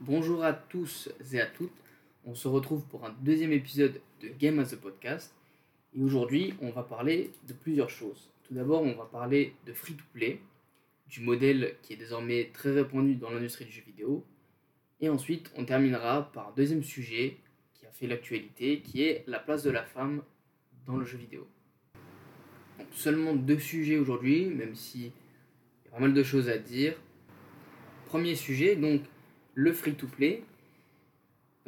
Bonjour 0.00 0.44
à 0.44 0.52
tous 0.52 1.08
et 1.32 1.40
à 1.40 1.46
toutes. 1.46 1.72
On 2.24 2.32
se 2.32 2.46
retrouve 2.46 2.84
pour 2.84 3.04
un 3.04 3.12
deuxième 3.20 3.50
épisode 3.50 4.00
de 4.22 4.28
Game 4.28 4.60
as 4.60 4.72
a 4.72 4.76
Podcast. 4.76 5.34
Et 5.92 6.00
aujourd'hui, 6.00 6.54
on 6.62 6.70
va 6.70 6.84
parler 6.84 7.32
de 7.48 7.52
plusieurs 7.52 7.90
choses. 7.90 8.30
Tout 8.44 8.54
d'abord, 8.54 8.82
on 8.82 8.94
va 8.94 9.06
parler 9.06 9.56
de 9.66 9.72
free-to-play, 9.72 10.40
du 11.08 11.20
modèle 11.20 11.74
qui 11.82 11.94
est 11.94 11.96
désormais 11.96 12.48
très 12.54 12.70
répandu 12.70 13.16
dans 13.16 13.30
l'industrie 13.30 13.64
du 13.64 13.72
jeu 13.72 13.82
vidéo. 13.84 14.24
Et 15.00 15.08
ensuite, 15.08 15.50
on 15.56 15.64
terminera 15.64 16.30
par 16.30 16.50
un 16.50 16.52
deuxième 16.56 16.84
sujet 16.84 17.36
qui 17.74 17.84
a 17.84 17.90
fait 17.90 18.06
l'actualité, 18.06 18.82
qui 18.82 19.02
est 19.02 19.24
la 19.26 19.40
place 19.40 19.64
de 19.64 19.70
la 19.70 19.82
femme 19.82 20.22
dans 20.86 20.96
le 20.96 21.04
jeu 21.04 21.18
vidéo. 21.18 21.44
Seulement 22.92 23.34
deux 23.34 23.58
sujets 23.58 23.98
aujourd'hui, 23.98 24.46
même 24.46 24.76
s'il 24.76 25.06
y 25.06 25.88
a 25.88 25.90
pas 25.90 25.98
mal 25.98 26.14
de 26.14 26.22
choses 26.22 26.48
à 26.48 26.56
dire. 26.56 26.94
Premier 28.06 28.36
sujet, 28.36 28.76
donc 28.76 29.02
le 29.58 29.72
free-to-play, 29.72 30.44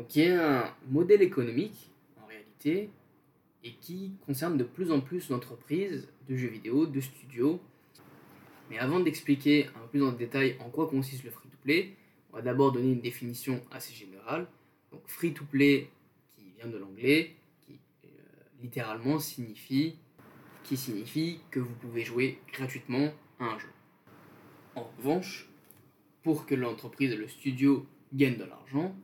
qui 0.07 0.21
est 0.21 0.31
un 0.31 0.73
modèle 0.89 1.23
économique 1.23 1.91
en 2.23 2.27
réalité 2.27 2.89
et 3.65 3.73
qui 3.81 4.13
concerne 4.25 4.57
de 4.57 4.63
plus 4.63 4.93
en 4.93 5.01
plus 5.01 5.27
d'entreprises 5.27 6.07
de 6.29 6.37
jeux 6.37 6.47
vidéo, 6.47 6.87
de 6.87 7.01
studios. 7.01 7.61
Mais 8.71 8.79
avant 8.79 9.01
d'expliquer 9.01 9.67
un 9.75 9.81
peu 9.81 9.89
plus 9.89 10.05
en 10.05 10.13
détail 10.13 10.57
en 10.61 10.71
quoi 10.71 10.89
consiste 10.89 11.25
le 11.25 11.33
free-to-play, 11.33 11.97
on 12.33 12.37
va 12.37 12.43
d'abord 12.43 12.71
donner 12.71 12.93
une 12.93 13.01
définition 13.01 13.61
assez 13.73 13.93
générale. 13.93 14.47
Donc 14.93 15.03
free-to-play 15.09 15.91
qui 16.37 16.45
vient 16.57 16.69
de 16.69 16.79
l'anglais, 16.79 17.35
qui 17.67 17.81
euh, 18.05 18.09
littéralement 18.63 19.19
signifie 19.19 19.97
qui 20.63 20.77
signifie 20.77 21.41
que 21.51 21.59
vous 21.59 21.75
pouvez 21.75 22.05
jouer 22.05 22.39
gratuitement 22.53 23.13
à 23.41 23.47
un 23.47 23.59
jeu. 23.59 23.71
En 24.77 24.85
revanche, 24.97 25.50
pour 26.23 26.47
que 26.47 26.55
l'entreprise, 26.55 27.15
le 27.15 27.29
studio 27.29 27.87
gagne 28.13 28.37
de 28.37 28.45
l'argent, 28.45 28.95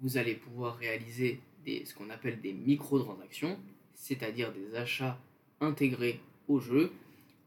vous 0.00 0.18
allez 0.18 0.34
pouvoir 0.34 0.76
réaliser 0.76 1.40
ce 1.66 1.94
qu'on 1.94 2.10
appelle 2.10 2.40
des 2.40 2.52
microtransactions, 2.52 3.58
c'est-à-dire 3.94 4.52
des 4.52 4.74
achats 4.76 5.18
intégrés 5.60 6.20
au 6.48 6.60
jeu. 6.60 6.92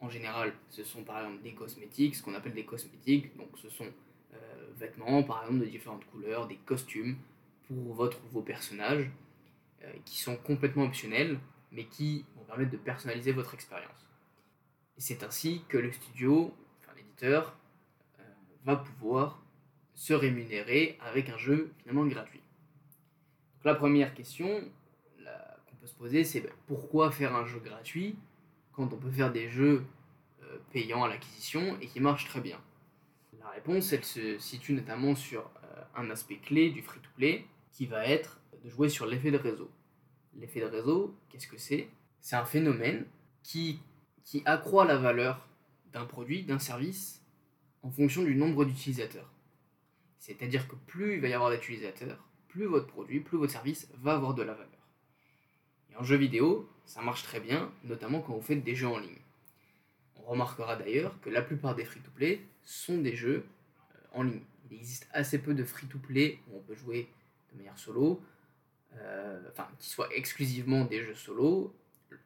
En 0.01 0.09
général, 0.09 0.53
ce 0.69 0.83
sont 0.83 1.03
par 1.03 1.19
exemple 1.19 1.41
des 1.43 1.53
cosmétiques, 1.53 2.15
ce 2.15 2.23
qu'on 2.23 2.33
appelle 2.33 2.53
des 2.53 2.65
cosmétiques, 2.65 3.35
donc 3.37 3.49
ce 3.61 3.69
sont 3.69 3.87
euh, 4.33 4.37
vêtements 4.77 5.23
par 5.23 5.43
exemple 5.43 5.59
de 5.61 5.69
différentes 5.69 6.05
couleurs, 6.05 6.47
des 6.47 6.57
costumes 6.57 7.17
pour 7.67 7.93
votre, 7.93 8.19
vos 8.31 8.41
personnages, 8.41 9.09
euh, 9.83 9.91
qui 10.05 10.19
sont 10.19 10.35
complètement 10.37 10.83
optionnels, 10.83 11.39
mais 11.71 11.85
qui 11.85 12.25
vont 12.35 12.43
permettre 12.43 12.71
de 12.71 12.77
personnaliser 12.77 13.31
votre 13.31 13.53
expérience. 13.53 14.07
Et 14.97 15.01
c'est 15.01 15.23
ainsi 15.23 15.61
que 15.69 15.77
le 15.77 15.91
studio, 15.91 16.53
enfin 16.81 16.93
l'éditeur, 16.97 17.57
va 18.65 18.75
pouvoir 18.75 19.41
se 19.93 20.13
rémunérer 20.13 20.97
avec 21.01 21.29
un 21.29 21.37
jeu 21.37 21.73
finalement 21.77 22.05
gratuit. 22.05 22.41
Donc 23.55 23.65
la 23.65 23.75
première 23.75 24.13
question 24.13 24.63
qu'on 25.67 25.75
peut 25.75 25.87
se 25.87 25.95
poser, 25.95 26.23
c'est 26.23 26.41
ben, 26.41 26.51
pourquoi 26.67 27.11
faire 27.11 27.35
un 27.35 27.45
jeu 27.45 27.59
gratuit 27.59 28.17
quand 28.71 28.93
on 28.93 28.97
peut 28.97 29.11
faire 29.11 29.31
des 29.31 29.49
jeux 29.49 29.85
euh, 30.43 30.57
payants 30.71 31.03
à 31.03 31.09
l'acquisition 31.09 31.77
et 31.81 31.87
qui 31.87 31.99
marchent 31.99 32.27
très 32.27 32.41
bien? 32.41 32.59
La 33.39 33.49
réponse, 33.49 33.91
elle 33.93 34.05
se 34.05 34.37
situe 34.37 34.73
notamment 34.73 35.15
sur 35.15 35.41
euh, 35.41 35.81
un 35.95 36.09
aspect 36.09 36.37
clé 36.37 36.69
du 36.69 36.81
free-to-play 36.81 37.45
qui 37.71 37.85
va 37.85 38.05
être 38.05 38.39
de 38.63 38.69
jouer 38.69 38.89
sur 38.89 39.05
l'effet 39.05 39.31
de 39.31 39.37
réseau. 39.37 39.69
L'effet 40.35 40.61
de 40.61 40.65
réseau, 40.65 41.15
qu'est-ce 41.29 41.47
que 41.47 41.57
c'est? 41.57 41.89
C'est 42.21 42.35
un 42.35 42.45
phénomène 42.45 43.05
qui, 43.43 43.79
qui 44.23 44.43
accroît 44.45 44.85
la 44.85 44.97
valeur 44.97 45.47
d'un 45.91 46.05
produit, 46.05 46.43
d'un 46.43 46.59
service 46.59 47.18
en 47.83 47.91
fonction 47.91 48.23
du 48.23 48.35
nombre 48.35 48.65
d'utilisateurs. 48.65 49.31
C'est-à-dire 50.19 50.67
que 50.67 50.75
plus 50.75 51.15
il 51.15 51.21
va 51.21 51.27
y 51.29 51.33
avoir 51.33 51.51
d'utilisateurs, 51.51 52.23
plus 52.47 52.65
votre 52.65 52.87
produit, 52.87 53.19
plus 53.19 53.37
votre 53.37 53.51
service 53.51 53.87
va 54.01 54.15
avoir 54.15 54.33
de 54.33 54.43
la 54.43 54.53
valeur. 54.53 54.69
Et 55.91 55.95
en 55.95 56.03
jeu 56.03 56.17
vidéo, 56.17 56.69
ça 56.85 57.01
marche 57.01 57.23
très 57.23 57.39
bien, 57.39 57.71
notamment 57.83 58.21
quand 58.21 58.33
vous 58.33 58.41
faites 58.41 58.63
des 58.63 58.75
jeux 58.75 58.87
en 58.87 58.99
ligne. 58.99 59.21
On 60.17 60.23
remarquera 60.23 60.75
d'ailleurs 60.75 61.19
que 61.21 61.29
la 61.29 61.41
plupart 61.41 61.75
des 61.75 61.85
free-to-play 61.85 62.41
sont 62.63 62.97
des 62.97 63.15
jeux 63.15 63.45
euh, 63.95 63.99
en 64.13 64.23
ligne. 64.23 64.41
Il 64.69 64.77
existe 64.77 65.07
assez 65.11 65.39
peu 65.39 65.53
de 65.53 65.63
free-to-play 65.63 66.39
où 66.47 66.57
on 66.57 66.61
peut 66.61 66.75
jouer 66.75 67.07
de 67.51 67.57
manière 67.57 67.77
solo, 67.79 68.21
euh, 68.97 69.41
enfin 69.51 69.67
qui 69.79 69.89
soient 69.89 70.13
exclusivement 70.13 70.85
des 70.85 71.01
jeux 71.01 71.15
solo, 71.15 71.73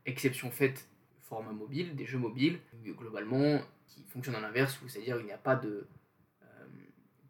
exception 0.06 0.51
faite 0.51 0.88
format 1.23 1.51
mobile, 1.51 1.95
des 1.95 2.06
jeux 2.06 2.17
mobiles, 2.17 2.59
globalement 2.85 3.61
qui 3.88 4.03
fonctionnent 4.03 4.35
à 4.35 4.41
l'inverse, 4.41 4.79
c'est-à-dire 4.88 5.19
il 5.19 5.25
n'y 5.25 5.31
a 5.31 5.38
pas 5.38 5.56
de, 5.56 5.88
euh, 6.44 6.66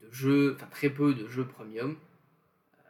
de 0.02 0.12
jeux, 0.12 0.54
enfin 0.56 0.68
très 0.68 0.90
peu 0.90 1.14
de 1.14 1.28
jeux 1.28 1.46
premium, 1.46 1.92
euh, 1.92 2.90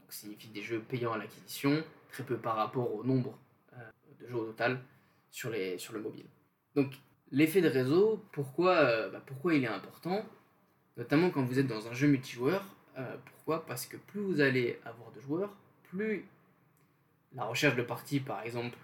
donc 0.00 0.12
signifie 0.12 0.48
des 0.48 0.62
jeux 0.62 0.80
payants 0.80 1.12
à 1.12 1.18
l'acquisition, 1.18 1.82
très 2.10 2.24
peu 2.24 2.36
par 2.36 2.56
rapport 2.56 2.94
au 2.94 3.04
nombre 3.04 3.38
euh, 3.74 3.90
de 4.20 4.28
jeux 4.28 4.36
au 4.36 4.46
total 4.46 4.80
sur, 5.30 5.50
les, 5.50 5.78
sur 5.78 5.92
le 5.92 6.00
mobile. 6.00 6.26
Donc 6.74 6.92
l'effet 7.30 7.60
de 7.60 7.68
réseau, 7.68 8.22
pourquoi, 8.32 9.08
bah, 9.08 9.22
pourquoi 9.24 9.54
il 9.54 9.64
est 9.64 9.68
important? 9.68 10.24
Notamment 10.96 11.30
quand 11.30 11.42
vous 11.42 11.58
êtes 11.58 11.66
dans 11.66 11.88
un 11.88 11.94
jeu 11.94 12.06
multijoueur. 12.06 12.64
pourquoi? 13.24 13.64
Parce 13.64 13.86
que 13.86 13.96
plus 13.96 14.20
vous 14.20 14.40
allez 14.40 14.78
avoir 14.84 15.10
de 15.12 15.20
joueurs, 15.20 15.54
plus 15.84 16.26
la 17.34 17.44
recherche 17.44 17.76
de 17.76 17.82
parties, 17.82 18.20
par 18.20 18.42
exemple, 18.42 18.76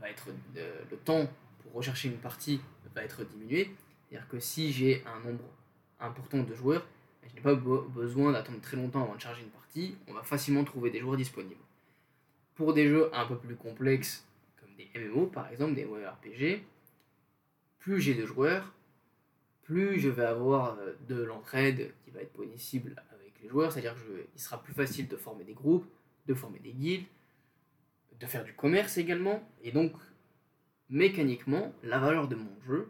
va 0.00 0.10
être 0.10 0.28
le 0.54 0.96
temps 0.98 1.26
pour 1.62 1.72
rechercher 1.72 2.08
une 2.08 2.18
partie 2.18 2.60
va 2.96 3.04
être 3.04 3.24
diminué. 3.24 3.70
C'est-à-dire 4.08 4.28
que 4.28 4.40
si 4.40 4.72
j'ai 4.72 5.04
un 5.06 5.20
nombre 5.20 5.44
important 6.00 6.42
de 6.42 6.54
joueurs, 6.54 6.84
je 7.28 7.34
n'ai 7.34 7.40
pas 7.40 7.54
besoin 7.54 8.32
d'attendre 8.32 8.60
très 8.60 8.76
longtemps 8.76 9.02
avant 9.02 9.14
de 9.14 9.20
charger 9.20 9.42
une 9.42 9.50
partie, 9.50 9.96
on 10.08 10.14
va 10.14 10.22
facilement 10.22 10.64
trouver 10.64 10.90
des 10.90 11.00
joueurs 11.00 11.16
disponibles. 11.16 11.60
Pour 12.54 12.72
des 12.72 12.88
jeux 12.88 13.14
un 13.14 13.26
peu 13.26 13.36
plus 13.36 13.54
complexes, 13.54 14.26
comme 14.58 14.70
des 14.76 14.88
MMO 14.98 15.26
par 15.26 15.48
exemple, 15.50 15.74
des 15.74 15.84
RPG, 15.84 16.62
plus 17.78 18.00
j'ai 18.00 18.14
de 18.14 18.24
joueurs, 18.24 18.72
plus 19.62 20.00
je 20.00 20.08
vais 20.08 20.24
avoir 20.24 20.78
euh, 20.78 20.94
de 21.08 21.22
l'entraide 21.22 21.92
qui 22.04 22.10
va 22.12 22.20
être 22.22 22.32
possible 22.32 22.94
avec 23.12 23.32
les 23.42 23.48
joueurs, 23.48 23.72
c'est-à-dire 23.72 23.94
qu'il 23.94 24.40
sera 24.40 24.62
plus 24.62 24.72
facile 24.72 25.08
de 25.08 25.16
former 25.16 25.44
des 25.44 25.54
groupes, 25.54 25.86
de 26.26 26.34
former 26.34 26.60
des 26.60 26.72
guildes, 26.72 27.06
de 28.20 28.26
faire 28.26 28.44
du 28.44 28.54
commerce 28.54 28.98
également, 28.98 29.42
et 29.62 29.72
donc 29.72 29.92
mécaniquement, 30.88 31.72
la 31.82 31.98
valeur 31.98 32.28
de 32.28 32.36
mon 32.36 32.60
jeu 32.66 32.88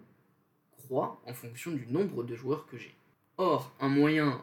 croît 0.71 1.21
en 1.27 1.35
fonction 1.35 1.73
du 1.73 1.87
nombre 1.87 2.23
de 2.25 2.35
joueurs 2.35 2.67
que 2.67 2.77
j'ai. 2.77 2.95
Or, 3.39 3.75
un 3.81 3.89
moyen 3.89 4.43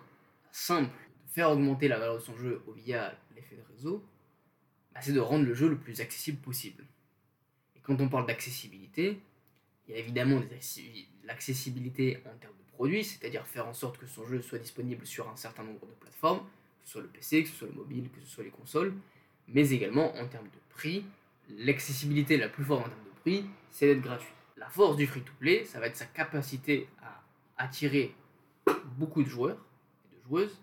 simple 0.51 0.97
de 1.25 1.31
faire 1.31 1.49
augmenter 1.49 1.87
la 1.87 1.99
valeur 1.99 2.15
de 2.15 2.21
son 2.21 2.37
jeu 2.37 2.61
via 2.75 3.17
l'effet 3.35 3.55
de 3.55 3.73
réseau, 3.73 4.03
bah, 4.93 5.01
c'est 5.01 5.13
de 5.13 5.19
rendre 5.19 5.45
le 5.45 5.53
jeu 5.53 5.69
le 5.69 5.77
plus 5.77 6.01
accessible 6.01 6.37
possible. 6.39 6.85
Et 7.75 7.79
quand 7.79 7.99
on 8.01 8.09
parle 8.09 8.27
d'accessibilité, 8.27 9.19
il 9.87 9.93
y 9.93 9.97
a 9.97 9.99
évidemment 9.99 10.41
l'accessibilité 11.25 12.17
en 12.25 12.37
termes 12.37 12.53
de 12.57 12.71
produits, 12.73 13.03
c'est-à-dire 13.03 13.45
faire 13.47 13.67
en 13.67 13.73
sorte 13.73 13.97
que 13.97 14.07
son 14.07 14.25
jeu 14.27 14.41
soit 14.41 14.59
disponible 14.59 15.05
sur 15.05 15.29
un 15.29 15.35
certain 15.35 15.63
nombre 15.63 15.85
de 15.87 15.93
plateformes, 15.93 16.39
que 16.39 16.85
ce 16.85 16.91
soit 16.93 17.01
le 17.01 17.07
PC, 17.07 17.43
que 17.43 17.49
ce 17.49 17.55
soit 17.55 17.67
le 17.67 17.73
mobile, 17.73 18.09
que 18.09 18.21
ce 18.21 18.27
soit 18.27 18.43
les 18.43 18.49
consoles, 18.49 18.93
mais 19.47 19.69
également 19.69 20.15
en 20.15 20.27
termes 20.27 20.47
de 20.47 20.59
prix. 20.69 21.05
L'accessibilité 21.49 22.37
la 22.37 22.49
plus 22.49 22.63
forte 22.63 22.85
en 22.85 22.89
termes 22.89 22.99
de 23.25 23.43
c'est 23.69 23.87
d'être 23.87 24.01
gratuit. 24.01 24.33
La 24.57 24.69
force 24.69 24.97
du 24.97 25.07
free-to-play, 25.07 25.65
ça 25.65 25.79
va 25.79 25.87
être 25.87 25.97
sa 25.97 26.05
capacité 26.05 26.87
à 27.01 27.23
attirer 27.57 28.13
beaucoup 28.97 29.23
de 29.23 29.29
joueurs 29.29 29.57
et 30.05 30.15
de 30.15 30.21
joueuses 30.23 30.59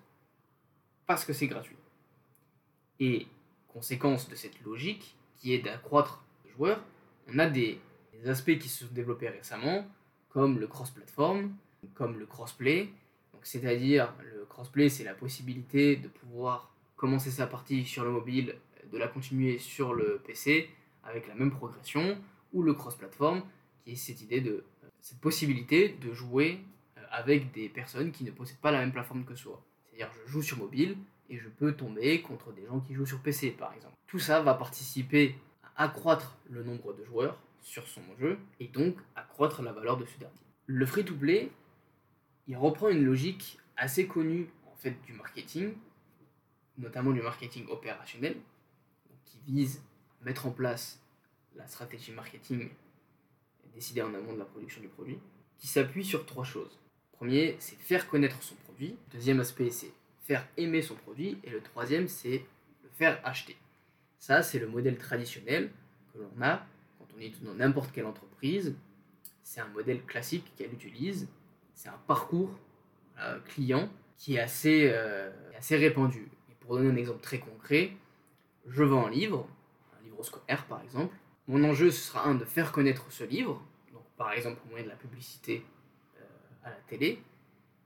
parce 1.07 1.25
que 1.25 1.33
c'est 1.33 1.49
gratuit. 1.49 1.77
Et 3.01 3.27
conséquence 3.69 4.29
de 4.29 4.35
cette 4.35 4.61
logique, 4.63 5.17
qui 5.37 5.55
est 5.55 5.59
d'accroître 5.59 6.23
les 6.45 6.53
joueurs, 6.53 6.83
on 7.33 7.39
a 7.39 7.49
des, 7.49 7.81
aspects 8.27 8.59
qui 8.59 8.69
se 8.69 8.85
sont 8.85 8.93
développés 8.93 9.29
récemment, 9.29 9.87
comme 10.29 10.59
le 10.59 10.67
cross-platform, 10.67 11.55
comme 11.95 12.19
le 12.19 12.27
crossplay. 12.27 12.91
C'est-à-dire, 13.43 14.13
le 14.35 14.45
crossplay, 14.45 14.91
c'est 14.91 15.05
la 15.05 15.15
possibilité 15.15 15.97
de 15.97 16.09
pouvoir 16.09 16.71
commencer 16.97 17.31
sa 17.31 17.47
partie 17.47 17.87
sur 17.87 18.05
le 18.05 18.11
mobile, 18.11 18.57
de 18.93 18.99
la 18.99 19.09
continuer 19.09 19.59
sur 19.59 19.95
le 19.95 20.21
PC 20.25 20.71
avec 21.05 21.27
la 21.29 21.35
même 21.35 21.51
progression, 21.51 22.19
ou 22.53 22.63
le 22.63 22.75
cross-platform, 22.75 23.43
qui 23.85 23.93
est 23.93 23.97
cette 23.97 24.21
idée 24.21 24.41
de 24.41 24.65
euh, 24.85 24.89
cette 25.01 25.21
possibilité 25.21 25.97
de 26.01 26.13
jouer 26.13 26.61
euh, 26.99 27.03
avec 27.11 27.53
des 27.53 27.69
personnes 27.69 28.13
qui 28.13 28.25
ne 28.25 28.31
possèdent 28.31 28.59
pas 28.59 28.71
la 28.71 28.81
même 28.81 28.93
plateforme 28.93 29.25
que 29.25 29.35
soi. 29.35 29.63
C'est-à-dire 29.85 30.11
je 30.27 30.31
joue 30.31 30.43
sur 30.43 30.59
mobile 30.59 30.97
et 31.29 31.39
je 31.39 31.49
peux 31.49 31.73
tomber 31.73 32.21
contre 32.23 32.53
des 32.53 32.67
gens 32.67 32.81
qui 32.81 32.95
jouent 32.95 33.07
sur 33.07 33.21
PC 33.21 33.53
par 33.53 33.73
exemple. 33.75 33.95
Tout 34.07 34.19
ça 34.19 34.43
va 34.43 34.55
participer 34.55 35.37
à 35.77 35.85
accroître 35.85 36.37
le 36.51 36.63
nombre 36.63 36.93
de 36.93 37.05
joueurs 37.05 37.39
sur 37.63 37.87
son 37.87 38.03
jeu 38.19 38.39
et 38.59 38.67
donc 38.67 38.97
accroître 39.15 39.63
la 39.63 39.73
valeur 39.73 39.97
de 39.97 40.05
ce 40.05 40.19
dernier. 40.19 40.35
Le 40.67 40.87
free-to-play, 40.87 41.51
il 42.49 42.57
reprend 42.57 42.89
une 42.89 43.05
logique 43.05 43.59
assez 43.77 44.07
connue 44.07 44.49
en 44.71 44.77
fait 44.77 44.97
du 45.07 45.13
marketing, 45.13 45.75
notamment 46.79 47.13
du 47.13 47.23
marketing 47.23 47.67
opérationnel, 47.69 48.37
qui 49.31 49.39
vise 49.47 49.83
à 50.21 50.25
mettre 50.25 50.47
en 50.47 50.51
place 50.51 51.01
la 51.57 51.67
stratégie 51.67 52.13
marketing 52.13 52.71
décidée 53.75 54.03
en 54.03 54.13
amont 54.15 54.33
de 54.33 54.39
la 54.39 54.45
production 54.45 54.81
du 54.81 54.89
produit, 54.89 55.19
qui 55.59 55.67
s'appuie 55.67 56.05
sur 56.05 56.27
trois 56.27 56.45
choses. 56.45 56.79
Premier, 57.13 57.57
c'est 57.59 57.77
faire 57.77 58.09
connaître 58.09 58.43
son 58.43 58.55
produit. 58.57 58.97
Deuxième 59.13 59.41
aspect, 59.41 59.71
c'est 59.71 59.93
faire 60.23 60.47
aimer 60.57 60.83
son 60.83 60.95
produit. 60.95 61.39
Et 61.45 61.51
le 61.51 61.61
troisième, 61.61 62.09
c'est 62.09 62.45
le 62.83 62.89
faire 62.91 63.21
acheter. 63.25 63.57
Ça, 64.19 64.43
c'est 64.43 64.59
le 64.59 64.67
modèle 64.67 64.99
traditionnel 64.99 65.71
que 66.13 66.19
l'on 66.19 66.43
a 66.43 66.67
quand 66.99 67.07
on 67.17 67.21
est 67.21 67.43
dans 67.43 67.55
n'importe 67.55 67.93
quelle 67.93 68.07
entreprise. 68.07 68.75
C'est 69.43 69.61
un 69.61 69.69
modèle 69.69 70.03
classique 70.05 70.53
qu'elle 70.57 70.73
utilise. 70.73 71.29
C'est 71.75 71.89
un 71.89 72.01
parcours 72.07 72.59
client 73.47 73.91
qui 74.17 74.37
est 74.37 74.41
assez, 74.41 74.91
euh, 74.93 75.31
assez 75.57 75.77
répandu. 75.77 76.31
Et 76.51 76.55
pour 76.61 76.77
donner 76.77 76.91
un 76.91 76.97
exemple 76.97 77.21
très 77.21 77.39
concret, 77.39 77.93
je 78.71 78.83
vends 78.83 79.07
un 79.07 79.11
livre, 79.11 79.47
un 79.99 80.05
livre 80.05 80.23
scolaire 80.23 80.65
par 80.67 80.83
exemple. 80.83 81.15
Mon 81.49 81.63
enjeu, 81.65 81.91
ce 81.91 82.01
sera 82.01 82.27
un 82.27 82.35
de 82.35 82.45
faire 82.45 82.73
connaître 82.73 83.11
ce 83.11 83.25
livre, 83.25 83.63
donc 83.93 84.03
par 84.17 84.33
exemple 84.33 84.61
au 84.67 84.71
moyen 84.71 84.85
de 84.85 84.91
la 84.91 84.97
publicité 84.97 85.65
euh, 86.19 86.25
à 86.65 86.71
la 86.71 86.77
télé. 86.89 87.21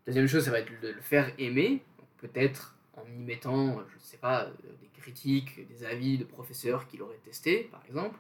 Deuxième 0.06 0.26
chose, 0.26 0.44
ça 0.44 0.50
va 0.50 0.60
être 0.60 0.81
de 0.81 0.88
le 0.88 1.00
faire 1.00 1.32
aimer, 1.38 1.82
peut-être 2.19 2.76
en 2.96 3.06
y 3.06 3.19
mettant, 3.19 3.78
je 3.88 3.94
ne 3.94 4.00
sais 4.00 4.19
pas, 4.19 4.50
des 4.82 4.88
critiques, 5.00 5.66
des 5.69 5.84
avis 5.84 6.19
de 6.19 6.25
professeurs 6.25 6.87
qui 6.87 6.98
l'auraient 6.98 7.20
testé, 7.25 7.69
par 7.70 7.82
exemple, 7.87 8.19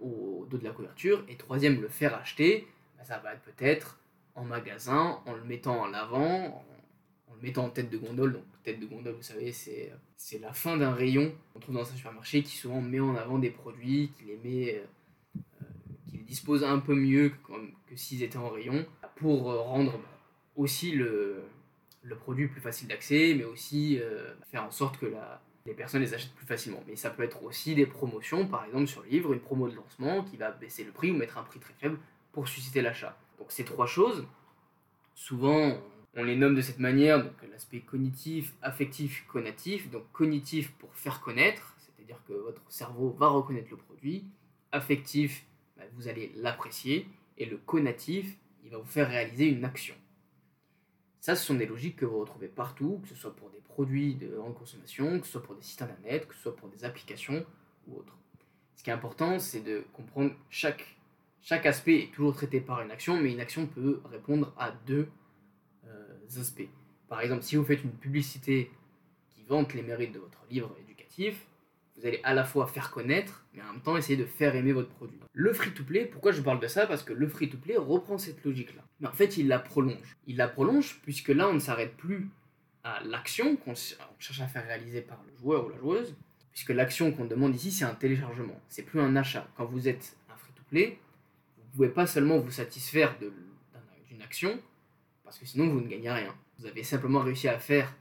au 0.00 0.46
dos 0.48 0.58
de 0.58 0.64
la 0.64 0.70
couverture. 0.70 1.24
Et 1.28 1.36
troisième, 1.36 1.82
le 1.82 1.88
faire 1.88 2.14
acheter, 2.14 2.68
bah, 2.96 3.04
ça 3.04 3.18
va 3.18 3.34
être 3.34 3.42
peut-être 3.42 3.98
en 4.36 4.44
magasin, 4.44 5.20
en 5.26 5.32
le 5.34 5.44
mettant 5.44 5.80
en 5.80 5.92
avant, 5.92 6.64
en, 7.34 7.40
le 7.40 7.46
mettant 7.46 7.64
en 7.64 7.70
tête 7.70 7.90
de 7.90 7.98
gondole. 7.98 8.34
Donc, 8.34 8.44
tête 8.62 8.80
de 8.80 8.86
gondole, 8.86 9.14
vous 9.14 9.22
savez, 9.22 9.52
c'est, 9.52 9.92
c'est 10.16 10.38
la 10.38 10.52
fin 10.52 10.76
d'un 10.76 10.92
rayon 10.92 11.32
qu'on 11.52 11.60
trouve 11.60 11.74
dans 11.74 11.82
un 11.82 11.96
supermarché 11.96 12.42
qui 12.42 12.56
souvent 12.56 12.80
met 12.80 13.00
en 13.00 13.16
avant 13.16 13.38
des 13.38 13.50
produits, 13.50 14.10
qui 14.16 14.24
les 14.24 14.38
met, 14.42 14.74
euh, 14.76 15.40
qui 16.08 16.18
les 16.18 16.22
dispose 16.22 16.64
un 16.64 16.78
peu 16.78 16.94
mieux 16.94 17.30
que, 17.30 17.96
s'ils 17.96 18.22
étaient 18.22 18.38
en 18.38 18.48
rayon, 18.48 18.86
pour 19.16 19.50
euh, 19.50 19.60
rendre 19.60 20.00
aussi 20.56 20.92
le, 20.92 21.42
le 22.02 22.16
produit 22.16 22.48
plus 22.48 22.60
facile 22.60 22.88
d'accès, 22.88 23.34
mais 23.36 23.44
aussi 23.44 23.98
euh, 24.00 24.34
faire 24.50 24.64
en 24.64 24.70
sorte 24.70 24.98
que 24.98 25.06
la, 25.06 25.40
les 25.66 25.74
personnes 25.74 26.02
les 26.02 26.14
achètent 26.14 26.34
plus 26.34 26.46
facilement. 26.46 26.82
Mais 26.86 26.96
ça 26.96 27.10
peut 27.10 27.22
être 27.22 27.42
aussi 27.44 27.74
des 27.74 27.86
promotions, 27.86 28.46
par 28.46 28.64
exemple 28.64 28.86
sur 28.86 29.02
le 29.02 29.08
livre, 29.08 29.32
une 29.32 29.40
promo 29.40 29.68
de 29.68 29.74
lancement 29.74 30.22
qui 30.24 30.36
va 30.36 30.50
baisser 30.50 30.84
le 30.84 30.92
prix 30.92 31.10
ou 31.10 31.14
mettre 31.14 31.38
un 31.38 31.42
prix 31.42 31.60
très 31.60 31.74
faible 31.74 31.98
pour 32.32 32.48
susciter 32.48 32.82
l'achat. 32.82 33.16
Donc 33.38 33.50
ces 33.50 33.64
trois 33.64 33.86
choses, 33.86 34.26
souvent 35.14 35.78
on 36.16 36.24
les 36.24 36.36
nomme 36.36 36.54
de 36.54 36.60
cette 36.60 36.78
manière, 36.78 37.22
donc 37.22 37.32
l'aspect 37.50 37.80
cognitif, 37.80 38.54
affectif, 38.62 39.24
conatif. 39.26 39.90
Donc 39.90 40.10
cognitif 40.12 40.72
pour 40.72 40.94
faire 40.94 41.20
connaître, 41.20 41.74
c'est-à-dire 41.78 42.20
que 42.26 42.32
votre 42.32 42.62
cerveau 42.68 43.10
va 43.10 43.28
reconnaître 43.28 43.68
le 43.70 43.76
produit. 43.76 44.24
Affectif, 44.72 45.44
bah, 45.76 45.84
vous 45.94 46.08
allez 46.08 46.32
l'apprécier. 46.36 47.08
Et 47.36 47.46
le 47.46 47.56
conatif, 47.56 48.36
il 48.64 48.70
va 48.70 48.78
vous 48.78 48.84
faire 48.84 49.08
réaliser 49.08 49.46
une 49.46 49.64
action. 49.64 49.94
Ça, 51.20 51.34
ce 51.34 51.44
sont 51.44 51.54
des 51.54 51.66
logiques 51.66 51.96
que 51.96 52.04
vous 52.04 52.20
retrouvez 52.20 52.48
partout, 52.48 53.00
que 53.02 53.08
ce 53.08 53.14
soit 53.14 53.34
pour 53.34 53.50
des 53.50 53.58
produits 53.58 54.14
de 54.14 54.28
grande 54.28 54.54
consommation, 54.54 55.18
que 55.18 55.26
ce 55.26 55.32
soit 55.32 55.42
pour 55.42 55.54
des 55.56 55.62
sites 55.62 55.82
internet, 55.82 56.28
que 56.28 56.34
ce 56.34 56.42
soit 56.42 56.54
pour 56.54 56.68
des 56.68 56.84
applications 56.84 57.44
ou 57.88 57.96
autres. 57.96 58.16
Ce 58.76 58.84
qui 58.84 58.90
est 58.90 58.92
important, 58.92 59.38
c'est 59.38 59.62
de 59.62 59.84
comprendre 59.92 60.32
chaque 60.50 60.96
chaque 61.44 61.66
aspect 61.66 62.04
est 62.04 62.10
toujours 62.10 62.34
traité 62.34 62.58
par 62.58 62.80
une 62.80 62.90
action, 62.90 63.20
mais 63.20 63.30
une 63.30 63.40
action 63.40 63.66
peut 63.66 64.00
répondre 64.10 64.54
à 64.56 64.70
deux 64.70 65.08
aspects. 66.38 66.68
Par 67.08 67.20
exemple, 67.20 67.42
si 67.42 67.56
vous 67.56 67.64
faites 67.64 67.84
une 67.84 67.92
publicité 67.92 68.70
qui 69.34 69.42
vante 69.44 69.74
les 69.74 69.82
mérites 69.82 70.12
de 70.12 70.18
votre 70.18 70.44
livre 70.50 70.74
éducatif, 70.82 71.46
vous 71.96 72.06
allez 72.06 72.20
à 72.24 72.34
la 72.34 72.44
fois 72.44 72.66
faire 72.66 72.90
connaître, 72.90 73.44
mais 73.52 73.62
en 73.62 73.72
même 73.72 73.82
temps 73.82 73.96
essayer 73.96 74.16
de 74.16 74.24
faire 74.24 74.56
aimer 74.56 74.72
votre 74.72 74.88
produit. 74.88 75.18
Le 75.32 75.52
free-to-play, 75.52 76.06
pourquoi 76.06 76.32
je 76.32 76.42
parle 76.42 76.58
de 76.58 76.66
ça? 76.66 76.86
Parce 76.86 77.04
que 77.04 77.12
le 77.12 77.28
free-to-play 77.28 77.76
reprend 77.76 78.18
cette 78.18 78.44
logique-là. 78.44 78.82
Mais 79.00 79.06
en 79.06 79.12
fait, 79.12 79.36
il 79.36 79.46
la 79.46 79.60
prolonge. 79.60 80.16
Il 80.26 80.36
la 80.36 80.48
prolonge 80.48 81.00
puisque 81.02 81.28
là, 81.28 81.48
on 81.48 81.54
ne 81.54 81.60
s'arrête 81.60 81.96
plus 81.96 82.28
à 82.82 83.02
l'action 83.04 83.56
qu'on 83.56 83.74
cherche 83.74 84.40
à 84.40 84.48
faire 84.48 84.66
réaliser 84.66 85.02
par 85.02 85.22
le 85.26 85.36
joueur 85.38 85.66
ou 85.66 85.68
la 85.68 85.78
joueuse, 85.78 86.16
puisque 86.50 86.70
l'action 86.70 87.12
qu'on 87.12 87.26
demande 87.26 87.54
ici, 87.54 87.70
c'est 87.70 87.84
un 87.84 87.94
téléchargement. 87.94 88.60
C'est 88.68 88.82
plus 88.82 89.00
un 89.00 89.14
achat. 89.14 89.46
Quand 89.56 89.64
vous 89.64 89.88
êtes 89.88 90.16
un 90.28 90.36
free-to-play, 90.36 90.98
pouvez 91.74 91.88
pas 91.88 92.06
seulement 92.06 92.38
vous 92.38 92.50
satisfaire 92.50 93.16
d'une 93.18 94.22
action, 94.22 94.58
parce 95.24 95.38
que 95.38 95.46
sinon 95.46 95.68
vous 95.68 95.80
ne 95.80 95.88
gagnez 95.88 96.10
rien. 96.10 96.34
Vous 96.58 96.66
avez 96.66 96.82
simplement 96.82 97.20
réussi 97.20 97.48
à 97.48 97.58
faire 97.58 97.94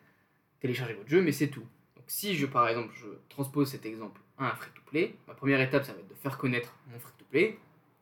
télécharger 0.60 0.94
votre 0.94 1.10
jeu, 1.10 1.22
mais 1.22 1.32
c'est 1.32 1.48
tout. 1.48 1.66
Donc 1.96 2.06
si 2.08 2.36
je, 2.36 2.46
par 2.46 2.68
exemple, 2.68 2.94
je 2.96 3.08
transpose 3.30 3.72
cet 3.72 3.86
exemple 3.86 4.22
à 4.38 4.52
un 4.52 4.56
free-to-play, 4.56 5.16
ma 5.28 5.34
première 5.34 5.62
étape, 5.62 5.84
ça 5.84 5.94
va 5.94 6.00
être 6.00 6.08
de 6.08 6.16
faire 6.16 6.38
connaître 6.38 6.76
mon 6.92 7.00
free-to-play, 7.00 7.58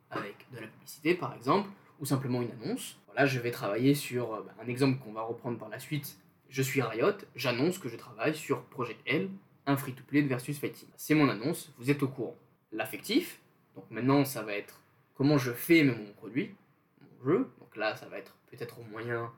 avec 0.10 0.46
de 0.54 0.60
la 0.60 0.68
publicité 0.68 1.16
par 1.16 1.34
exemple, 1.36 1.70
ou 2.00 2.06
simplement 2.06 2.42
une 2.42 2.52
annonce. 2.52 2.98
Voilà, 3.08 3.26
je 3.26 3.40
vais 3.40 3.52
travailler 3.52 3.94
sur 3.94 4.34
euh, 4.34 4.42
bah, 4.42 4.54
un 4.62 4.68
exemple 4.68 5.00
qu'on 5.00 5.14
va 5.14 5.22
reprendre 5.22 5.58
par 5.58 5.70
la 5.70 5.80
suite. 5.80 6.18
Je 6.50 6.62
suis 6.62 6.82
Riot, 6.82 7.14
j'annonce 7.36 7.78
que 7.78 7.90
je 7.90 7.96
travaille 7.96 8.36
sur 8.36 8.64
Project 8.66 9.00
L, 9.06 9.30
un 9.66 9.78
free-to-play 9.78 10.22
versus 10.22 10.58
fighting. 10.60 10.90
C'est 10.98 11.16
mon 11.16 11.30
annonce, 11.30 11.72
vous 11.78 11.90
êtes 11.90 12.04
au 12.04 12.08
courant. 12.08 12.36
L'affectif, 12.72 13.40
donc 13.76 13.86
maintenant 13.90 14.26
ça 14.26 14.42
va 14.44 14.54
être 14.54 14.82
comment 15.16 15.38
je 15.38 15.52
fais 15.52 15.84
mon 15.84 16.12
produit, 16.14 16.56
mon 17.02 17.30
jeu. 17.30 17.50
Donc 17.72 17.78
là, 17.78 17.96
ça 17.96 18.08
va 18.08 18.18
être 18.18 18.36
peut-être 18.50 18.80
au 18.80 18.84
moyen 18.84 19.32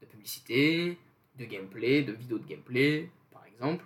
de 0.00 0.06
publicité, 0.06 0.96
de 1.36 1.44
gameplay, 1.44 2.02
de 2.02 2.12
vidéos 2.12 2.38
de 2.38 2.46
gameplay, 2.46 3.10
par 3.32 3.44
exemple, 3.46 3.84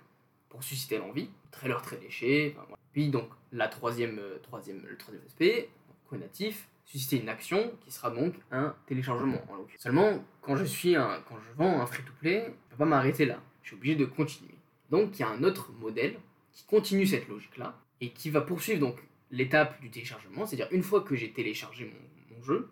pour 0.51 0.63
susciter 0.63 0.99
l'envie. 0.99 1.31
Trailer 1.51 1.81
très 1.81 1.99
léché. 1.99 2.55
Puis 2.93 3.09
donc 3.09 3.31
la 3.51 3.69
troisième, 3.69 4.19
euh, 4.19 4.39
troisième, 4.43 4.85
le 4.87 4.97
troisième 4.99 5.25
aspect, 5.25 5.71
conatif, 6.09 6.69
susciter 6.85 7.21
une 7.21 7.31
action 7.31 7.73
qui 7.81 7.91
sera 7.91 8.11
donc 8.11 8.35
un 8.51 8.75
téléchargement 8.87 9.41
en 9.49 9.65
Seulement, 9.79 10.23
quand 10.43 10.57
je 10.57 10.65
suis 10.65 10.97
un, 10.97 11.23
quand 11.27 11.37
je 11.39 11.57
vends 11.57 11.81
un 11.81 11.87
free-to-play, 11.87 12.43
je 12.43 12.49
ne 12.49 12.53
peux 12.71 12.77
pas 12.77 12.85
m'arrêter 12.85 13.25
là. 13.25 13.41
Je 13.63 13.69
suis 13.69 13.77
obligé 13.77 13.97
de 13.97 14.05
continuer. 14.05 14.55
Donc 14.91 15.19
il 15.19 15.21
y 15.21 15.23
a 15.23 15.29
un 15.29 15.43
autre 15.45 15.73
modèle 15.73 16.19
qui 16.53 16.65
continue 16.67 17.07
cette 17.07 17.27
logique-là 17.29 17.81
et 18.03 18.11
qui 18.11 18.29
va 18.29 18.43
poursuivre 18.43 18.81
donc 18.81 18.97
l'étape 19.31 19.81
du 19.81 19.91
téléchargement, 19.91 20.47
c'est-à-dire 20.47 20.69
une 20.71 20.83
fois 20.83 21.01
que 21.01 21.17
j'ai 21.17 21.33
téléchargé 21.33 21.87
mon, 21.87 22.43
jeu, 22.43 22.69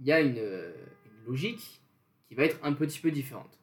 il 0.00 0.06
y 0.06 0.12
a 0.12 0.20
une, 0.20 0.72
logique 1.26 1.80
qui 2.28 2.34
va 2.34 2.44
être 2.44 2.58
un 2.62 2.72
petit 2.72 3.00
peu 3.00 3.10
différente, 3.10 3.58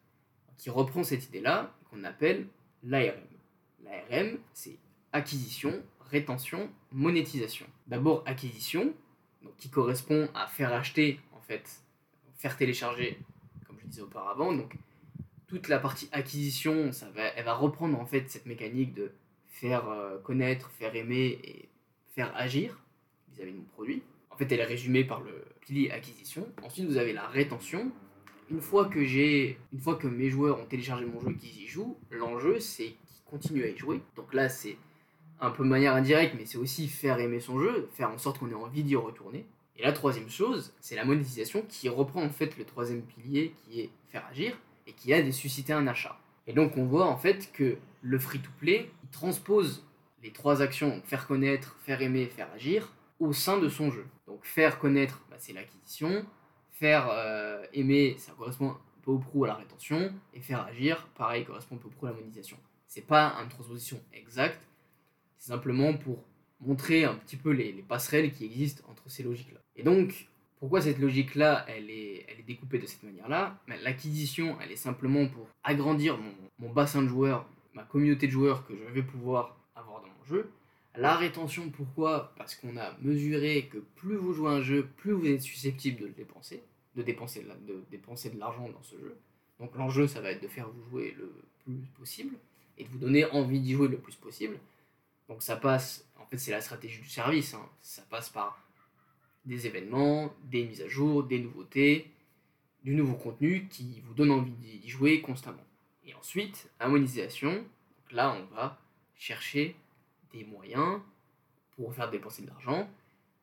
qui 0.58 0.70
reprend 0.70 1.04
cette 1.04 1.28
idée-là, 1.28 1.74
qu'on 1.90 2.04
appelle 2.04 2.48
l'ARM. 2.84 3.20
L'ARM, 3.84 4.38
c'est 4.54 4.78
acquisition, 5.14 5.82
rétention, 6.02 6.70
monétisation. 6.92 7.66
D'abord 7.88 8.24
acquisition, 8.26 8.94
donc 9.42 9.56
qui 9.58 9.70
correspond 9.70 10.30
à 10.34 10.48
faire 10.48 10.74
acheter, 10.74 11.20
en 11.34 11.42
fait, 11.42 11.84
faire 12.38 12.58
télécharger, 12.58 13.20
comme 13.66 13.78
je 13.80 13.88
disais 13.88 14.02
auparavant. 14.02 14.54
Donc 14.54 14.76
toute 15.48 15.68
la 15.68 15.80
partie 15.80 16.10
acquisition, 16.12 16.92
ça 16.92 17.10
va, 17.12 17.24
elle 17.24 17.46
va 17.46 17.54
reprendre 17.54 18.00
en 18.00 18.06
fait 18.06 18.30
cette 18.30 18.46
mécanique 18.46 18.94
de 18.94 19.12
faire 19.48 19.88
euh, 19.90 20.18
connaître, 20.20 20.70
faire 20.72 20.96
aimer 20.96 21.40
et 21.44 21.70
faire 22.14 22.36
agir 22.36 22.78
vis-à-vis 23.30 23.52
de 23.52 23.58
mon 23.58 23.64
produit. 23.64 24.04
En 24.34 24.38
fait, 24.38 24.52
elle 24.52 24.62
est 24.62 24.66
résumée 24.66 25.04
par 25.04 25.22
le 25.22 25.46
pilier 25.62 25.92
acquisition. 25.92 26.48
Ensuite, 26.64 26.88
vous 26.88 26.98
avez 26.98 27.14
la 27.14 27.28
rétention. 27.28 27.92
Une 28.50 28.62
fois 28.62 28.86
que 28.86 29.06
j'ai, 29.06 29.60
une 29.72 29.80
fois 29.80 29.96
que 29.96 30.08
mes 30.08 30.30
joueurs 30.30 30.60
ont 30.60 30.66
téléchargé 30.66 31.06
mon 31.06 31.20
jeu 31.22 31.32
et 31.32 31.36
qu'ils 31.36 31.62
y 31.62 31.68
jouent, 31.68 31.98
l'enjeu 32.10 32.60
c'est 32.60 32.96
qu'ils 33.06 33.24
continuent 33.30 33.64
à 33.64 33.68
y 33.68 33.78
jouer. 33.78 34.02
Donc 34.16 34.34
là, 34.34 34.50
c'est 34.50 34.78
un 35.40 35.52
peu 35.52 35.64
de 35.64 35.70
manière 35.70 35.94
indirecte, 35.94 36.36
mais 36.38 36.46
c'est 36.46 36.58
aussi 36.58 36.88
faire 36.88 37.20
aimer 37.20 37.40
son 37.40 37.60
jeu, 37.60 37.88
faire 37.94 38.10
en 38.10 38.18
sorte 38.18 38.40
qu'on 38.40 38.50
ait 38.50 38.56
envie 38.56 38.84
d'y 38.84 38.96
retourner. 38.96 39.46
Et 39.78 39.84
la 39.84 39.92
troisième 39.92 40.30
chose, 40.30 40.74
c'est 40.82 40.96
la 40.96 41.06
monétisation 41.06 41.64
qui 41.68 41.90
reprend 41.90 42.24
en 42.24 42.30
fait 42.30 42.58
le 42.58 42.66
troisième 42.66 43.04
pilier 43.04 43.54
qui 43.64 43.82
est 43.82 43.90
faire 44.10 44.26
agir 44.30 44.58
et 44.88 44.94
qui 44.94 45.14
a 45.14 45.22
de 45.22 45.32
susciter 45.32 45.74
un 45.74 45.88
achat. 45.88 46.18
Et 46.48 46.54
donc 46.54 46.78
on 46.78 46.86
voit 46.86 47.06
en 47.06 47.18
fait 47.18 47.52
que 47.54 47.78
le 48.02 48.20
free-to-play 48.20 48.90
transpose 49.12 49.86
les 50.24 50.32
trois 50.32 50.62
actions, 50.62 51.02
faire 51.06 51.28
connaître, 51.28 51.78
faire 51.84 52.02
aimer, 52.02 52.26
faire 52.26 52.50
agir, 52.56 52.94
au 53.20 53.34
sein 53.34 53.60
de 53.60 53.70
son 53.70 53.92
jeu. 53.92 54.06
Donc 54.34 54.46
faire 54.46 54.80
connaître, 54.80 55.24
bah, 55.30 55.36
c'est 55.38 55.54
l'acquisition, 55.54 56.26
faire 56.72 57.08
euh, 57.12 57.64
aimer, 57.72 58.16
ça 58.18 58.32
correspond 58.36 58.72
un 58.72 58.80
peu 59.04 59.12
au 59.12 59.20
prou 59.20 59.44
à 59.44 59.50
la 59.50 59.54
rétention, 59.54 60.12
et 60.34 60.42
faire 60.42 60.64
agir, 60.64 61.08
pareil, 61.16 61.46
correspond 61.46 61.76
un 61.76 61.78
peu 61.78 61.88
au 61.88 61.92
prou 61.92 62.08
à 62.08 62.10
la 62.10 62.16
monétisation. 62.16 62.58
C'est 62.88 63.06
pas 63.06 63.36
une 63.44 63.50
transposition 63.50 64.02
exacte, 64.12 64.68
c'est 65.38 65.50
simplement 65.50 65.94
pour 65.94 66.24
montrer 66.62 67.04
un 67.04 67.14
petit 67.14 67.36
peu 67.36 67.52
les, 67.52 67.74
passerelles 67.88 68.32
qui 68.32 68.46
existent 68.46 68.84
entre 68.90 69.08
ces 69.08 69.22
logiques-là. 69.22 69.60
Et 69.76 69.84
donc, 69.84 70.28
pourquoi 70.58 70.82
cette 70.82 70.98
logique-là, 70.98 71.64
elle 71.68 71.92
est, 71.92 72.26
découpée 72.48 72.80
de 72.80 72.88
cette 72.88 73.04
manière-là? 73.04 73.62
Ben, 73.68 73.78
L'acquisition, 73.84 74.58
elle 74.62 74.72
est 74.72 74.78
simplement 74.78 75.28
pour 75.28 75.48
agrandir 75.64 76.18
mon 76.58 76.72
bassin 76.72 77.04
de 77.04 77.08
joueurs, 77.08 77.48
ma 77.76 77.84
communauté 77.84 78.26
de 78.26 78.32
joueurs 78.32 78.66
que 78.66 78.74
je 78.76 78.94
vais 78.94 79.04
pouvoir 79.04 79.56
avoir 79.76 80.02
dans 80.02 80.08
mon 80.08 80.26
jeu. 80.26 80.50
La 80.96 81.16
rétention, 81.16 81.70
pourquoi? 81.70 82.34
Parce 82.38 82.56
qu'on 82.56 82.78
a 82.78 82.96
mesuré 83.02 83.68
que 83.72 83.80
plus 83.80 84.16
vous 84.16 84.34
jouez 84.34 84.52
un 84.52 84.62
jeu, 84.62 84.88
plus 84.98 85.12
vous 85.12 85.26
êtes 85.26 85.42
susceptible 85.42 86.02
de 86.02 86.06
le 86.06 86.12
dépenser, 86.12 86.64
de 86.96 87.02
dépenser, 87.02 87.42
de 88.30 88.40
l'argent 88.40 88.70
dans 88.70 88.84
ce 88.84 88.98
jeu. 88.98 89.18
Donc 89.60 89.76
l'enjeu, 89.76 90.08
ça 90.08 90.22
va 90.22 90.32
être 90.32 90.44
de 90.44 90.48
faire 90.48 90.70
vous 90.70 90.84
jouer 90.90 91.16
le 91.18 91.34
plus 91.64 91.88
possible 91.98 92.36
et 92.78 92.84
de 92.84 92.90
vous 92.90 93.00
donner 93.00 93.26
envie 93.26 93.60
d'y 93.60 93.74
jouer 93.74 93.88
le 93.88 93.98
plus 93.98 94.16
possible. 94.16 94.60
Donc 95.28 95.42
ça 95.42 95.56
passe, 95.56 96.08
en 96.20 96.26
fait 96.26 96.38
c'est 96.38 96.52
la 96.52 96.62
stratégie 96.62 97.00
du 97.00 97.10
service, 97.10 97.54
hein. 97.54 97.68
ça 97.82 98.04
passe 98.10 98.30
par 98.30 98.64
des 99.46 99.66
événements, 99.66 100.34
des 100.44 100.66
mises 100.66 100.82
à 100.82 100.88
jour, 100.88 101.24
des 101.24 101.40
nouveautés, 101.40 102.12
du 102.84 102.94
nouveau 102.94 103.16
contenu 103.16 103.68
qui 103.70 104.02
vous 104.06 104.14
donne 104.14 104.32
envie 104.32 104.52
d'y 104.52 104.90
jouer 104.90 105.22
constamment. 105.22 105.66
Et 106.06 106.14
ensuite, 106.14 106.70
donc 106.80 106.92
là 108.12 108.38
on 108.38 108.54
va 108.54 108.80
chercher 109.16 109.76
des 110.34 110.44
moyens 110.44 111.00
pour 111.72 111.94
faire 111.94 112.10
dépenser 112.10 112.42
de 112.42 112.48
l'argent. 112.48 112.90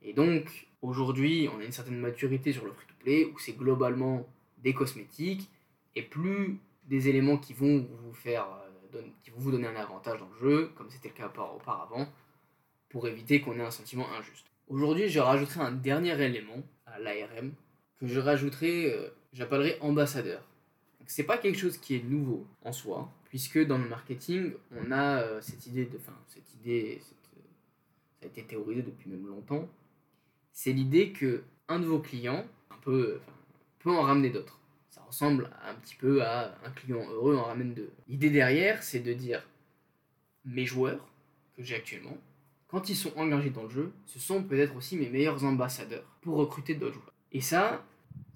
Et 0.02 0.12
donc 0.12 0.68
aujourd'hui 0.82 1.48
on 1.54 1.60
a 1.60 1.64
une 1.64 1.72
certaine 1.72 1.98
maturité 1.98 2.52
sur 2.52 2.64
le 2.64 2.72
free-to-play 2.72 3.26
où 3.26 3.38
c'est 3.38 3.56
globalement 3.56 4.26
des 4.58 4.74
cosmétiques 4.74 5.48
et 5.94 6.02
plus 6.02 6.58
des 6.84 7.08
éléments 7.08 7.38
qui 7.38 7.52
vont 7.52 7.86
vous 8.02 8.12
faire 8.12 8.44
euh, 8.44 8.70
qui 9.22 9.30
vont 9.30 9.38
vous 9.38 9.50
donner 9.50 9.68
un 9.68 9.76
avantage 9.76 10.18
dans 10.18 10.28
le 10.28 10.38
jeu, 10.48 10.72
comme 10.74 10.90
c'était 10.90 11.08
le 11.08 11.14
cas 11.14 11.30
auparavant, 11.54 12.06
pour 12.88 13.06
éviter 13.06 13.40
qu'on 13.40 13.58
ait 13.58 13.64
un 13.64 13.70
sentiment 13.70 14.06
injuste. 14.18 14.46
Aujourd'hui, 14.68 15.08
je 15.08 15.20
rajouterai 15.20 15.60
un 15.60 15.72
dernier 15.72 16.20
élément 16.20 16.62
à 16.86 16.98
l'ARM 16.98 17.52
que 17.98 18.06
je 18.06 18.18
rajouterai, 18.18 18.92
euh, 18.92 19.08
j'appellerai 19.32 19.78
ambassadeur. 19.80 20.42
C'est 21.06 21.24
pas 21.24 21.38
quelque 21.38 21.58
chose 21.58 21.76
qui 21.78 21.96
est 21.96 22.04
nouveau 22.04 22.46
en 22.62 22.72
soi, 22.72 23.10
puisque 23.30 23.64
dans 23.66 23.78
le 23.78 23.88
marketing, 23.88 24.52
on 24.72 24.92
a 24.92 25.22
euh, 25.22 25.40
cette 25.40 25.66
idée 25.66 25.86
de, 25.86 25.98
cette 26.28 26.54
idée, 26.54 27.00
ça 27.02 28.24
a 28.24 28.26
été 28.26 28.44
théorisé 28.44 28.82
depuis 28.82 29.08
même 29.08 29.26
longtemps. 29.26 29.66
C'est 30.52 30.72
l'idée 30.72 31.12
que 31.12 31.42
un 31.68 31.80
de 31.80 31.86
vos 31.86 32.00
clients, 32.00 32.44
un 32.70 32.76
peu, 32.82 33.20
peut 33.78 33.90
en 33.90 34.02
ramener 34.02 34.28
d'autres 34.28 34.60
ressemble 35.10 35.50
un 35.66 35.74
petit 35.74 35.96
peu 35.96 36.22
à 36.22 36.54
un 36.64 36.70
client 36.70 37.04
heureux 37.10 37.36
en 37.36 37.42
ramène 37.42 37.74
deux. 37.74 37.90
L'idée 38.08 38.30
derrière, 38.30 38.82
c'est 38.82 39.00
de 39.00 39.12
dire 39.12 39.44
mes 40.44 40.64
joueurs 40.64 41.04
que 41.56 41.64
j'ai 41.64 41.74
actuellement, 41.74 42.16
quand 42.68 42.88
ils 42.88 42.96
sont 42.96 43.12
engagés 43.16 43.50
dans 43.50 43.64
le 43.64 43.70
jeu, 43.70 43.92
ce 44.06 44.20
sont 44.20 44.44
peut-être 44.44 44.76
aussi 44.76 44.96
mes 44.96 45.10
meilleurs 45.10 45.44
ambassadeurs 45.44 46.04
pour 46.22 46.36
recruter 46.36 46.76
d'autres 46.76 46.94
joueurs. 46.94 47.12
Et 47.32 47.40
ça, 47.40 47.84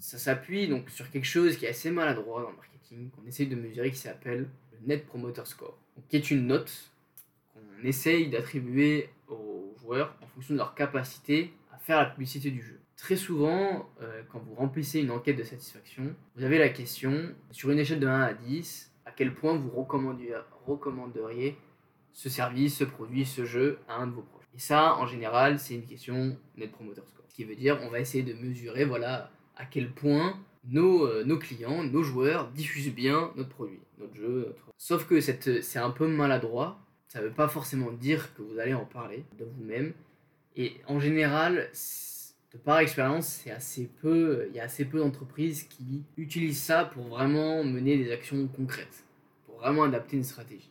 ça 0.01 0.19
s'appuie 0.19 0.67
donc 0.67 0.91
sur 0.91 1.09
quelque 1.11 1.27
chose 1.27 1.57
qui 1.57 1.65
est 1.65 1.69
assez 1.69 1.93
maladroit 1.93 2.43
dans 2.43 2.51
le 2.51 2.57
marketing, 2.57 3.11
qu'on 3.11 3.25
essaye 3.25 3.47
de 3.47 3.55
mesurer, 3.55 3.93
qui 3.93 3.99
s'appelle 3.99 4.41
le 4.41 4.49
Net 4.87 5.07
Promoter 5.07 5.45
Score, 5.45 5.77
qui 6.09 6.17
est 6.17 6.31
une 6.31 6.47
note 6.47 6.91
qu'on 7.53 7.87
essaye 7.87 8.29
d'attribuer 8.29 9.09
aux 9.29 9.75
joueurs 9.81 10.17
en 10.23 10.27
fonction 10.27 10.55
de 10.55 10.59
leur 10.59 10.75
capacité 10.75 11.53
à 11.73 11.79
faire 11.79 11.99
la 11.99 12.07
publicité 12.07 12.51
du 12.51 12.63
jeu. 12.63 12.79
Très 12.97 13.17
souvent, 13.17 13.89
euh, 14.01 14.23
quand 14.31 14.39
vous 14.39 14.55
remplissez 14.55 15.01
une 15.01 15.11
enquête 15.11 15.37
de 15.37 15.43
satisfaction, 15.43 16.15
vous 16.37 16.45
avez 16.45 16.59
la 16.59 16.69
question, 16.69 17.35
sur 17.51 17.71
une 17.71 17.79
échelle 17.79 18.01
de 18.01 18.07
1 18.07 18.21
à 18.21 18.33
10, 18.33 18.93
à 19.05 19.11
quel 19.11 19.35
point 19.35 19.55
vous 19.55 19.71
recommanderiez 19.71 21.57
ce 22.13 22.29
service, 22.29 22.79
ce 22.79 22.85
produit, 22.85 23.27
ce 23.27 23.45
jeu 23.45 23.79
à 23.89 23.97
un 23.97 24.07
de 24.07 24.13
vos 24.13 24.23
proches. 24.23 24.45
Et 24.55 24.61
ça, 24.61 24.95
en 24.97 25.07
général, 25.07 25.59
c'est 25.59 25.75
une 25.75 25.85
question 25.85 26.37
Net 26.57 26.71
Promoter 26.71 27.03
Score. 27.07 27.25
Ce 27.29 27.35
qui 27.35 27.45
veut 27.45 27.57
dire, 27.57 27.79
on 27.83 27.91
va 27.91 27.99
essayer 27.99 28.23
de 28.23 28.35
mesurer, 28.35 28.85
voilà, 28.85 29.31
à 29.57 29.67
quel 29.67 29.91
point 29.91 30.39
nos, 30.69 31.07
euh, 31.07 31.25
nos 31.25 31.39
clients, 31.39 31.85
nos 31.85 32.03
joueurs 32.03 32.51
diffusent 32.51 32.95
bien 32.95 33.33
notre 33.37 33.51
produit, 33.51 33.81
notre 33.99 34.15
jeu. 34.15 34.47
Notre... 34.47 34.73
Sauf 34.79 35.07
que 35.07 35.21
c'est 35.21 35.79
un 35.79 35.91
peu 35.91 36.07
maladroit. 36.07 36.79
Ça 37.09 37.21
ne 37.21 37.27
veut 37.27 37.33
pas 37.33 37.49
forcément 37.49 37.93
dire 37.93 38.35
que 38.35 38.43
vous 38.43 38.59
allez 38.59 38.75
en 38.75 38.85
parler 38.85 39.25
de 39.39 39.45
vous-même. 39.45 39.93
Et 40.57 40.75
en 40.87 40.99
général, 40.99 41.71
par 42.65 42.79
expérience, 42.79 43.45
peu, 44.01 44.47
il 44.51 44.57
y 44.57 44.61
a 44.61 44.65
assez 44.65 44.85
peu 44.85 44.99
d'entreprises 44.99 45.65
qui 45.65 46.03
utilisent 46.17 46.63
ça 46.63 46.85
pour 46.85 47.05
vraiment 47.05 47.65
mener 47.65 47.97
des 47.97 48.13
actions 48.13 48.47
concrètes, 48.49 49.05
pour 49.47 49.57
vraiment 49.59 49.85
adapter 49.85 50.17
une 50.17 50.25
stratégie. 50.25 50.71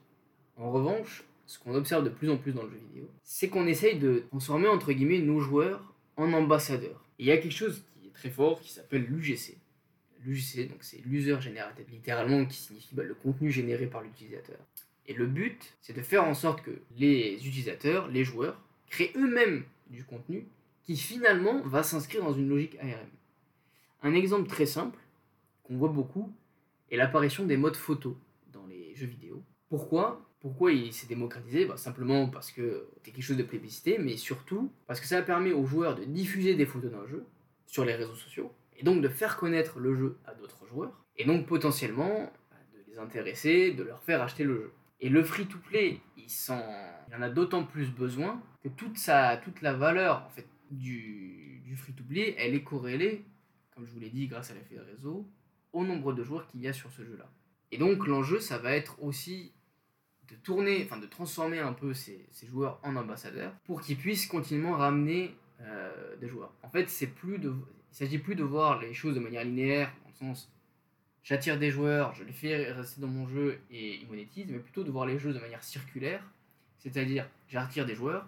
En 0.58 0.72
revanche, 0.72 1.24
ce 1.46 1.60
qu'on 1.60 1.76
observe 1.76 2.04
de 2.04 2.10
plus 2.10 2.30
en 2.30 2.38
plus 2.38 2.54
dans 2.54 2.64
le 2.64 2.70
jeu 2.70 2.80
vidéo, 2.90 3.10
c'est 3.24 3.50
qu'on 3.50 3.68
essaye 3.68 4.00
de 4.00 4.24
transformer 4.30 4.68
entre 4.68 4.94
guillemets 4.94 5.20
nos 5.20 5.40
joueurs 5.40 5.94
en 6.16 6.32
ambassadeurs. 6.34 7.04
Et 7.20 7.24
il 7.24 7.26
y 7.28 7.32
a 7.32 7.38
quelque 7.38 7.52
chose 7.52 7.84
qui 7.94 8.08
est 8.08 8.14
très 8.14 8.30
fort 8.30 8.62
qui 8.62 8.72
s'appelle 8.72 9.06
l'UGC. 9.06 9.58
L'UGC, 10.26 10.70
donc 10.70 10.84
c'est 10.84 11.04
l'user 11.06 11.40
generated, 11.42 11.86
littéralement 11.90 12.46
qui 12.46 12.58
signifie 12.58 12.96
bah, 12.96 13.04
le 13.04 13.14
contenu 13.14 13.52
généré 13.52 13.88
par 13.88 14.02
l'utilisateur. 14.02 14.60
Et 15.06 15.14
le 15.14 15.26
but, 15.26 15.76
c'est 15.82 15.96
de 15.96 16.02
faire 16.02 16.24
en 16.24 16.34
sorte 16.34 16.62
que 16.62 16.72
les 16.98 17.36
utilisateurs, 17.46 18.08
les 18.08 18.24
joueurs, 18.24 18.60
créent 18.90 19.12
eux-mêmes 19.16 19.66
du 19.90 20.04
contenu 20.04 20.46
qui 20.84 20.96
finalement 20.98 21.62
va 21.62 21.84
s'inscrire 21.84 22.24
dans 22.24 22.34
une 22.34 22.50
logique 22.50 22.78
ARM. 22.80 23.10
Un 24.02 24.14
exemple 24.14 24.50
très 24.50 24.66
simple, 24.66 25.00
qu'on 25.64 25.78
voit 25.78 25.90
beaucoup, 25.90 26.34
est 26.92 26.98
l'apparition 26.98 27.46
des 27.46 27.58
modes 27.58 27.76
photo 27.76 28.18
dans 28.52 28.66
les 28.68 28.96
jeux 28.96 29.08
vidéo. 29.08 29.42
Pourquoi? 29.70 30.22
Pourquoi 30.42 30.74
il 30.74 30.92
s'est 30.94 31.08
démocratisé? 31.08 31.66
Bah, 31.66 31.78
Simplement 31.78 32.28
parce 32.28 32.52
que 32.52 32.88
c'est 33.04 33.12
quelque 33.12 33.24
chose 33.24 33.38
de 33.38 33.44
plébiscité, 33.44 33.98
mais 33.98 34.18
surtout 34.18 34.72
parce 34.88 35.00
que 35.00 35.08
ça 35.08 35.22
permet 35.22 35.54
aux 35.54 35.66
joueurs 35.66 35.96
de 35.96 36.04
diffuser 36.04 36.56
des 36.56 36.66
photos 36.66 36.92
d'un 36.92 37.08
jeu 37.08 37.26
sur 37.66 37.86
les 37.86 37.96
réseaux 37.96 38.16
sociaux, 38.16 38.52
et 38.78 38.84
donc 38.84 39.02
de 39.02 39.08
faire 39.08 39.38
connaître 39.38 39.80
le 39.80 39.96
jeu 39.96 40.18
à 40.26 40.34
d'autres 40.34 40.66
joueurs, 40.68 41.06
et 41.18 41.26
donc 41.26 41.46
potentiellement 41.46 42.32
bah, 42.52 42.58
de 42.74 42.92
les 42.92 43.00
intéresser, 43.00 43.72
de 43.72 43.84
leur 43.84 44.02
faire 44.04 44.22
acheter 44.22 44.44
le 44.44 44.56
jeu. 44.56 44.74
Et 45.00 45.10
le 45.10 45.24
free-to-play, 45.24 46.00
il, 46.18 46.24
il 46.26 47.16
en 47.16 47.22
a 47.22 47.30
d'autant 47.30 47.66
plus 47.66 47.90
besoin 47.90 48.42
que 48.64 48.70
toute, 48.70 48.98
sa, 48.98 49.38
toute 49.38 49.62
la 49.62 49.74
valeur 49.74 50.24
en 50.26 50.30
fait, 50.30 50.48
du, 50.72 51.62
du 51.66 51.76
free-to-play, 51.76 52.36
elle 52.38 52.56
est 52.56 52.64
corrélée, 52.64 53.26
comme 53.76 53.86
je 53.86 53.92
vous 53.92 54.00
l'ai 54.00 54.10
dit, 54.10 54.28
grâce 54.28 54.52
à 54.52 54.54
l'effet 54.54 54.80
réseau, 54.80 55.28
au 55.74 55.84
nombre 55.84 56.14
de 56.14 56.24
joueurs 56.24 56.48
qu'il 56.48 56.62
y 56.62 56.68
a 56.68 56.74
sur 56.74 56.92
ce 56.92 57.04
jeu-là. 57.04 57.30
Et 57.72 57.78
donc 57.78 58.08
l'enjeu, 58.08 58.40
ça 58.40 58.58
va 58.60 58.76
être 58.76 59.02
aussi 59.04 59.52
de 60.30 60.36
tourner, 60.36 60.84
enfin 60.86 60.98
de 60.98 61.08
transformer 61.08 61.60
un 61.60 61.74
peu 61.74 61.94
ces, 61.94 62.26
ces 62.32 62.48
joueurs 62.48 62.80
en 62.84 62.96
ambassadeurs 62.96 63.54
pour 63.66 63.82
qu'ils 63.82 63.98
puissent 63.98 64.28
continuellement 64.28 64.78
ramener 64.78 65.36
euh, 65.62 66.16
des 66.18 66.28
joueurs. 66.28 66.54
En 66.62 66.70
fait, 66.70 66.90
c'est 66.90 67.08
plus 67.08 67.40
de, 67.40 67.54
il 67.94 67.96
s'agit 67.96 68.18
plus 68.18 68.36
de 68.36 68.44
voir 68.44 68.82
les 68.82 68.94
choses 68.94 69.14
de 69.14 69.20
manière 69.20 69.44
linéaire, 69.44 69.94
dans 70.04 70.28
le 70.28 70.34
sens 70.34 70.50
j'attire 71.24 71.58
des 71.58 71.72
joueurs, 71.72 72.14
je 72.14 72.24
les 72.24 72.34
fais 72.34 72.72
rester 72.72 73.02
dans 73.02 73.08
mon 73.08 73.28
jeu 73.28 73.60
et 73.72 73.96
ils 73.96 74.08
monétisent, 74.08 74.48
mais 74.50 74.60
plutôt 74.60 74.84
de 74.84 74.92
voir 74.92 75.06
les 75.06 75.18
jeux 75.18 75.34
de 75.34 75.40
manière 75.40 75.64
circulaire, 75.64 76.22
c'est-à-dire 76.80 77.28
j'attire 77.48 77.86
des 77.86 77.96
joueurs, 77.96 78.26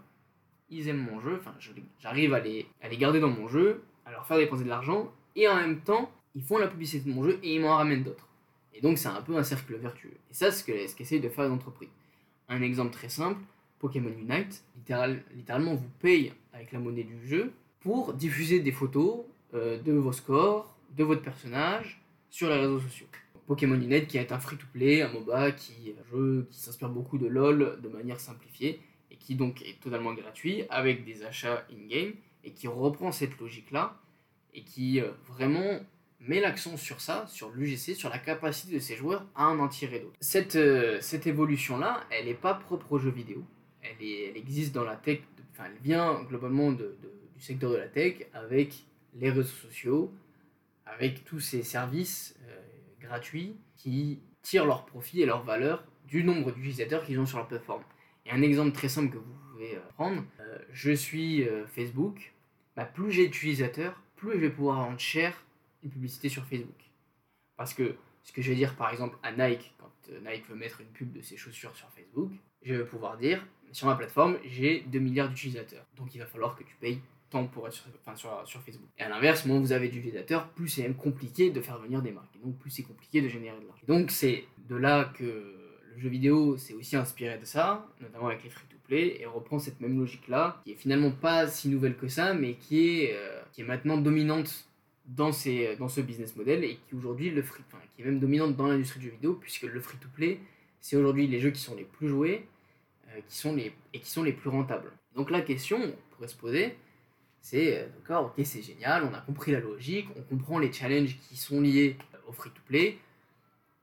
ils 0.69 0.87
aiment 0.87 1.05
mon 1.11 1.19
jeu, 1.19 1.37
enfin 1.39 1.53
j'arrive 1.99 2.33
à 2.33 2.39
les, 2.39 2.67
garder 2.97 3.19
dans 3.19 3.29
mon 3.29 3.47
jeu, 3.47 3.83
à 4.05 4.11
leur 4.11 4.25
faire 4.25 4.37
dépenser 4.37 4.63
de 4.63 4.69
l'argent, 4.69 5.11
et 5.35 5.47
en 5.47 5.55
même 5.55 5.81
temps, 5.81 6.11
ils 6.35 6.43
font 6.43 6.57
la 6.57 6.67
publicité 6.67 7.09
de 7.09 7.13
mon 7.13 7.23
jeu 7.23 7.39
et 7.43 7.55
ils 7.55 7.61
m'en 7.61 7.75
ramènent 7.75 8.03
d'autres. 8.03 8.27
Et 8.73 8.81
donc 8.81 8.97
c'est 8.97 9.07
un 9.07 9.21
peu 9.21 9.35
un 9.35 9.43
cercle 9.43 9.75
vertueux. 9.75 10.13
Et 10.31 10.33
ça, 10.33 10.51
c'est 10.51 10.87
ce 10.87 10.95
qu'essayent 10.95 11.19
de 11.19 11.29
faire 11.29 11.45
les 11.45 11.51
entreprises. 11.51 11.89
Un 12.49 12.61
exemple 12.61 12.91
très 12.91 13.09
simple, 13.09 13.41
Pokémon 13.79 14.09
Unite, 14.09 14.63
littéral, 14.75 15.23
littéralement 15.33 15.75
vous 15.75 15.89
paye 15.99 16.33
avec 16.53 16.71
la 16.71 16.79
monnaie 16.79 17.03
du 17.03 17.27
jeu 17.27 17.51
pour 17.81 18.13
diffuser 18.13 18.59
des 18.59 18.71
photos 18.71 19.25
euh, 19.53 19.81
de 19.81 19.93
vos 19.93 20.11
scores, 20.11 20.75
de 20.95 21.03
votre 21.03 21.21
personnage 21.21 22.01
sur 22.29 22.49
les 22.49 22.55
réseaux 22.55 22.79
sociaux. 22.79 23.07
Pokémon 23.47 23.75
Unite 23.75 24.07
qui 24.07 24.17
est 24.17 24.31
un 24.31 24.39
free-to-play, 24.39 25.03
un 25.03 25.09
MOBA 25.09 25.51
qui 25.51 25.89
est 25.89 25.95
un 25.99 26.09
jeu 26.11 26.47
qui 26.51 26.59
s'inspire 26.59 26.89
beaucoup 26.89 27.17
de 27.17 27.27
LoL 27.27 27.79
de 27.81 27.89
manière 27.89 28.19
simplifiée 28.19 28.81
qui 29.25 29.35
donc 29.35 29.61
est 29.63 29.79
totalement 29.81 30.13
gratuit 30.13 30.65
avec 30.69 31.03
des 31.03 31.23
achats 31.23 31.65
in-game 31.71 32.13
et 32.43 32.51
qui 32.51 32.67
reprend 32.67 33.11
cette 33.11 33.37
logique-là 33.39 33.97
et 34.53 34.61
qui 34.61 35.01
euh, 35.01 35.09
vraiment 35.27 35.79
met 36.19 36.39
l'accent 36.39 36.77
sur 36.77 37.01
ça, 37.01 37.25
sur 37.27 37.49
l'UGC, 37.49 37.95
sur 37.95 38.09
la 38.09 38.19
capacité 38.19 38.75
de 38.75 38.79
ses 38.79 38.95
joueurs 38.95 39.25
à 39.35 39.47
en 39.49 39.67
tirer 39.67 39.99
d'autres. 39.99 40.15
Cette, 40.19 40.55
euh, 40.55 40.99
cette 41.01 41.25
évolution-là, 41.25 42.03
elle 42.11 42.25
n'est 42.25 42.35
pas 42.35 42.53
propre 42.53 42.93
aux 42.93 42.99
jeux 42.99 43.11
vidéo. 43.11 43.43
Elle, 43.81 44.37
existe 44.37 44.73
dans 44.73 44.83
la 44.83 44.95
tech, 44.95 45.21
enfin 45.51 45.65
elle 45.65 45.81
vient 45.81 46.23
globalement 46.23 46.71
du 46.71 46.83
secteur 47.39 47.71
de 47.71 47.77
la 47.77 47.87
tech 47.87 48.27
avec 48.33 48.85
les 49.15 49.29
réseaux 49.29 49.43
sociaux, 49.43 50.13
avec 50.85 51.25
tous 51.25 51.39
ces 51.39 51.63
services 51.63 52.35
euh, 52.47 52.61
gratuits 52.99 53.55
qui 53.75 54.19
tirent 54.41 54.65
leur 54.65 54.85
profit 54.85 55.21
et 55.21 55.25
leur 55.25 55.43
valeur 55.43 55.83
du 56.07 56.23
nombre 56.23 56.51
d'utilisateurs 56.51 57.03
qu'ils 57.03 57.19
ont 57.19 57.25
sur 57.25 57.37
leur 57.37 57.47
plateforme. 57.47 57.83
Et 58.25 58.31
un 58.31 58.41
exemple 58.41 58.71
très 58.71 58.89
simple 58.89 59.13
que 59.13 59.17
vous 59.17 59.33
pouvez 59.51 59.75
euh, 59.75 59.79
prendre, 59.95 60.23
euh, 60.39 60.59
je 60.71 60.91
suis 60.91 61.47
Facebook, 61.67 62.33
bah, 62.75 62.85
plus 62.85 63.11
j'ai 63.11 63.27
d'utilisateurs, 63.27 64.01
plus 64.15 64.33
je 64.33 64.37
vais 64.37 64.49
pouvoir 64.49 64.77
rendre 64.85 64.99
cher 64.99 65.43
une 65.83 65.89
publicité 65.89 66.29
sur 66.29 66.45
Facebook. 66.45 66.75
Parce 67.57 67.73
que 67.73 67.95
ce 68.23 68.31
que 68.31 68.41
je 68.41 68.49
vais 68.49 68.55
dire 68.55 68.75
par 68.75 68.91
exemple 68.91 69.17
à 69.23 69.31
Nike, 69.31 69.73
quand 69.77 69.91
Nike 70.23 70.47
veut 70.49 70.55
mettre 70.55 70.81
une 70.81 70.87
pub 70.87 71.11
de 71.11 71.21
ses 71.21 71.37
chaussures 71.37 71.75
sur 71.75 71.89
Facebook, 71.91 72.31
je 72.63 72.73
vais 72.73 72.85
pouvoir 72.85 73.17
dire, 73.17 73.45
sur 73.71 73.87
ma 73.87 73.95
plateforme, 73.95 74.37
j'ai 74.45 74.81
2 74.81 74.99
milliards 74.99 75.29
d'utilisateurs. 75.29 75.85
Donc 75.95 76.13
il 76.15 76.17
va 76.17 76.25
falloir 76.25 76.55
que 76.55 76.63
tu 76.63 76.75
payes 76.75 76.99
tant 77.29 77.45
pour 77.47 77.67
être 77.67 77.73
sur, 77.73 78.61
Facebook. 78.61 78.87
Et 78.97 79.03
à 79.03 79.09
l'inverse, 79.09 79.45
moins 79.45 79.59
vous 79.59 79.71
avez 79.71 79.89
d'utilisateurs, 79.89 80.47
plus 80.49 80.69
c'est 80.69 80.83
même 80.83 80.95
compliqué 80.95 81.49
de 81.49 81.61
faire 81.61 81.79
venir 81.79 82.01
des 82.01 82.11
marques. 82.11 82.35
Et 82.35 82.45
donc 82.45 82.57
plus 82.57 82.69
c'est 82.69 82.83
compliqué 82.83 83.21
de 83.21 83.27
générer 83.27 83.57
de 83.59 83.67
l'argent. 83.67 83.83
Donc 83.87 84.11
c'est 84.11 84.45
de 84.69 84.75
là 84.75 85.11
que 85.17 85.23
le 85.95 86.01
jeu 86.01 86.09
vidéo 86.09 86.57
s'est 86.57 86.73
aussi 86.73 86.95
inspiré 86.95 87.37
de 87.37 87.45
ça, 87.45 87.87
notamment 88.01 88.27
avec 88.27 88.43
les 88.43 88.49
free-to-play, 88.49 89.21
et 89.21 89.25
reprend 89.25 89.59
cette 89.59 89.79
même 89.79 89.97
logique-là, 89.97 90.61
qui 90.63 90.71
est 90.71 90.75
finalement 90.75 91.11
pas 91.11 91.47
si 91.47 91.69
nouvelle 91.69 91.95
que 91.95 92.07
ça, 92.07 92.33
mais 92.33 92.55
qui 92.55 92.99
est, 92.99 93.15
euh, 93.15 93.41
qui 93.53 93.61
est 93.61 93.65
maintenant 93.65 93.97
dominante 93.97 94.67
dans, 95.05 95.31
ces, 95.31 95.75
dans 95.77 95.87
ce 95.87 96.01
business 96.01 96.35
model, 96.35 96.63
et 96.63 96.79
qui 96.87 96.95
aujourd'hui, 96.95 97.29
le 97.29 97.41
free, 97.41 97.63
qui 97.95 98.01
est 98.01 98.05
même 98.05 98.19
dominante 98.19 98.55
dans 98.55 98.67
l'industrie 98.67 98.99
du 98.99 99.05
jeu 99.07 99.11
vidéo, 99.13 99.33
puisque 99.35 99.63
le 99.63 99.79
free-to-play, 99.79 100.39
c'est 100.81 100.97
aujourd'hui 100.97 101.27
les 101.27 101.39
jeux 101.39 101.51
qui 101.51 101.61
sont 101.61 101.75
les 101.75 101.85
plus 101.85 102.09
joués, 102.09 102.45
euh, 103.09 103.19
qui 103.27 103.37
sont 103.37 103.55
les, 103.55 103.73
et 103.93 103.99
qui 103.99 104.09
sont 104.09 104.23
les 104.23 104.33
plus 104.33 104.49
rentables. 104.49 104.91
Donc 105.15 105.31
la 105.31 105.41
question, 105.41 105.77
on 105.81 106.15
pourrait 106.15 106.27
se 106.27 106.35
poser, 106.35 106.75
c'est, 107.45 107.77
euh, 107.77 107.85
d'accord, 107.99 108.25
ok, 108.25 108.43
c'est 108.43 108.63
génial, 108.63 109.03
on 109.03 109.13
a 109.13 109.21
compris 109.21 109.51
la 109.51 109.59
logique, 109.59 110.07
on 110.17 110.23
comprend 110.23 110.57
les 110.57 110.73
challenges 110.73 111.15
qui 111.29 111.37
sont 111.37 111.61
liés 111.61 111.95
au 112.27 112.31
free-to-play, 112.31 112.97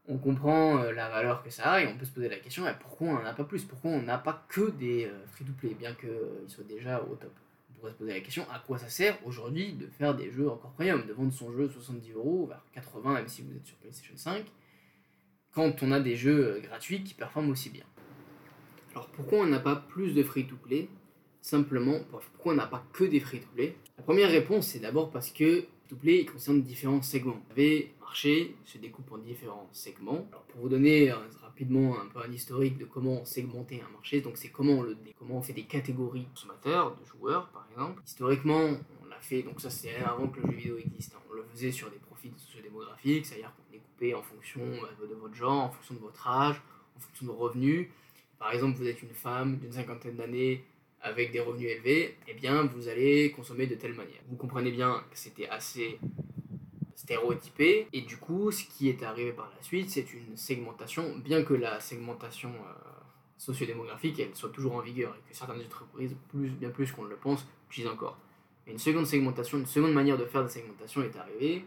on 0.09 0.19
comprend 0.19 0.78
euh, 0.78 0.90
la 0.90 1.09
valeur 1.09 1.45
que 1.45 1.50
ça 1.50 1.75
a 1.75 1.81
et 1.81 1.87
on 1.87 1.97
peut 1.97 2.04
se 2.04 2.11
poser 2.11 2.28
la 2.28 2.38
question 2.38 2.64
pourquoi 2.81 3.07
on 3.07 3.12
n'en 3.12 3.25
a 3.25 3.33
pas 3.33 3.45
plus? 3.45 3.64
Pourquoi 3.64 3.92
on 3.92 4.02
n'a 4.02 4.19
pas 4.19 4.45
que 4.49 4.73
des 4.73 5.04
euh, 5.04 5.26
free-to-play, 5.28 5.75
bien 5.75 5.95
qu'ils 5.95 6.50
soient 6.50 6.64
déjà 6.64 7.00
au 7.02 7.14
top? 7.14 7.31
On 7.71 7.78
pourrait 7.78 7.92
se 7.92 7.99
poser 7.99 8.14
la 8.14 8.21
question 8.21 8.45
à 8.50 8.59
quoi 8.59 8.78
ça 8.78 8.88
sert 8.88 9.16
aujourd'hui 9.25 9.75
de 9.75 9.87
faire 9.87 10.16
des 10.16 10.33
jeux 10.33 10.50
encore 10.50 10.73
premium, 10.73 11.07
de 11.07 11.12
vendre 11.12 11.33
son 11.33 11.52
jeu 11.52 11.69
70 11.69 12.11
euros, 12.14 12.47
vers 12.47 12.64
80 12.75 13.14
même 13.14 13.28
si 13.28 13.42
vous 13.42 13.54
êtes 13.57 13.66
sur 13.66 13.76
PlayStation 13.76 14.16
5, 14.16 14.45
quand 15.54 15.85
on 15.85 15.92
a 15.92 16.00
des 16.00 16.16
jeux 16.16 16.57
euh, 16.57 16.61
gratuits 16.61 17.04
qui 17.04 17.14
performent 17.14 17.50
aussi 17.50 17.71
bien? 17.71 17.85
Alors 18.90 19.07
pourquoi 19.11 19.38
on 19.38 19.47
n'a 19.47 19.61
pas 19.61 19.76
plus 19.76 20.14
de 20.14 20.25
free-to-play? 20.25 20.88
Simplement, 21.42 21.99
pourquoi 22.11 22.52
on 22.52 22.56
n'a 22.56 22.66
pas 22.66 22.84
que 22.92 23.04
des 23.04 23.20
free-to-play 23.20 23.75
La 23.99 24.04
première 24.04 24.30
réponse, 24.30 24.68
c'est 24.68 24.78
d'abord 24.78 25.11
parce 25.11 25.30
que 25.30 25.62
free-to-play 25.87 26.25
concerne 26.25 26.62
différents 26.62 27.02
segments. 27.02 27.40
Vous 27.46 27.52
avez 27.52 27.92
marché 28.12 28.54
se 28.66 28.76
découpe 28.76 29.11
en 29.11 29.18
différents 29.18 29.68
segments. 29.72 30.26
Alors 30.30 30.42
pour 30.42 30.61
vous 30.61 30.68
donner 30.68 31.11
euh, 31.11 31.16
rapidement 31.42 31.99
un 31.99 32.06
peu 32.06 32.20
un 32.20 32.30
historique 32.30 32.76
de 32.76 32.84
comment 32.84 33.25
segmenter 33.25 33.80
un 33.80 33.90
marché, 33.90 34.20
donc 34.20 34.37
c'est 34.37 34.50
comment, 34.50 34.84
on 35.30 35.42
fait 35.42 35.54
des 35.54 35.64
catégories 35.64 36.25
de 36.25 36.28
consommateurs, 36.28 36.94
de 36.94 37.04
joueurs 37.06 37.49
par 37.49 37.66
exemple. 37.72 38.02
Historiquement, 38.06 38.61
on 39.02 39.08
l'a 39.08 39.20
fait, 39.20 39.42
donc 39.42 39.61
ça 39.62 39.70
c'est 39.70 39.96
avant 39.96 40.28
que 40.28 40.40
le 40.40 40.50
jeu 40.52 40.56
vidéo 40.58 40.78
existe, 40.78 41.14
hein. 41.14 41.22
on 41.30 41.34
le 41.34 41.44
faisait 41.54 41.72
sur 41.72 41.90
des 41.90 41.96
profils 41.96 42.32
sociodémographiques, 42.37 43.25
c'est-à-dire 43.25 43.52
qu'on 43.56 43.72
découpait 43.72 44.12
en 44.14 44.22
fonction 44.22 44.61
bah, 44.82 44.90
de 45.00 45.14
votre 45.14 45.34
genre, 45.34 45.64
en 45.64 45.70
fonction 45.70 45.94
de 45.94 46.00
votre 46.00 46.28
âge, 46.28 46.61
en 46.96 47.00
fonction 47.00 47.26
de 47.26 47.32
vos 47.32 47.38
revenus. 47.38 47.88
Par 48.38 48.52
exemple, 48.52 48.76
vous 48.76 48.87
êtes 48.87 49.02
une 49.02 49.14
femme 49.14 49.56
d'une 49.56 49.72
cinquantaine 49.72 50.16
d'années 50.16 50.64
avec 51.02 51.32
des 51.32 51.40
revenus 51.40 51.71
élevés, 51.71 52.16
eh 52.28 52.35
bien 52.35 52.64
vous 52.64 52.88
allez 52.88 53.30
consommer 53.32 53.66
de 53.66 53.75
telle 53.75 53.94
manière. 53.94 54.21
Vous 54.28 54.37
comprenez 54.37 54.71
bien 54.71 55.04
que 55.11 55.18
c'était 55.18 55.49
assez 55.49 55.99
stéréotypé. 57.02 57.88
Et 57.92 58.02
du 58.02 58.16
coup, 58.16 58.50
ce 58.52 58.64
qui 58.64 58.88
est 58.88 59.02
arrivé 59.02 59.32
par 59.32 59.50
la 59.56 59.62
suite, 59.62 59.90
c'est 59.90 60.12
une 60.14 60.37
segmentation, 60.37 61.18
bien 61.18 61.42
que 61.42 61.54
la 61.54 61.80
segmentation 61.80 62.50
euh, 62.50 62.92
sociodémographique 63.37 64.21
elle 64.21 64.35
soit 64.35 64.50
toujours 64.50 64.76
en 64.76 64.80
vigueur 64.80 65.14
et 65.14 65.30
que 65.30 65.37
certaines 65.37 65.61
entreprises, 65.61 66.14
bien 66.32 66.71
plus 66.71 66.92
qu'on 66.92 67.04
le 67.04 67.16
pense, 67.16 67.47
utilisent 67.68 67.90
encore. 67.90 68.18
Mais 68.66 68.73
une 68.73 68.78
seconde 68.78 69.06
segmentation, 69.06 69.59
une 69.59 69.66
seconde 69.66 69.92
manière 69.92 70.16
de 70.16 70.25
faire 70.25 70.44
de 70.44 70.49
segmentation 70.49 71.02
est 71.02 71.16
arrivée 71.16 71.64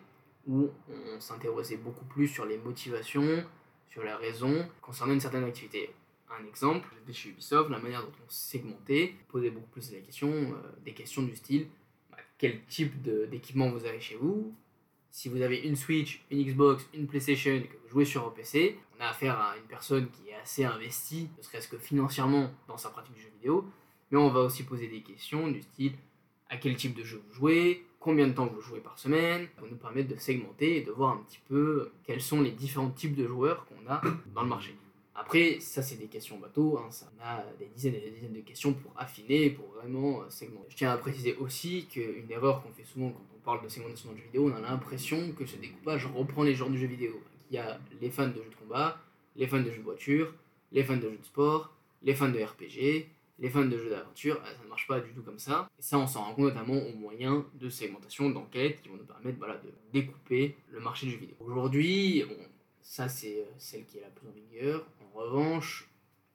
où 0.48 0.70
on 0.90 1.20
s'interrogeait 1.20 1.78
beaucoup 1.78 2.06
plus 2.06 2.28
sur 2.28 2.46
les 2.46 2.58
motivations, 2.58 3.44
sur 3.88 4.04
les 4.04 4.14
raisons 4.14 4.66
concernant 4.82 5.14
une 5.14 5.20
certaine 5.20 5.44
activité. 5.44 5.90
Un 6.30 6.46
exemple, 6.48 6.88
chez 7.12 7.30
Ubisoft, 7.30 7.70
la 7.70 7.80
manière 7.80 8.02
dont 8.02 8.12
on 8.26 8.30
segmentait 8.30 9.14
posait 9.28 9.52
beaucoup 9.52 9.70
plus 9.70 9.92
la 9.94 10.00
question, 10.00 10.30
euh, 10.32 10.56
des 10.84 10.94
questions 10.94 11.22
du 11.24 11.36
style 11.36 11.68
bah, 12.12 12.18
quel 12.38 12.64
type 12.66 13.02
d'équipement 13.30 13.70
vous 13.70 13.86
avez 13.86 14.00
chez 14.00 14.16
vous, 14.16 14.54
si 15.16 15.30
vous 15.30 15.42
avez 15.42 15.60
une 15.60 15.78
Switch, 15.78 16.26
une 16.30 16.44
Xbox, 16.44 16.86
une 16.94 17.08
PlayStation 17.08 17.52
et 17.52 17.64
que 17.64 17.78
vous 17.84 17.90
jouez 17.90 18.04
sur 18.04 18.28
un 18.28 18.32
PC, 18.32 18.78
on 18.98 19.02
a 19.02 19.08
affaire 19.08 19.40
à 19.40 19.56
une 19.56 19.64
personne 19.64 20.10
qui 20.10 20.30
est 20.30 20.36
assez 20.36 20.66
investie, 20.66 21.30
ne 21.38 21.42
serait-ce 21.42 21.70
que 21.70 21.78
financièrement, 21.78 22.52
dans 22.68 22.76
sa 22.76 22.90
pratique 22.90 23.14
du 23.14 23.22
jeu 23.22 23.30
vidéo. 23.30 23.66
Mais 24.12 24.18
on 24.18 24.30
va 24.30 24.42
aussi 24.42 24.64
poser 24.64 24.90
des 24.90 25.02
questions 25.02 25.48
du 25.48 25.62
style 25.62 25.94
à 26.50 26.58
quel 26.58 26.76
type 26.76 26.96
de 26.96 27.04
jeu 27.06 27.24
vous 27.30 27.34
jouez, 27.34 27.86
combien 28.02 28.28
de 28.28 28.34
temps 28.34 28.46
vous 28.46 28.60
jouez 28.60 28.82
par 28.82 29.00
semaine, 29.00 29.48
pour 29.58 29.68
nous 29.70 29.78
permettre 29.78 30.10
de 30.10 30.18
segmenter 30.18 30.78
et 30.78 30.82
de 30.82 30.92
voir 30.92 31.14
un 31.14 31.18
petit 31.24 31.40
peu 31.48 31.92
quels 32.04 32.22
sont 32.22 32.42
les 32.42 32.52
différents 32.52 32.92
types 32.92 33.16
de 33.16 33.26
joueurs 33.26 33.66
qu'on 33.68 33.90
a 33.90 34.02
dans 34.34 34.42
le 34.42 34.50
marché. 34.50 34.76
Après, 35.18 35.60
ça 35.62 35.82
c'est 35.82 35.96
des 35.96 36.08
questions 36.08 36.38
bateau, 36.38 36.78
hein, 36.78 36.92
ça 36.92 37.10
a 37.22 37.44
des 37.58 37.68
dizaines 37.68 37.96
et 37.96 38.02
des 38.02 38.12
dizaines 38.12 38.34
de 38.34 38.42
questions 38.42 38.74
pour 38.74 38.92
affiner, 38.98 39.50
pour 39.50 39.66
vraiment 39.70 40.22
euh, 40.22 40.30
segmenter. 40.30 40.66
Je 40.70 40.76
tiens 40.76 40.92
à 40.92 40.98
préciser 40.98 41.36
aussi 41.38 41.86
qu'une 41.86 42.30
erreur 42.30 42.62
qu'on 42.62 42.72
fait 42.74 42.84
souvent 42.84 43.12
quand 43.12 43.24
on 43.34 43.40
parle 43.40 43.64
de 43.64 43.70
segmentation 43.70 44.10
dans 44.10 44.16
le 44.16 44.20
jeu 44.20 44.26
vidéo, 44.26 44.52
on 44.52 44.56
a 44.56 44.60
l'impression 44.60 45.32
que 45.32 45.46
ce 45.46 45.56
découpage 45.56 46.06
reprend 46.08 46.44
les 46.44 46.54
genres 46.54 46.70
du 46.70 46.78
jeu 46.78 46.88
vidéo. 46.88 47.22
Il 47.50 47.56
y 47.56 47.60
a 47.60 47.80
les 48.02 48.10
fans 48.10 48.28
de 48.28 48.34
jeux 48.34 48.50
de 48.50 48.56
combat, 48.56 49.00
les 49.38 49.48
fans 49.48 49.62
de 49.62 49.72
jeux 49.72 49.78
de 49.78 49.84
voiture, 49.84 50.34
les 50.74 50.84
fans 50.84 50.98
de 50.98 51.10
jeux 51.10 51.18
de 51.18 51.26
sport, 51.26 51.74
les 52.04 52.14
fans 52.14 52.30
de 52.30 52.40
RPG, 52.40 53.08
les 53.40 53.50
fans 53.50 53.66
de 53.66 53.78
jeux 53.78 53.90
d'aventure, 53.90 54.42
euh, 54.46 54.54
ça 54.54 54.64
ne 54.64 54.70
marche 54.70 54.88
pas 54.88 55.00
du 55.00 55.12
tout 55.12 55.22
comme 55.22 55.40
ça. 55.40 55.70
Et 55.80 55.82
ça, 55.82 55.98
on 55.98 56.08
s'en 56.08 56.24
rend 56.24 56.36
compte 56.36 56.46
notamment 56.54 56.78
au 56.78 56.94
moyen 56.94 57.46
de 57.54 57.70
segmentation, 57.70 58.30
d'enquête 58.30 58.82
qui 58.82 58.90
vont 58.90 58.98
nous 58.98 59.06
permettre 59.06 59.40
de 59.64 59.72
découper 59.94 60.58
le 60.72 60.82
marché 60.82 61.06
du 61.06 61.14
jeu 61.14 61.20
vidéo. 61.20 61.36
Aujourd'hui, 61.40 62.26
ça 62.82 63.10
c'est 63.10 63.40
euh, 63.40 63.46
celle 63.58 63.86
qui 63.86 63.98
est 63.98 64.02
la 64.02 64.10
plus 64.10 64.28
en 64.28 64.32
vigueur. 64.32 64.86
En 65.16 65.20
revanche, 65.20 65.88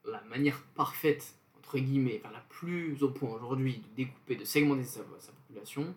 la 0.06 0.22
manière 0.22 0.62
parfaite, 0.74 1.34
entre 1.58 1.78
guillemets, 1.78 2.20
enfin 2.24 2.32
la 2.32 2.40
plus 2.48 3.02
au 3.02 3.10
point 3.10 3.30
aujourd'hui 3.30 3.76
de 3.76 4.04
découper, 4.04 4.36
de 4.36 4.44
segmenter 4.44 4.84
sa, 4.84 5.00
sa 5.18 5.32
population, 5.32 5.94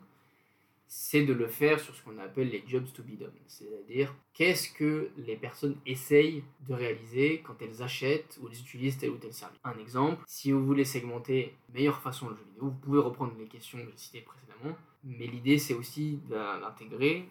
c'est 0.86 1.24
de 1.24 1.34
le 1.34 1.48
faire 1.48 1.80
sur 1.80 1.96
ce 1.96 2.04
qu'on 2.04 2.18
appelle 2.18 2.50
les 2.50 2.62
jobs 2.68 2.86
to 2.94 3.02
be 3.02 3.18
done. 3.18 3.32
C'est-à-dire, 3.48 4.14
qu'est-ce 4.34 4.70
que 4.70 5.10
les 5.18 5.38
personnes 5.38 5.78
essayent 5.86 6.44
de 6.68 6.74
réaliser 6.74 7.42
quand 7.48 7.56
elles 7.62 7.82
achètent 7.82 8.38
ou 8.44 8.50
utilisent 8.50 8.98
tel 8.98 9.12
ou 9.12 9.18
tel 9.18 9.34
service? 9.34 9.60
Un 9.64 9.80
exemple, 9.80 10.22
si 10.28 10.52
vous 10.52 10.66
voulez 10.66 10.84
segmenter 10.84 11.56
meilleure 11.74 12.02
façon 12.02 12.30
le 12.30 12.36
jeu 12.36 12.44
vidéo, 12.50 12.66
vous 12.66 12.80
pouvez 12.80 13.00
reprendre 13.00 13.34
les 13.40 13.48
questions 13.48 13.78
que 13.78 13.86
j'ai 13.86 13.98
citées 13.98 14.22
précédemment, 14.22 14.78
mais 15.06 15.26
l'idée 15.26 15.58
c'est 15.58 15.74
aussi 15.74 16.20
d'intégrer 16.30 17.30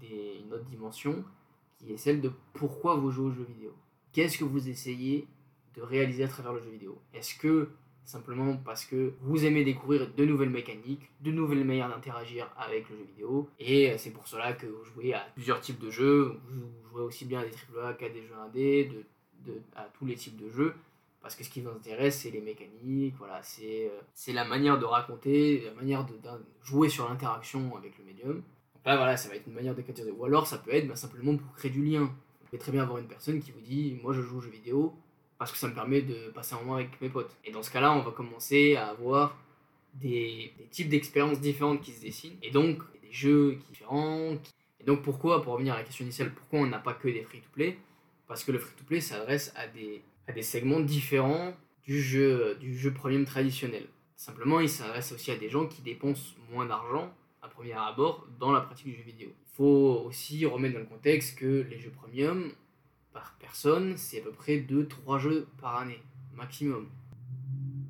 une 0.00 0.52
autre 0.52 0.64
dimension 0.64 1.24
qui 1.76 1.92
est 1.92 1.96
celle 1.96 2.20
de 2.20 2.30
pourquoi 2.54 2.94
vous 2.94 3.10
jouez 3.10 3.26
au 3.26 3.32
jeu 3.32 3.44
vidéo. 3.44 3.74
Qu'est-ce 4.12 4.38
que 4.38 4.44
vous 4.44 4.68
essayez 4.68 5.26
de 5.74 5.82
réaliser 5.82 6.24
à 6.24 6.28
travers 6.28 6.52
le 6.52 6.62
jeu 6.62 6.70
vidéo? 6.70 7.00
Est-ce 7.14 7.34
que 7.34 7.70
simplement 8.04 8.56
parce 8.56 8.84
que 8.84 9.14
vous 9.20 9.44
aimez 9.44 9.64
découvrir 9.64 10.12
de 10.12 10.24
nouvelles 10.24 10.50
mécaniques, 10.50 11.08
de 11.20 11.30
nouvelles 11.30 11.64
manières 11.64 11.88
d'interagir 11.88 12.52
avec 12.58 12.90
le 12.90 12.96
jeu 12.96 13.04
vidéo, 13.04 13.48
et 13.58 13.96
c'est 13.96 14.10
pour 14.10 14.26
cela 14.26 14.52
que 14.52 14.66
vous 14.66 14.84
jouez 14.84 15.14
à 15.14 15.26
plusieurs 15.34 15.60
types 15.60 15.78
de 15.78 15.90
jeux, 15.90 16.38
vous 16.48 16.90
jouez 16.90 17.02
aussi 17.02 17.24
bien 17.24 17.40
à 17.40 17.44
des 17.44 17.52
AAA 17.52 17.94
qu'à 17.94 18.08
des 18.08 18.22
jeux 18.22 18.34
indés, 18.44 18.90
à 19.76 19.84
tous 19.98 20.04
les 20.04 20.16
types 20.16 20.36
de 20.36 20.50
jeux, 20.50 20.74
parce 21.22 21.36
que 21.36 21.44
ce 21.44 21.50
qui 21.50 21.60
vous 21.60 21.70
intéresse, 21.70 22.20
c'est 22.20 22.30
les 22.30 22.40
mécaniques, 22.40 23.14
voilà, 23.16 23.40
c'est, 23.42 23.90
euh, 23.90 24.32
la 24.32 24.44
manière 24.44 24.78
de 24.78 24.84
raconter, 24.84 25.62
la 25.64 25.72
manière 25.72 26.04
de, 26.04 26.14
jouer 26.64 26.88
sur 26.88 27.08
l'interaction 27.08 27.76
avec 27.76 27.96
le 27.98 28.04
médium. 28.04 28.42
Là, 28.84 28.96
voilà, 28.96 29.16
ça 29.16 29.28
va 29.28 29.36
être 29.36 29.46
une 29.46 29.54
manière 29.54 29.74
de. 29.76 29.82
Ou 30.18 30.24
alors, 30.24 30.48
ça 30.48 30.58
peut 30.58 30.74
être 30.74 30.88
bah, 30.88 30.96
simplement 30.96 31.36
pour 31.36 31.54
créer 31.54 31.70
du 31.70 31.84
lien. 31.84 32.12
Pouvez 32.52 32.60
très 32.60 32.72
bien 32.72 32.82
avoir 32.82 32.98
une 32.98 33.08
personne 33.08 33.40
qui 33.40 33.50
vous 33.50 33.62
dit, 33.62 33.98
moi 34.02 34.12
je 34.12 34.20
joue 34.20 34.36
aux 34.36 34.40
jeux 34.42 34.50
vidéo, 34.50 34.94
parce 35.38 35.50
que 35.50 35.56
ça 35.56 35.68
me 35.68 35.74
permet 35.74 36.02
de 36.02 36.28
passer 36.34 36.54
un 36.54 36.58
moment 36.58 36.74
avec 36.74 37.00
mes 37.00 37.08
potes. 37.08 37.34
Et 37.46 37.50
dans 37.50 37.62
ce 37.62 37.70
cas-là, 37.70 37.94
on 37.94 38.02
va 38.02 38.10
commencer 38.10 38.76
à 38.76 38.88
avoir 38.88 39.38
des, 39.94 40.52
types 40.70 40.90
d'expériences 40.90 41.40
différentes 41.40 41.80
qui 41.80 41.92
se 41.92 42.02
dessinent, 42.02 42.36
et 42.42 42.50
donc 42.50 42.82
des 43.00 43.10
jeux 43.10 43.58
différents. 43.70 44.34
Et 44.80 44.84
donc 44.84 45.00
pourquoi, 45.00 45.42
pour 45.42 45.54
revenir 45.54 45.72
à 45.72 45.78
la 45.78 45.82
question 45.82 46.04
initiale, 46.04 46.34
pourquoi 46.34 46.58
on 46.58 46.66
n'a 46.66 46.78
pas 46.78 46.92
que 46.92 47.08
des 47.08 47.22
free-to-play? 47.22 47.78
Parce 48.26 48.44
que 48.44 48.52
le 48.52 48.58
free-to-play 48.58 49.00
s'adresse 49.00 49.50
à 49.56 49.66
des, 49.66 50.02
à 50.28 50.32
des 50.32 50.42
segments 50.42 50.80
différents 50.80 51.54
du 51.86 52.02
jeu, 52.02 52.56
du 52.56 52.76
jeu 52.76 52.92
premium 52.92 53.24
traditionnel. 53.24 53.86
Simplement, 54.16 54.60
il 54.60 54.68
s'adresse 54.68 55.10
aussi 55.12 55.30
à 55.30 55.36
des 55.36 55.48
gens 55.48 55.66
qui 55.66 55.80
dépensent 55.80 56.34
moins 56.50 56.66
d'argent 56.66 57.14
à 57.40 57.48
premier 57.48 57.72
abord 57.72 58.26
dans 58.38 58.52
la 58.52 58.60
pratique 58.60 58.88
du 58.88 58.94
jeu 58.94 59.04
vidéo. 59.04 59.30
Faut 59.52 60.04
aussi 60.06 60.46
remettre 60.46 60.74
dans 60.74 60.80
le 60.80 60.86
contexte 60.86 61.38
que 61.38 61.66
les 61.68 61.78
jeux 61.78 61.90
premium 61.90 62.52
par 63.12 63.36
personne, 63.38 63.96
c'est 63.96 64.20
à 64.20 64.22
peu 64.22 64.32
près 64.32 64.58
2-3 64.58 65.18
jeux 65.18 65.46
par 65.60 65.76
année, 65.76 66.00
maximum. 66.34 66.88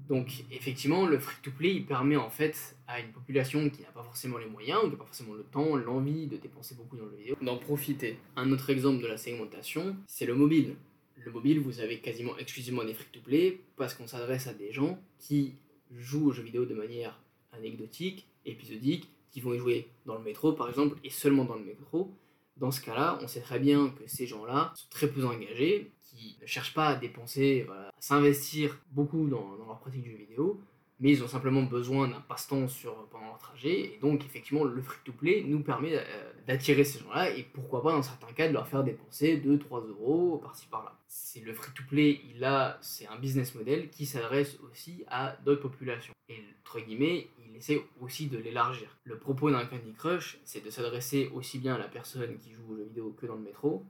Donc 0.09 0.44
effectivement, 0.51 1.07
le 1.07 1.18
free-to-play, 1.18 1.81
permet 1.81 2.16
en 2.16 2.31
fait 2.31 2.77
à 2.88 3.01
une 3.01 3.12
population 3.12 3.70
qui 3.70 3.83
n'a 3.83 3.88
pas 3.88 4.03
forcément 4.03 4.38
les 4.38 4.46
moyens, 4.46 4.81
ou 4.81 4.87
qui 4.87 4.90
n'a 4.90 4.96
pas 4.98 5.05
forcément 5.05 5.35
le 5.35 5.44
temps, 5.44 5.77
l'envie 5.77 6.27
de 6.27 6.37
dépenser 6.37 6.75
beaucoup 6.75 6.96
dans 6.96 7.07
le 7.07 7.16
vidéo, 7.16 7.37
d'en 7.40 7.57
profiter. 7.57 8.18
Un 8.37 8.51
autre 8.53 8.68
exemple 8.70 9.03
de 9.03 9.07
la 9.07 9.16
segmentation, 9.16 9.96
c'est 10.07 10.27
le 10.27 10.35
mobile. 10.35 10.75
Le 11.16 11.31
mobile, 11.31 11.61
vous 11.61 11.81
avez 11.81 12.01
quasiment 12.01 12.37
exclusivement 12.38 12.85
des 12.85 12.94
free-to-play 12.94 13.61
parce 13.77 13.94
qu'on 13.94 14.09
s'adresse 14.09 14.48
à 14.48 14.55
des 14.55 14.72
gens 14.72 14.98
qui 15.18 15.55
jouent 15.96 16.27
aux 16.27 16.33
jeux 16.33 16.42
vidéo 16.42 16.64
de 16.64 16.75
manière 16.75 17.20
anecdotique, 17.53 18.27
épisodique, 18.44 19.09
qui 19.32 19.40
vont 19.40 19.54
y 19.54 19.58
jouer 19.58 19.88
dans 20.06 20.14
le 20.14 20.22
métro 20.22 20.52
par 20.52 20.68
exemple, 20.68 20.96
et 21.02 21.10
seulement 21.10 21.44
dans 21.44 21.56
le 21.56 21.64
métro, 21.64 22.12
dans 22.58 22.70
ce 22.70 22.80
cas-là, 22.80 23.18
on 23.22 23.28
sait 23.28 23.40
très 23.40 23.58
bien 23.58 23.88
que 23.90 24.06
ces 24.06 24.26
gens-là 24.26 24.72
sont 24.76 24.88
très 24.90 25.08
peu 25.08 25.24
engagés, 25.26 25.90
qui 26.02 26.36
ne 26.40 26.46
cherchent 26.46 26.74
pas 26.74 26.88
à 26.88 26.94
dépenser, 26.96 27.66
à 27.70 27.90
s'investir 27.98 28.78
beaucoup 28.90 29.26
dans, 29.28 29.56
leur 29.56 29.80
pratique 29.80 30.02
du 30.02 30.10
jeu 30.10 30.18
vidéo, 30.18 30.60
mais 31.02 31.10
ils 31.10 31.24
ont 31.24 31.28
simplement 31.28 31.64
besoin 31.64 32.06
d'un 32.06 32.20
passe-temps 32.20 32.66
pendant 33.10 33.26
leur 33.26 33.38
trajet. 33.38 33.94
Et 33.94 33.98
donc, 34.00 34.24
effectivement, 34.24 34.62
le 34.62 34.80
free-to-play 34.80 35.42
nous 35.44 35.60
permet 35.60 35.96
euh, 35.96 36.32
d'attirer 36.46 36.84
ces 36.84 37.00
gens-là 37.00 37.28
et 37.30 37.42
pourquoi 37.42 37.82
pas, 37.82 37.90
dans 37.90 38.02
certains 38.02 38.32
cas, 38.32 38.46
de 38.46 38.52
leur 38.52 38.68
faire 38.68 38.84
dépenser 38.84 39.36
2-3 39.44 39.88
euros 39.88 40.38
par-ci 40.40 40.68
par-là. 40.68 40.96
C'est 41.08 41.40
le 41.40 41.54
free-to-play, 41.54 42.20
il 42.32 42.44
a, 42.44 42.78
c'est 42.82 43.08
un 43.08 43.18
business 43.18 43.52
model 43.56 43.90
qui 43.90 44.06
s'adresse 44.06 44.56
aussi 44.70 45.04
à 45.08 45.36
d'autres 45.44 45.62
populations. 45.62 46.14
Et 46.28 46.36
entre 46.60 46.78
guillemets, 46.78 47.28
il 47.44 47.56
essaie 47.56 47.82
aussi 48.00 48.28
de 48.28 48.38
l'élargir. 48.38 48.96
Le 49.02 49.18
propos 49.18 49.50
d'un 49.50 49.64
Candy 49.66 49.92
Crush, 49.94 50.38
c'est 50.44 50.64
de 50.64 50.70
s'adresser 50.70 51.32
aussi 51.34 51.58
bien 51.58 51.74
à 51.74 51.78
la 51.78 51.88
personne 51.88 52.38
qui 52.38 52.52
joue 52.52 52.74
aux 52.74 52.76
jeux 52.76 52.84
vidéo 52.84 53.14
que 53.20 53.26
dans 53.26 53.34
le 53.34 53.42
métro, 53.42 53.84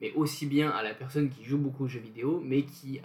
mais 0.00 0.12
aussi 0.12 0.46
bien 0.46 0.70
à 0.70 0.82
la 0.82 0.94
personne 0.94 1.28
qui 1.28 1.44
joue 1.44 1.58
beaucoup 1.58 1.84
aux 1.84 1.88
jeux 1.88 2.00
vidéo, 2.00 2.40
mais 2.44 2.62
qui, 2.64 3.00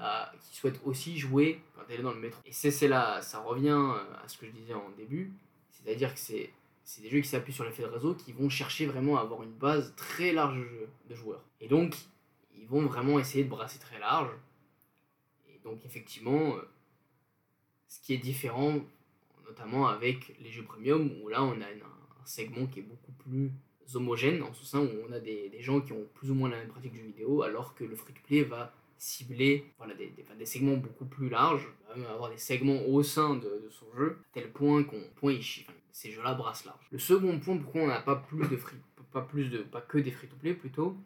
souhaite 0.52 0.80
aussi 0.86 1.18
jouer 1.18 1.62
quand 1.76 1.82
elle 1.90 2.00
est 2.00 2.04
dans 2.04 2.14
le 2.14 2.20
métro. 2.20 2.42
Et 2.46 2.52
c'est 2.52 2.88
là, 2.88 3.22
ça 3.22 3.40
revient 3.40 3.78
à 4.24 4.28
ce 4.28 4.38
que 4.38 4.46
je 4.46 4.52
disais 4.52 4.74
en 4.74 4.90
début, 4.98 5.34
c'est-à-dire 5.72 6.14
que 6.14 6.20
c'est 6.20 6.50
c'est 6.86 7.02
des 7.02 7.10
jeux 7.10 7.20
qui 7.20 7.28
s'appuient 7.28 7.52
sur 7.52 7.66
l'effet 7.66 7.82
de 7.82 7.88
réseau 7.88 8.14
qui 8.14 8.32
vont 8.32 8.48
chercher 8.48 8.86
vraiment 8.86 9.18
à 9.18 9.22
avoir 9.22 9.42
une 9.42 9.52
base 9.52 9.96
très 9.98 10.32
large 10.32 10.60
de 11.10 11.16
joueurs. 11.16 11.44
Et 11.60 11.68
donc, 11.68 11.96
ils 12.56 12.68
vont 12.68 12.86
vraiment 12.86 13.20
essayer 13.20 13.44
de 13.44 13.50
brasser 13.50 13.80
très 13.80 14.00
large. 14.00 14.30
Et 15.50 15.60
donc 15.64 15.84
effectivement, 15.84 16.56
euh, 16.56 16.70
ce 17.88 18.00
qui 18.00 18.14
est 18.14 18.18
différent, 18.18 18.80
notamment 19.48 19.88
avec 19.88 20.38
les 20.40 20.52
jeux 20.52 20.64
premium, 20.64 21.12
où 21.22 21.28
là 21.28 21.44
on 21.44 21.60
a 21.60 21.66
un 21.66 22.26
segment 22.26 22.68
qui 22.68 22.80
est 22.80 22.84
beaucoup 22.84 23.12
plus 23.14 23.52
homogène, 23.94 24.42
en 24.44 24.54
ce 24.54 24.66
sens 24.66 24.88
où 24.88 25.08
on 25.08 25.12
a 25.12 25.20
des, 25.20 25.52
gens 25.60 25.82
qui 25.82 25.94
ont 25.94 26.06
plus 26.14 26.32
ou 26.32 26.34
moins 26.34 26.50
la 26.50 26.58
même 26.58 26.68
pratique 26.68 26.94
de 26.94 26.98
jeux 26.98 27.06
vidéo, 27.06 27.44
alors 27.44 27.76
que 27.76 27.84
le 27.84 27.96
free-to-play 27.96 28.44
va 28.44 28.74
cibler 28.98 29.66
des, 29.98 30.14
des, 30.38 30.46
segments 30.46 30.78
beaucoup 30.78 31.06
plus 31.06 31.30
larges, 31.30 31.68
va 31.88 31.96
même 31.96 32.08
avoir 32.08 32.30
des 32.30 32.38
segments 32.38 32.82
au 32.88 33.04
sein 33.04 33.36
de, 33.36 33.70
son 33.70 33.86
jeu, 33.98 34.18
à 34.32 34.34
tel 34.34 34.50
point 34.52 34.84
qu'on 34.84 35.02
point 35.16 35.38
ces 35.92 36.12
jeux-là 36.12 36.34
brassent 36.34 36.66
large. 36.66 36.86
Le 36.92 37.00
second 37.00 37.40
point 37.40 37.58
pourquoi 37.58 37.82
on 37.82 37.88
n'a 37.88 38.02
pas 38.02 38.16
plus 38.16 38.48
de 38.48 38.58
free, 38.58 38.78
pas 39.12 39.22
plus 39.22 39.50
de 39.50 39.60
pas 39.60 39.82
que 39.82 39.98
des 39.98 40.12
free-to-play 40.12 40.54
plutôt, 40.54 40.98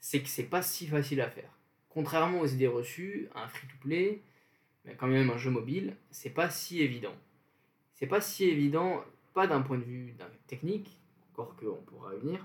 c'est 0.00 0.22
que 0.22 0.28
c'est 0.28 0.44
pas 0.44 0.62
si 0.62 0.86
facile 0.86 1.20
à 1.20 1.30
faire. 1.30 1.50
Contrairement 1.88 2.40
aux 2.40 2.46
idées 2.46 2.66
reçues, 2.66 3.28
un 3.34 3.48
free-to-play, 3.48 4.20
mais 4.84 4.94
quand 4.94 5.06
même 5.06 5.30
un 5.30 5.38
jeu 5.38 5.50
mobile, 5.50 5.96
c'est 6.10 6.30
pas 6.30 6.50
si 6.50 6.80
évident. 6.80 7.14
C'est 7.94 8.06
pas 8.06 8.20
si 8.20 8.44
évident, 8.44 9.02
pas 9.32 9.46
d'un 9.46 9.62
point 9.62 9.78
de 9.78 9.84
vue 9.84 10.14
technique, 10.46 10.90
qu'on 11.44 11.82
pourra 11.86 12.14
venir, 12.14 12.44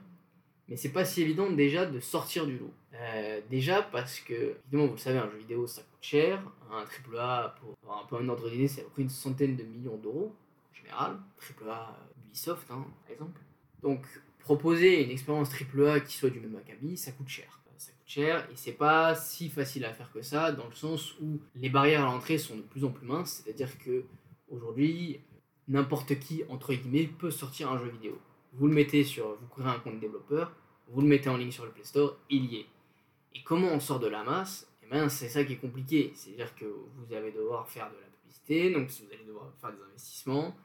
mais 0.68 0.78
c'est 0.78 0.92
pas 0.92 1.06
si 1.06 1.22
évident 1.22 1.50
déjà 1.52 1.86
de 1.86 2.00
sortir 2.00 2.46
du 2.46 2.58
lot. 2.58 2.74
Euh, 2.94 3.42
déjà 3.50 3.82
parce 3.82 4.20
que, 4.20 4.56
évidemment, 4.64 4.88
vous 4.88 4.94
le 4.94 5.00
savez, 5.00 5.20
un 5.20 5.30
jeu 5.30 5.38
vidéo 5.38 5.68
ça 5.68 5.82
coûte 5.82 6.00
cher, 6.02 6.42
un 6.72 6.84
AAA, 6.84 7.56
pour 7.60 7.76
avoir 7.84 8.04
un 8.04 8.08
peu 8.08 8.16
un 8.18 8.30
ordre 8.30 8.50
d'idée, 8.50 8.68
c'est 8.68 8.82
à 8.82 8.86
peu 8.96 9.02
une 9.02 9.10
centaine 9.10 9.56
de 9.56 9.64
millions 9.64 9.98
d'euros 9.98 10.34
en 10.72 10.76
général, 10.76 11.18
AAA 11.40 11.98
Ubisoft 12.26 12.70
hein, 12.72 12.86
par 13.04 13.12
exemple. 13.12 13.42
Donc 13.82 14.06
proposer 14.40 15.04
une 15.04 15.12
expérience 15.12 15.50
AAA 15.50 16.02
qui 16.02 16.18
soit 16.18 16.30
du 16.30 16.40
même 16.40 16.56
acabit, 16.56 16.98
ça 16.98 17.12
coûte 17.12 17.30
cher. 17.30 17.60
Ça 17.78 17.92
coûte 17.92 18.10
cher 18.10 18.48
et 18.52 18.56
c'est 18.56 18.74
pas 18.74 19.16
si 19.16 19.50
facile 19.50 19.86
à 19.86 19.94
faire 19.94 20.12
que 20.12 20.22
ça, 20.22 20.52
dans 20.52 20.68
le 20.68 20.76
sens 20.76 21.16
où 21.20 21.40
les 21.56 21.70
barrières 21.70 22.04
à 22.04 22.06
l'entrée 22.06 22.38
sont 22.38 22.56
de 22.56 22.62
plus 22.62 22.86
en 22.86 22.92
plus 22.92 23.08
minces, 23.08 23.42
c'est-à-dire 23.44 23.78
que 23.80 24.04
aujourd'hui, 24.50 25.20
n'importe 25.68 26.20
qui, 26.20 26.44
entre 26.50 26.74
guillemets, 26.74 27.08
peut 27.08 27.32
sortir 27.32 27.72
un 27.72 27.80
jeu 27.80 27.90
vidéo. 27.90 28.20
Vous 28.54 28.68
le 28.68 28.74
mettez 28.74 29.04
sur, 29.04 29.36
vous 29.36 29.48
créez 29.48 29.66
un 29.66 29.80
compte 29.80 30.00
développeur, 30.00 30.52
vous 30.90 31.02
le 31.02 31.08
mettez 31.08 31.30
en 31.30 31.38
ligne 31.38 31.52
sur 31.52 31.66
le 31.66 31.72
Play 31.72 31.84
Store, 31.84 32.18
il 32.30 32.46
y 32.46 32.58
est. 32.58 32.66
Et 33.34 33.44
comment 33.44 33.70
on 33.70 33.80
sort 33.80 34.00
de 34.00 34.08
la 34.08 34.24
masse? 34.24 34.68
Eh 34.84 34.88
ben, 34.88 35.08
c'est 35.08 35.30
ça 35.30 35.44
qui 35.44 35.54
est 35.54 35.58
compliqué. 35.58 36.12
C'est-à-dire 36.16 36.54
que 36.56 36.66
vous 36.66 37.14
allez 37.14 37.32
devoir 37.32 37.68
faire 37.70 37.90
de 37.90 37.96
la 37.96 38.08
publicité, 38.22 38.72
donc 38.72 38.90
vous 38.90 39.14
allez 39.14 39.24
devoir 39.24 39.52
faire 39.62 39.72
des 39.72 39.82
investissements, 39.84 40.56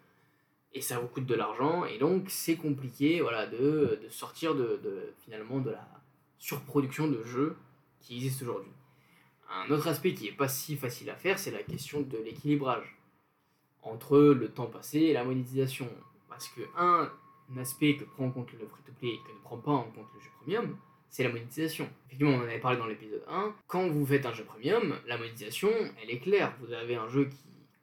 et 0.73 0.81
ça 0.81 0.99
vous 0.99 1.07
coûte 1.07 1.27
de 1.27 1.35
l'argent, 1.35 1.85
et 1.85 1.99
donc 1.99 2.29
c'est 2.29 2.57
compliqué 2.57 3.21
voilà, 3.21 3.47
de, 3.47 3.99
sortir 4.11 4.55
de, 4.55 4.81
finalement 5.25 5.61
de 5.61 5.71
la 5.71 5.89
surproduction 6.39 7.09
de 7.09 7.23
jeux 7.23 7.57
qui 8.01 8.17
existe 8.17 8.43
aujourd'hui. 8.43 8.73
Un 9.49 9.71
autre 9.71 9.87
aspect 9.87 10.13
qui 10.13 10.25
n'est 10.25 10.37
pas 10.37 10.49
si 10.49 10.77
facile 10.77 11.09
à 11.09 11.15
faire, 11.15 11.39
c'est 11.39 11.53
la 11.53 11.63
question 11.63 12.03
de 12.03 12.19
l'équilibrage 12.19 12.99
entre 13.83 14.19
le 14.19 14.49
temps 14.49 14.67
passé 14.67 14.99
et 14.99 15.13
la 15.13 15.25
monétisation. 15.25 15.89
Parce 16.29 16.49
que 16.49 16.63
un 16.77 17.11
aspect 17.59 17.97
que 17.97 18.05
prend 18.05 18.27
en 18.27 18.31
compte 18.31 18.53
le 18.53 18.67
free-to-play 18.67 19.09
et 19.09 19.19
que 19.19 19.33
ne 19.33 19.43
prend 19.43 19.59
pas 19.59 19.73
en 19.73 19.85
compte 19.85 20.07
le 20.15 20.21
jeu 20.21 20.31
premium, 20.41 20.77
c'est 21.09 21.23
la 21.23 21.31
monétisation. 21.31 21.89
Effectivement, 22.07 22.35
on 22.35 22.41
en 22.41 22.43
avait 22.43 22.59
parlé 22.59 22.79
dans 22.79 22.87
l'épisode 22.87 23.23
1. 23.29 23.55
Quand 23.67 23.89
vous 23.89 24.05
faites 24.05 24.27
un 24.27 24.33
jeu 24.33 24.45
premium, 24.45 24.97
la 25.07 25.17
monétisation, 25.17 25.71
elle 26.03 26.11
est 26.11 26.19
claire. 26.19 26.57
Vous 26.61 26.73
avez 26.73 26.97
un 26.97 27.09
jeu 27.09 27.27
qui 27.27 27.37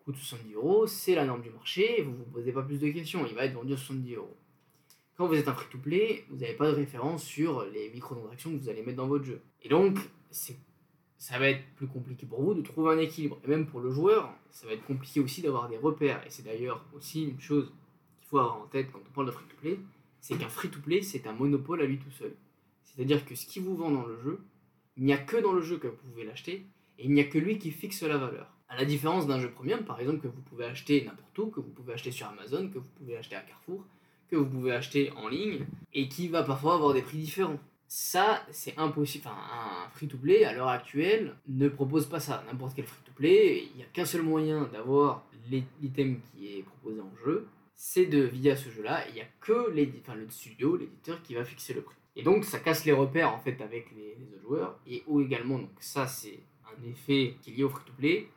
coûte 0.06 0.18
70 0.18 0.54
euros, 0.54 0.88
c'est 0.88 1.16
la 1.16 1.26
norme 1.26 1.42
du 1.42 1.50
marché, 1.50 2.02
vous 2.02 2.14
vous 2.14 2.26
posez 2.26 2.52
pas 2.52 2.62
plus 2.62 2.80
de 2.80 2.90
questions, 2.90 3.26
il 3.26 3.34
va 3.34 3.46
être 3.46 3.54
vendu 3.54 3.74
à 3.74 3.78
70 3.78 4.16
euros. 4.16 4.38
Quand 5.16 5.28
vous 5.28 5.36
êtes 5.36 5.48
un 5.48 5.54
free-to-play, 5.54 6.26
vous 6.30 6.38
n'avez 6.38 6.54
pas 6.54 6.70
de 6.70 6.76
référence 6.76 7.24
sur 7.24 7.64
les 7.66 7.90
microtransactions 7.92 8.52
que 8.52 8.58
vous 8.58 8.70
allez 8.70 8.82
mettre 8.82 8.98
dans 8.98 9.08
votre 9.08 9.24
jeu. 9.24 9.42
Et 9.62 9.70
donc, 9.70 9.98
ça 10.32 11.40
va 11.40 11.50
être 11.50 11.64
plus 11.76 11.88
compliqué 11.88 12.26
pour 12.26 12.42
vous 12.42 12.54
de 12.54 12.62
trouver 12.62 12.94
un 12.94 12.98
équilibre. 12.98 13.40
Et 13.46 13.48
même 13.48 13.66
pour 13.66 13.80
le 13.80 13.92
joueur, 13.92 14.34
ça 14.52 14.68
va 14.68 14.74
être 14.74 14.84
compliqué 14.84 15.20
aussi 15.20 15.42
d'avoir 15.42 15.70
des 15.70 15.78
repères. 15.78 16.22
Et 16.26 16.30
c'est 16.30 16.44
d'ailleurs 16.44 16.84
aussi 16.94 17.24
une 17.24 17.40
chose 17.40 17.72
en 18.42 18.68
tête 18.68 18.92
quand 18.92 19.00
on 19.00 19.14
parle 19.14 19.28
de 19.28 19.32
free-to-play, 19.32 19.80
c'est 20.20 20.38
qu'un 20.38 20.50
free-to-play, 20.50 21.02
c'est 21.02 21.28
un 21.28 21.34
monopole 21.34 21.82
à 21.82 21.86
lui 21.86 22.00
tout 22.00 22.12
seul. 22.12 22.34
C'est-à-dire 22.84 23.26
que 23.26 23.36
ce 23.36 23.46
qui 23.46 23.60
vous 23.60 23.76
vend 23.76 23.92
dans 23.92 24.06
le 24.06 24.18
jeu, 24.22 24.40
il 24.98 25.04
n'y 25.04 25.14
a 25.14 25.18
que 25.18 25.38
dans 25.38 25.54
le 25.54 25.62
jeu 25.62 25.78
que 25.78 25.88
vous 25.88 25.98
pouvez 25.98 26.24
l'acheter, 26.24 26.66
et 27.00 27.06
il 27.06 27.12
n'y 27.12 27.22
a 27.22 27.26
que 27.26 27.38
lui 27.38 27.58
qui 27.58 27.72
fixe 27.72 28.04
la 28.04 28.18
valeur. 28.18 28.48
À 28.70 28.78
la 28.78 28.86
différence 28.86 29.28
d'un 29.28 29.40
jeu 29.40 29.52
premium, 29.52 29.84
par 29.84 30.00
exemple, 30.00 30.20
que 30.20 30.28
vous 30.28 30.42
pouvez 30.42 30.66
acheter 30.66 31.04
n'importe 31.04 31.38
où, 31.38 31.48
que 31.48 31.60
vous 31.60 31.70
pouvez 31.70 31.94
acheter 31.94 32.12
sur 32.12 32.28
Amazon, 32.28 32.70
que 32.70 32.80
vous 32.80 32.90
pouvez 32.98 33.18
acheter 33.18 33.36
à 33.36 33.42
Carrefour, 33.42 33.86
que 34.30 34.36
vous 34.36 34.46
pouvez 34.46 34.72
acheter 34.72 35.12
en 35.12 35.28
ligne, 35.28 35.66
et 35.94 36.08
qui 36.08 36.28
va 36.28 36.44
parfois 36.44 36.76
avoir 36.76 36.94
des 36.94 37.02
prix 37.02 37.18
différents. 37.18 37.60
Ça, 37.88 38.44
c'est 38.50 38.76
impossible. 38.78 39.28
Un 39.28 39.90
free-to-play, 39.92 40.46
à 40.46 40.54
l'heure 40.54 40.70
actuelle, 40.70 41.36
ne 41.48 41.68
propose 41.68 42.08
pas 42.08 42.20
ça. 42.20 42.44
N'importe 42.48 42.74
quel 42.76 42.86
free-to-play, 42.86 43.68
il 43.72 43.78
n'y 43.78 43.84
a 43.84 43.88
qu'un 43.88 44.06
seul 44.06 44.24
moyen 44.24 44.64
d'avoir 44.72 45.24
l'item 45.52 46.20
qui 46.22 46.58
est 46.58 46.64
proposé 46.64 47.02
en 47.02 47.12
jeu, 47.24 47.48
c'est 47.86 48.06
de 48.06 48.20
via 48.20 48.56
ce 48.56 48.70
jeu-là, 48.70 49.06
il 49.10 49.16
n'y 49.16 49.20
a 49.20 49.26
que 49.42 49.70
le 49.70 50.30
studio, 50.30 50.78
l'éditeur, 50.78 51.22
qui 51.22 51.36
va 51.36 51.44
fixer 51.44 51.74
le 51.74 51.82
prix. 51.82 51.98
Et 52.16 52.24
donc, 52.24 52.46
ça 52.46 52.60
casse 52.60 52.86
les 52.86 52.94
repères, 52.94 53.34
en 53.34 53.40
fait, 53.40 53.60
avec 53.60 53.92
les, 53.92 54.16
les 54.16 54.34
autres 54.34 54.42
joueurs. 54.42 54.80
Et 54.88 55.04
ou 55.06 55.20
également, 55.20 55.60
donc 55.60 55.70
ça, 55.82 56.08
c'est 56.08 56.40
un 56.66 56.90
effet 56.90 57.36
qui 57.42 57.52
est 57.52 57.54
lié 57.56 57.64
au 57.66 57.70
free-to-play. 57.70 58.30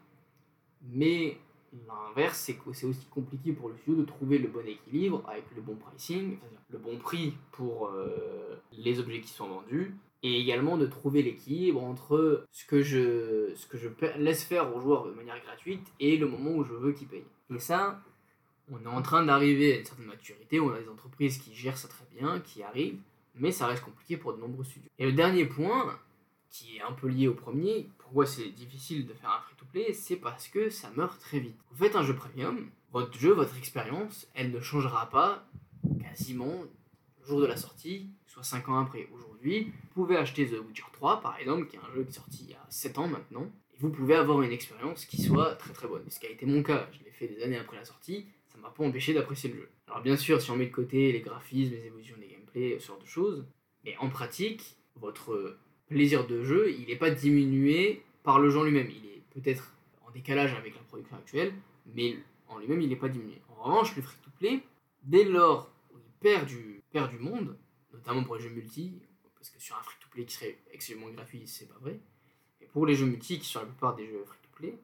Mais 0.91 1.39
l'inverse, 1.87 2.39
c'est 2.39 2.55
que 2.55 2.73
c'est 2.73 2.87
aussi 2.87 3.07
compliqué 3.07 3.53
pour 3.53 3.69
le 3.69 3.77
studio 3.77 4.03
de 4.03 4.05
trouver 4.05 4.39
le 4.39 4.49
bon 4.49 4.67
équilibre 4.67 5.23
avec 5.29 5.45
le 5.55 5.63
bon 5.63 5.77
pricing, 5.77 6.39
le 6.69 6.79
bon 6.79 6.99
prix 6.99 7.35
pour 7.53 7.87
euh, 7.87 8.57
les 8.73 8.99
objets 8.99 9.21
qui 9.21 9.29
sont 9.29 9.47
vendus, 9.47 9.95
et 10.25 10.41
également 10.41 10.77
de 10.77 10.87
trouver 10.87 11.23
l'équilibre 11.23 11.85
entre 11.85 12.45
ce 12.51 12.65
que, 12.67 12.83
je, 12.83 13.55
ce 13.55 13.69
que 13.69 13.79
je 13.79 13.89
laisse 14.19 14.43
faire 14.43 14.75
aux 14.75 14.81
joueurs 14.81 15.07
de 15.07 15.13
manière 15.13 15.41
gratuite 15.45 15.87
et 16.01 16.17
le 16.17 16.27
moment 16.27 16.51
où 16.51 16.65
je 16.65 16.73
veux 16.73 16.93
qu'ils 16.93 17.07
payent. 17.07 17.25
Et 17.55 17.61
ça, 17.61 18.03
on 18.71 18.83
est 18.83 18.87
en 18.87 19.03
train 19.03 19.25
d'arriver 19.25 19.75
à 19.75 19.79
une 19.79 19.85
certaine 19.85 20.07
maturité, 20.07 20.61
on 20.61 20.73
a 20.73 20.81
des 20.81 20.89
entreprises 20.89 21.39
qui 21.39 21.55
gèrent 21.55 21.79
ça 21.79 21.89
très 21.89 22.05
bien, 22.19 22.41
qui 22.41 22.63
arrivent, 22.63 23.01
mais 23.35 23.53
ça 23.53 23.67
reste 23.67 23.85
compliqué 23.85 24.17
pour 24.17 24.35
de 24.35 24.41
nombreux 24.41 24.65
studios. 24.65 24.91
Et 24.99 25.07
le 25.07 25.13
dernier 25.13 25.45
point, 25.45 25.99
qui 26.51 26.77
est 26.77 26.83
un 26.83 26.93
peu 26.93 27.09
lié 27.09 27.29
au 27.29 27.35
premier, 27.35 27.89
pourquoi 27.99 28.27
c'est 28.27 28.49
difficile 28.49 29.07
de 29.07 29.13
faire 29.13 29.31
un 29.31 29.41
free-to-play, 29.41 29.93
c'est 29.93 30.17
parce 30.17 30.49
que 30.49 30.71
ça 30.71 30.91
meurt 30.97 31.21
très 31.21 31.39
vite. 31.39 31.57
Vous 31.71 31.85
faites 31.85 31.97
un 31.97 32.03
jeu 32.03 32.15
premium, 32.15 32.71
votre 32.93 33.19
jeu, 33.19 33.33
votre 33.33 33.57
expérience, 33.59 34.27
elle 34.35 34.51
ne 34.51 34.61
changera 34.61 35.11
pas 35.11 35.47
quasiment 36.01 36.63
le 37.21 37.27
jour 37.27 37.41
de 37.41 37.47
la 37.47 37.57
sortie, 37.57 38.09
soit 38.27 38.43
5 38.43 38.69
ans 38.69 38.79
après. 38.81 39.09
Aujourd'hui, 39.13 39.73
vous 39.95 40.03
pouvez 40.03 40.17
acheter 40.17 40.47
The 40.47 40.59
Witcher 40.67 40.85
3 40.93 41.21
par 41.21 41.39
exemple, 41.39 41.67
qui 41.67 41.77
est 41.77 41.81
un 41.81 41.95
jeu 41.95 42.05
qui 42.05 42.11
est 42.11 42.13
sorti 42.13 42.45
il 42.45 42.51
y 42.51 42.55
a 42.55 42.67
7 42.71 42.99
ans 42.99 43.09
maintenant, 43.09 43.51
et 43.75 43.79
vous 43.79 43.91
pouvez 43.91 44.15
avoir 44.15 44.41
une 44.43 44.53
expérience 44.53 45.05
qui 45.05 45.23
soit 45.23 45.57
très 45.57 45.73
très 45.73 45.89
bonne. 45.89 46.09
Ce 46.09 46.19
qui 46.19 46.27
a 46.27 46.31
été 46.31 46.47
mon 46.47 46.63
cas, 46.63 46.89
je 46.93 47.05
l'ai 47.05 47.11
fait 47.11 47.29
des 47.29 47.43
années 47.43 47.59
après 47.59 47.77
la 47.77 47.85
sortie, 47.85 48.27
ça 48.57 48.63
m'a 48.63 48.71
pas 48.71 48.85
empêché 48.85 49.13
d'apprécier 49.13 49.51
le 49.51 49.57
jeu. 49.57 49.69
Alors 49.87 50.01
bien 50.01 50.17
sûr, 50.17 50.41
si 50.41 50.51
on 50.51 50.57
met 50.57 50.67
de 50.67 50.73
côté 50.73 51.13
les 51.13 51.21
graphismes, 51.21 51.75
les 51.75 51.87
évolutions 51.87 52.17
des 52.19 52.29
gameplays, 52.29 52.79
ce 52.81 52.87
genre 52.87 52.99
de 52.99 53.07
choses, 53.07 53.45
mais 53.85 53.97
en 53.99 54.09
pratique, 54.09 54.77
votre 54.97 55.59
plaisir 55.89 56.27
de 56.27 56.43
jeu, 56.43 56.73
il 56.73 56.87
n'est 56.87 56.97
pas 56.97 57.11
diminué 57.11 58.03
par 58.23 58.41
le 58.41 58.49
jeu 58.49 58.65
lui-même. 58.65 58.89
Il 58.91 59.05
est 59.07 59.23
peut-être 59.31 59.75
en 60.07 60.11
décalage 60.11 60.55
avec 60.55 60.75
la 60.75 60.81
production 60.81 61.17
actuelle, 61.17 61.53
mais 61.95 62.17
en 62.49 62.59
lui-même, 62.59 62.81
il 62.81 62.89
n'est 62.89 62.97
pas 62.97 63.11
diminué. 63.11 63.41
En 63.51 63.63
revanche, 63.63 63.95
le 63.95 64.03
free-to-play, 64.03 64.63
dès 65.03 65.25
lors 65.25 65.71
où 65.93 65.99
il 65.99 66.11
perd 66.21 66.47
du, 66.47 66.83
perd 66.91 67.11
du 67.11 67.19
monde, 67.19 67.59
notamment 67.93 68.25
pour 68.25 68.37
les 68.37 68.43
jeux 68.43 68.51
multi, 68.51 68.95
parce 69.37 69.51
que 69.51 69.61
sur 69.61 69.77
un 69.77 69.83
free-to-play 69.83 70.25
qui 70.25 70.35
serait 70.35 70.59
excessivement 70.73 71.11
gratuit, 71.11 71.43
c'est 71.47 71.69
pas 71.69 71.79
vrai, 71.81 72.01
mais 72.61 72.67
pour 72.69 72.87
les 72.87 72.95
jeux 72.95 73.07
multi, 73.07 73.39
qui 73.39 73.47
sont 73.47 73.61
la 73.61 73.67
plupart 73.67 73.95
des 73.95 74.07
jeux 74.07 74.25
free-to-play, 74.25 74.79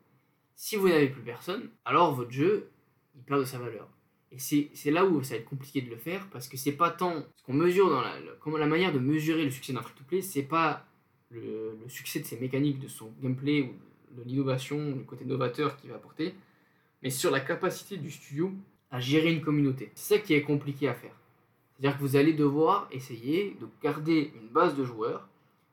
si 0.55 0.77
vous 0.77 0.89
n'avez 0.89 1.09
plus 1.09 1.23
personne, 1.23 1.71
alors 1.87 2.15
votre 2.15 2.31
jeu, 2.31 2.69
il 3.17 3.23
perd 3.23 3.41
de 3.41 3.45
sa 3.45 3.59
valeur. 3.59 3.89
Et 4.33 4.39
c'est 4.39 4.91
là 4.91 5.05
où 5.05 5.23
ça 5.23 5.35
va 5.35 5.41
être 5.41 5.49
compliqué 5.49 5.83
de 5.83 5.91
le 5.91 5.97
faire, 5.97 6.27
parce 6.31 6.49
que 6.49 6.57
c'est 6.57 6.73
pas 6.73 6.91
tant 6.91 7.23
ce 7.37 7.43
qu'on 7.43 7.53
mesure 7.53 7.91
dans 7.91 8.01
la, 8.01 8.15
la, 8.19 8.67
manière 8.67 8.93
de 8.93 8.99
mesurer 8.99 9.45
le 9.45 9.51
succès 9.51 9.75
d'un 9.75 9.83
free-to-play, 9.83 10.23
c'est 10.23 10.43
pas 10.43 10.87
le, 11.31 11.77
succès 11.89 12.21
de 12.21 12.25
ses 12.25 12.39
mécaniques, 12.39 12.79
de 12.79 12.89
son 12.89 13.13
gameplay, 13.23 13.63
ou 13.63 13.75
de 14.17 14.23
l'innovation, 14.25 14.79
le 14.97 15.05
côté 15.05 15.27
novateur 15.27 15.77
qu'il 15.77 15.91
va 15.91 15.97
apporter, 15.97 16.35
mais 17.03 17.11
sur 17.11 17.31
la 17.31 17.41
capacité 17.41 17.99
du 17.99 18.11
studio 18.11 18.53
à 18.91 19.01
gérer 19.01 19.33
une 19.33 19.43
communauté. 19.43 19.91
C'est 19.95 20.15
ça 20.17 20.21
qui 20.21 20.33
est 20.33 20.43
compliqué 20.43 20.89
à 20.89 20.95
faire. 20.95 21.15
C'est-à-dire 21.73 21.99
que 21.99 22.03
vous 22.03 22.17
allez 22.17 22.33
devoir 22.33 22.89
essayer 22.91 23.57
de 23.61 23.67
garder 23.83 24.33
une 24.41 24.49
base 24.49 24.77
de 24.77 24.85
joueurs, 24.85 25.29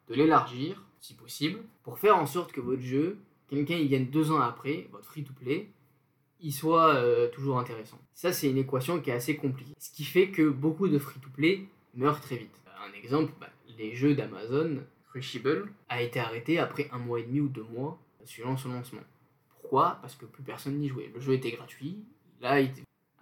de 0.10 0.16
l'élargir, 0.16 0.84
si 1.00 1.14
possible, 1.14 1.62
pour 1.84 2.00
faire 2.00 2.18
en 2.18 2.26
sorte 2.26 2.52
que 2.52 2.62
votre 2.62 2.82
jeu, 2.82 3.18
quelqu'un 3.50 3.76
y 3.76 3.88
vienne 3.88 4.08
deux 4.08 4.32
ans 4.32 4.40
après, 4.40 4.88
votre 4.92 5.06
free-to-play, 5.06 5.70
il 6.42 6.54
soit 6.54 6.96
euh, 6.96 7.30
toujours 7.30 7.60
intéressant. 7.60 8.00
Ça, 8.14 8.32
c'est 8.34 8.50
une 8.50 8.58
équation 8.58 9.00
qui 9.02 9.10
est 9.10 9.14
assez 9.14 9.36
compliquée. 9.36 9.74
Ce 9.78 9.92
qui 9.92 10.04
fait 10.04 10.30
que 10.30 10.50
beaucoup 10.50 10.88
de 10.88 10.98
free-to-play 10.98 11.66
meurent 11.96 12.22
très 12.22 12.38
vite. 12.38 12.56
Un 12.88 12.94
exemple, 12.94 13.34
bah, 13.40 13.50
les 13.78 13.96
jeux 13.96 14.16
d'Amazon 14.16 14.84
Crushable 15.10 15.72
a 15.90 16.02
été 16.02 16.20
arrêté 16.20 16.60
après 16.60 16.88
un 16.92 17.00
mois 17.00 17.20
et 17.20 17.24
demi 17.24 17.40
ou 17.40 17.50
deux 17.50 17.64
mois 17.64 18.00
suivant 18.26 18.58
son 18.58 18.70
lancement. 18.70 19.02
Pourquoi? 19.50 19.98
Parce 20.02 20.16
que 20.16 20.26
plus 20.26 20.44
personne 20.44 20.78
n'y 20.78 20.88
jouait. 20.88 21.12
Le 21.14 21.20
jeu 21.20 21.34
était 21.34 21.52
gratuit. 21.52 22.04
Là. 22.42 22.60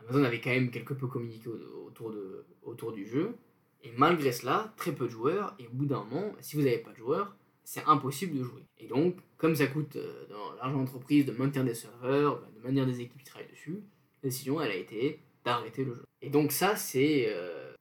Amazon 0.01 0.23
avait 0.23 0.41
quand 0.41 0.51
même 0.51 0.69
quelque 0.69 0.93
peu 0.93 1.07
communiqué 1.07 1.49
autour, 1.85 2.11
de, 2.11 2.45
autour 2.63 2.91
du 2.91 3.07
jeu. 3.07 3.35
Et 3.83 3.91
malgré 3.95 4.31
cela, 4.31 4.73
très 4.77 4.91
peu 4.91 5.05
de 5.05 5.11
joueurs. 5.11 5.55
Et 5.59 5.67
au 5.67 5.71
bout 5.71 5.85
d'un 5.85 6.03
moment, 6.03 6.33
si 6.39 6.55
vous 6.55 6.63
n'avez 6.63 6.79
pas 6.79 6.91
de 6.91 6.97
joueurs, 6.97 7.35
c'est 7.67 7.83
impossible 7.85 8.37
de 8.37 8.43
jouer. 8.45 8.63
Et 8.77 8.87
donc, 8.87 9.17
comme 9.35 9.53
ça 9.53 9.67
coûte 9.67 9.97
euh, 9.97 10.25
dans 10.29 10.55
l'argent 10.55 10.77
d'entreprise 10.77 11.25
de 11.25 11.33
maintenir 11.33 11.65
des 11.65 11.75
serveurs, 11.75 12.39
bah, 12.39 12.47
de 12.55 12.61
maintenir 12.61 12.85
des 12.85 13.01
équipes 13.01 13.17
qui 13.17 13.25
travaillent 13.25 13.51
dessus, 13.51 13.81
la 14.23 14.29
décision, 14.29 14.61
elle 14.61 14.71
a 14.71 14.75
été 14.75 15.19
d'arrêter 15.43 15.83
le 15.83 15.93
jeu. 15.93 16.05
Et 16.21 16.29
donc 16.29 16.53
ça, 16.53 16.77
c'est 16.77 17.25
euh, 17.27 17.73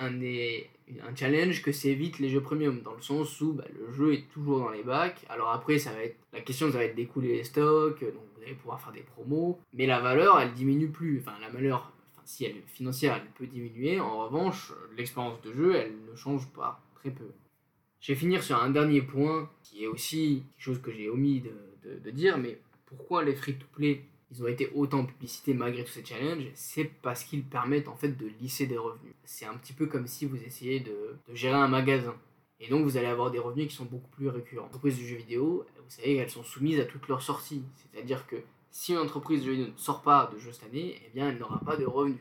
un, 0.00 0.10
un 0.10 1.14
challenge 1.14 1.62
que 1.62 1.70
s'évitent 1.70 2.18
les 2.18 2.30
jeux 2.30 2.40
premium, 2.40 2.82
dans 2.82 2.94
le 2.94 3.00
sens 3.00 3.40
où 3.40 3.52
bah, 3.52 3.64
le 3.78 3.92
jeu 3.92 4.12
est 4.14 4.28
toujours 4.32 4.58
dans 4.58 4.70
les 4.70 4.82
bacs. 4.82 5.24
Alors 5.28 5.50
après, 5.50 5.78
ça 5.78 5.92
va 5.92 6.02
être, 6.02 6.16
la 6.32 6.40
question, 6.40 6.72
ça 6.72 6.78
va 6.78 6.84
être 6.84 6.96
d'écouler 6.96 7.36
les 7.36 7.44
stocks, 7.44 8.00
donc 8.00 8.24
vous 8.34 8.42
allez 8.42 8.54
pouvoir 8.54 8.80
faire 8.80 8.92
des 8.92 9.02
promos, 9.02 9.60
mais 9.72 9.86
la 9.86 10.00
valeur, 10.00 10.40
elle 10.40 10.52
diminue 10.52 10.90
plus. 10.90 11.20
Enfin, 11.20 11.38
la 11.40 11.48
valeur, 11.48 11.92
si 12.24 12.44
elle 12.44 12.56
est 12.56 12.66
financière, 12.66 13.14
elle 13.14 13.30
peut 13.34 13.46
diminuer. 13.46 14.00
En 14.00 14.18
revanche, 14.18 14.72
l'expérience 14.96 15.40
de 15.42 15.52
jeu, 15.52 15.76
elle 15.76 15.92
ne 16.10 16.16
change 16.16 16.48
pas, 16.48 16.82
très 16.96 17.12
peu. 17.12 17.30
Je 18.00 18.12
vais 18.12 18.18
finir 18.18 18.42
sur 18.42 18.62
un 18.62 18.70
dernier 18.70 19.02
point, 19.02 19.50
qui 19.62 19.84
est 19.84 19.86
aussi 19.86 20.44
quelque 20.56 20.64
chose 20.64 20.80
que 20.80 20.92
j'ai 20.92 21.08
omis 21.08 21.40
de, 21.40 22.10
dire, 22.10 22.38
mais 22.38 22.58
pourquoi 22.86 23.24
les 23.24 23.34
free-to-play 23.34 24.02
ils 24.30 24.42
ont 24.42 24.46
été 24.46 24.70
autant 24.74 25.04
publicités 25.06 25.54
malgré 25.54 25.84
tous 25.84 25.92
ces 25.92 26.04
challenges, 26.04 26.50
c'est 26.54 26.84
parce 26.84 27.24
qu'ils 27.24 27.44
permettent 27.44 27.88
en 27.88 27.96
fait 27.96 28.10
de 28.10 28.26
lisser 28.40 28.66
des 28.66 28.76
revenus. 28.76 29.14
C'est 29.24 29.46
un 29.46 29.54
petit 29.54 29.72
peu 29.72 29.86
comme 29.86 30.06
si 30.06 30.26
vous 30.26 30.36
essayez 30.42 30.80
de, 30.80 31.16
gérer 31.32 31.56
un 31.56 31.68
magasin. 31.68 32.14
Et 32.60 32.68
donc 32.68 32.84
vous 32.84 32.96
allez 32.96 33.06
avoir 33.06 33.30
des 33.30 33.38
revenus 33.38 33.68
qui 33.68 33.74
sont 33.74 33.84
beaucoup 33.84 34.10
plus 34.10 34.28
récurrents. 34.28 34.64
Les 34.64 34.68
entreprises 34.68 34.98
de 34.98 35.04
jeux 35.04 35.16
vidéo, 35.16 35.64
vous 35.76 35.90
savez 35.90 36.16
qu'elles 36.16 36.30
sont 36.30 36.42
soumises 36.42 36.80
à 36.80 36.84
toutes 36.84 37.08
leurs 37.08 37.22
sorties. 37.22 37.62
C'est-à-dire 37.76 38.26
que 38.26 38.36
si 38.70 38.92
une 38.92 38.98
entreprise 38.98 39.40
de 39.40 39.46
jeux 39.46 39.52
vidéo 39.52 39.72
ne 39.72 39.78
sort 39.78 40.02
pas 40.02 40.30
de 40.32 40.38
jeux 40.38 40.52
cette 40.52 40.64
année, 40.64 41.00
eh 41.06 41.10
bien 41.14 41.30
elle 41.30 41.38
n'aura 41.38 41.60
pas 41.60 41.76
de 41.76 41.86
revenus 41.86 42.20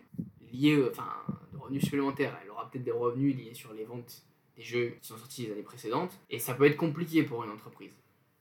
liés, 0.53 0.81
enfin 0.89 1.09
de 1.51 1.57
revenus 1.57 1.83
supplémentaires. 1.83 2.39
Elle 2.41 2.51
aura 2.51 2.69
peut-être 2.69 2.85
des 2.85 2.91
revenus 2.91 3.35
liés 3.35 3.53
sur 3.53 3.73
les 3.73 3.83
ventes 3.83 4.23
des 4.57 4.63
jeux 4.63 4.95
qui 5.01 5.07
sont 5.07 5.17
sortis 5.17 5.45
les 5.45 5.53
années 5.53 5.61
précédentes. 5.61 6.17
Et 6.29 6.39
ça 6.39 6.53
peut 6.53 6.65
être 6.65 6.77
compliqué 6.77 7.23
pour 7.23 7.43
une 7.43 7.51
entreprise. 7.51 7.91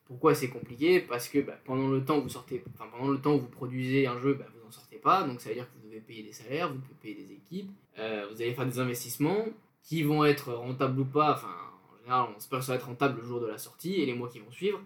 Pourquoi 0.06 0.34
c'est 0.34 0.48
compliqué? 0.48 1.00
Parce 1.00 1.28
que 1.28 1.40
bah, 1.40 1.58
pendant 1.64 1.88
le 1.88 2.04
temps 2.04 2.18
où 2.18 2.22
vous 2.22 2.28
sortez, 2.28 2.62
pendant 2.78 3.10
le 3.10 3.20
temps 3.20 3.36
vous 3.36 3.48
produisez 3.48 4.06
un 4.06 4.18
jeu, 4.20 4.34
bah, 4.34 4.46
vous 4.54 4.64
n'en 4.64 4.70
sortez 4.70 4.96
pas, 4.96 5.24
donc 5.24 5.40
ça 5.40 5.48
veut 5.48 5.56
dire 5.56 5.66
que 5.66 5.78
vous 5.82 5.88
devez 5.88 6.00
payer 6.00 6.22
des 6.22 6.32
salaires, 6.32 6.72
vous 6.72 6.78
devez 6.78 6.94
payer 7.00 7.14
des 7.14 7.32
équipes, 7.34 7.70
euh, 7.98 8.26
vous 8.30 8.40
allez 8.40 8.54
faire 8.54 8.66
des 8.66 8.78
investissements 8.78 9.46
qui 9.82 10.02
vont 10.02 10.24
être 10.24 10.52
rentables 10.52 11.00
ou 11.00 11.04
pas. 11.04 11.34
Enfin, 11.34 11.48
en 11.48 11.98
général, 11.98 12.28
on 12.32 12.38
espère 12.38 12.60
que 12.60 12.64
ça 12.64 12.72
va 12.72 12.76
être 12.76 12.86
rentable 12.86 13.20
le 13.20 13.26
jour 13.26 13.40
de 13.40 13.46
la 13.46 13.58
sortie 13.58 13.94
et 13.94 14.06
les 14.06 14.14
mois 14.14 14.28
qui 14.28 14.38
vont 14.38 14.50
suivre. 14.52 14.80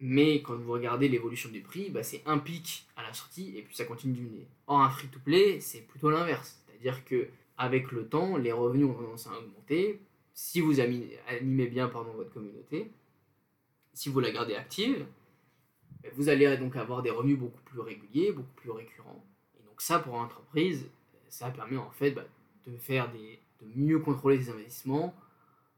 Mais 0.00 0.42
quand 0.42 0.56
vous 0.56 0.72
regardez 0.72 1.08
l'évolution 1.08 1.48
du 1.50 1.60
prix, 1.60 1.90
bah, 1.90 2.02
c'est 2.02 2.22
un 2.26 2.38
pic 2.38 2.86
à 2.96 3.02
la 3.02 3.14
sortie 3.14 3.56
et 3.56 3.62
puis 3.62 3.74
ça 3.74 3.84
continue 3.84 4.14
de 4.14 4.18
diminuer. 4.18 4.46
Or, 4.66 4.80
un 4.80 4.90
free-to-play, 4.90 5.60
c'est 5.60 5.82
plutôt 5.82 6.10
l'inverse. 6.10 6.60
C'est-à-dire 6.66 7.04
que 7.04 7.28
avec 7.56 7.92
le 7.92 8.06
temps, 8.06 8.36
les 8.36 8.52
revenus 8.52 8.86
ont 8.86 8.94
tendance 8.94 9.26
à 9.28 9.38
augmenter. 9.38 10.00
Si 10.34 10.60
vous 10.60 10.80
animez 10.80 11.66
bien 11.68 11.88
pardon, 11.88 12.12
votre 12.12 12.32
communauté, 12.32 12.90
si 13.92 14.08
vous 14.08 14.18
la 14.18 14.32
gardez 14.32 14.54
active, 14.56 15.06
ben, 16.02 16.10
vous 16.16 16.28
allez 16.28 16.56
donc 16.56 16.76
avoir 16.76 17.02
des 17.02 17.10
revenus 17.10 17.38
beaucoup 17.38 17.62
plus 17.62 17.80
réguliers, 17.80 18.32
beaucoup 18.32 18.54
plus 18.56 18.70
récurrents. 18.70 19.24
Et 19.58 19.62
donc 19.64 19.80
ça, 19.80 20.00
pour 20.00 20.14
une 20.16 20.22
entreprise, 20.22 20.90
ça 21.28 21.50
permet 21.50 21.76
en 21.76 21.90
fait 21.90 22.10
bah, 22.10 22.24
de 22.66 22.76
faire 22.76 23.10
des, 23.12 23.38
de 23.62 23.66
mieux 23.76 24.00
contrôler 24.00 24.42
ses 24.42 24.50
investissements, 24.50 25.14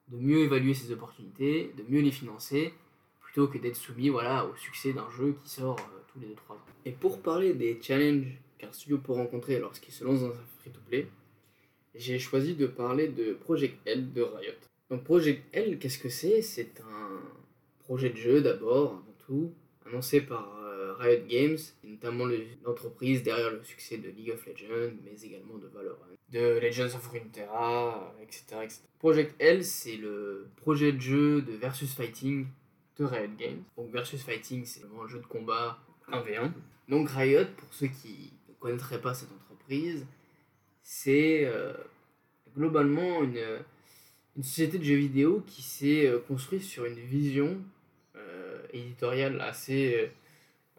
de 0.08 0.16
mieux 0.16 0.38
évaluer 0.38 0.74
ses 0.74 0.90
opportunités, 0.90 1.72
de 1.76 1.84
mieux 1.88 2.00
les 2.00 2.10
financer, 2.10 2.72
plutôt 3.20 3.48
que 3.48 3.58
d'être 3.58 3.76
soumis 3.76 4.08
voilà, 4.08 4.46
au 4.46 4.56
succès 4.56 4.92
d'un 4.94 5.10
jeu 5.10 5.36
qui 5.42 5.50
sort 5.50 5.78
euh, 5.78 6.00
tous 6.12 6.18
les 6.20 6.28
2-3 6.28 6.52
ans. 6.52 6.60
Et 6.86 6.92
pour 6.92 7.20
parler 7.20 7.52
des 7.52 7.78
challenges 7.82 8.38
qu'un 8.58 8.72
studio 8.72 8.98
peut 8.98 9.12
rencontrer 9.12 9.58
lorsqu'il 9.58 9.92
se 9.92 10.04
lance 10.04 10.20
dans 10.20 10.30
un 10.30 10.44
free-to-play, 10.60 11.08
j'ai 11.96 12.18
choisi 12.18 12.54
de 12.54 12.66
parler 12.66 13.08
de 13.08 13.32
Project 13.32 13.76
L 13.86 14.12
de 14.12 14.22
Riot. 14.22 14.52
Donc 14.90 15.04
Project 15.04 15.42
L, 15.52 15.78
qu'est-ce 15.78 15.98
que 15.98 16.08
c'est? 16.08 16.42
C'est 16.42 16.80
un 16.80 17.20
projet 17.80 18.10
de 18.10 18.16
jeu 18.16 18.40
d'abord, 18.40 18.92
avant 18.92 19.16
tout, 19.26 19.52
annoncé 19.86 20.20
par 20.20 20.58
euh, 20.62 20.94
Riot 20.94 21.24
Games, 21.28 21.58
notamment 21.84 22.24
l'entreprise 22.64 23.22
derrière 23.22 23.50
le 23.50 23.62
succès 23.64 23.98
de 23.98 24.08
League 24.08 24.30
of 24.30 24.46
Legends, 24.46 24.94
mais 25.04 25.20
également 25.22 25.58
de 25.58 25.66
Valorant, 25.68 26.04
de 26.30 26.58
Legends 26.60 26.94
of 26.96 27.06
Runeterra, 27.08 28.14
etc., 28.22 28.44
etc. 28.62 28.80
Project 28.98 29.34
L, 29.38 29.64
c'est 29.64 29.96
le 29.96 30.48
projet 30.56 30.92
de 30.92 31.00
jeu 31.00 31.42
de 31.42 31.52
Versus 31.52 31.92
Fighting 31.94 32.46
de 32.98 33.04
Riot 33.04 33.30
Games. 33.38 33.62
Donc 33.76 33.90
Versus 33.90 34.22
Fighting, 34.22 34.64
c'est 34.64 34.80
vraiment 34.80 35.04
un 35.04 35.08
jeu 35.08 35.18
de 35.18 35.26
combat 35.26 35.78
1v1. 36.10 36.52
Donc 36.88 37.08
Riot, 37.10 37.46
pour 37.56 37.72
ceux 37.72 37.88
qui 37.88 38.32
ne 38.48 38.54
connaîtraient 38.54 39.00
pas 39.00 39.14
cette 39.14 39.30
entreprise, 39.32 40.06
c'est 40.88 41.44
euh, 41.44 41.74
globalement 42.56 43.22
une, 43.22 43.62
société 44.42 44.78
de 44.78 44.84
jeux 44.84 44.94
vidéo 44.96 45.42
qui 45.46 45.62
s'est 45.62 46.06
euh, 46.06 46.18
construite 46.18 46.62
sur 46.62 46.84
une 46.84 46.98
vision 46.98 47.58
éditoriale 48.76 49.40
assez, 49.40 49.94
euh, 49.96 50.08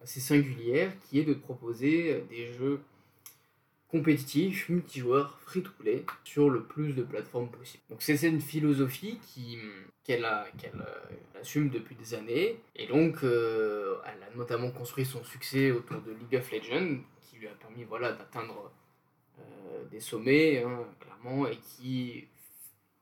assez 0.03 0.19
singulière 0.19 0.91
qui 1.01 1.19
est 1.19 1.23
de 1.23 1.33
proposer 1.33 2.13
euh, 2.13 2.21
des 2.29 2.53
jeux 2.53 2.81
compétitifs, 3.89 4.67
multijoueurs, 4.67 5.39
free-to-play 5.41 6.05
sur 6.25 6.49
le 6.49 6.63
plus 6.63 6.93
de 6.93 7.03
plateformes 7.03 7.49
possible. 7.49 7.83
Donc 7.89 8.01
c'est 8.01 8.21
une 8.27 8.41
philosophie 8.41 9.17
qu'elle 10.03 10.25
euh, 10.25 10.81
assume 11.39 11.69
depuis 11.69 11.95
des 11.95 12.13
années 12.13 12.57
et 12.75 12.87
donc 12.87 13.19
elle 13.23 14.23
a 14.23 14.35
notamment 14.35 14.71
construit 14.71 15.05
son 15.05 15.23
succès 15.23 15.71
autour 15.71 16.01
de 16.01 16.11
League 16.11 16.35
of 16.35 16.51
Legends 16.51 16.97
qui 17.21 17.37
lui 17.37 17.47
a 17.47 17.51
permis 17.51 17.85
voilà 17.85 18.11
d'atteindre 18.11 18.71
des 19.91 19.99
sommets 19.99 20.63
hein, 20.63 20.85
clairement 20.99 21.47
et 21.47 21.57
qui 21.57 22.27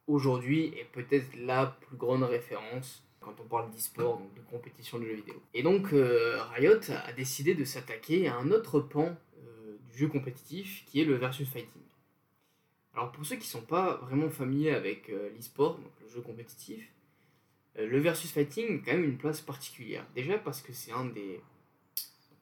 aujourd'hui 0.07 0.67
est 0.77 0.87
peut-être 0.91 1.35
la 1.37 1.65
plus 1.65 1.97
grande 1.97 2.23
référence 2.23 3.03
quand 3.19 3.35
on 3.39 3.47
parle 3.47 3.71
d'e-sport, 3.71 4.19
donc 4.19 4.33
de 4.35 4.41
compétition 4.41 4.99
de 4.99 5.05
jeux 5.05 5.15
vidéo. 5.15 5.41
Et 5.53 5.63
donc 5.63 5.93
euh, 5.93 6.41
Riot 6.53 6.79
a 6.91 7.11
décidé 7.13 7.55
de 7.55 7.63
s'attaquer 7.63 8.27
à 8.27 8.37
un 8.37 8.51
autre 8.51 8.79
pan 8.79 9.17
euh, 9.37 9.77
du 9.91 9.97
jeu 9.97 10.07
compétitif 10.07 10.85
qui 10.85 11.01
est 11.01 11.05
le 11.05 11.15
versus 11.15 11.49
fighting. 11.49 11.81
Alors 12.93 13.11
pour 13.11 13.25
ceux 13.25 13.35
qui 13.35 13.47
ne 13.47 13.61
sont 13.61 13.65
pas 13.65 13.95
vraiment 13.95 14.29
familiers 14.29 14.71
avec 14.71 15.09
euh, 15.09 15.29
l'e-sport, 15.35 15.79
le 16.01 16.09
jeu 16.09 16.21
compétitif, 16.21 16.87
le 17.77 17.99
versus 17.99 18.31
fighting 18.31 18.79
a 18.79 18.85
quand 18.85 18.93
même 18.93 19.03
une 19.03 19.17
place 19.17 19.41
particulière. 19.41 20.05
Déjà 20.15 20.37
parce 20.37 20.61
que 20.61 20.71
c'est 20.71 20.93
un 20.93 21.05
des... 21.05 21.41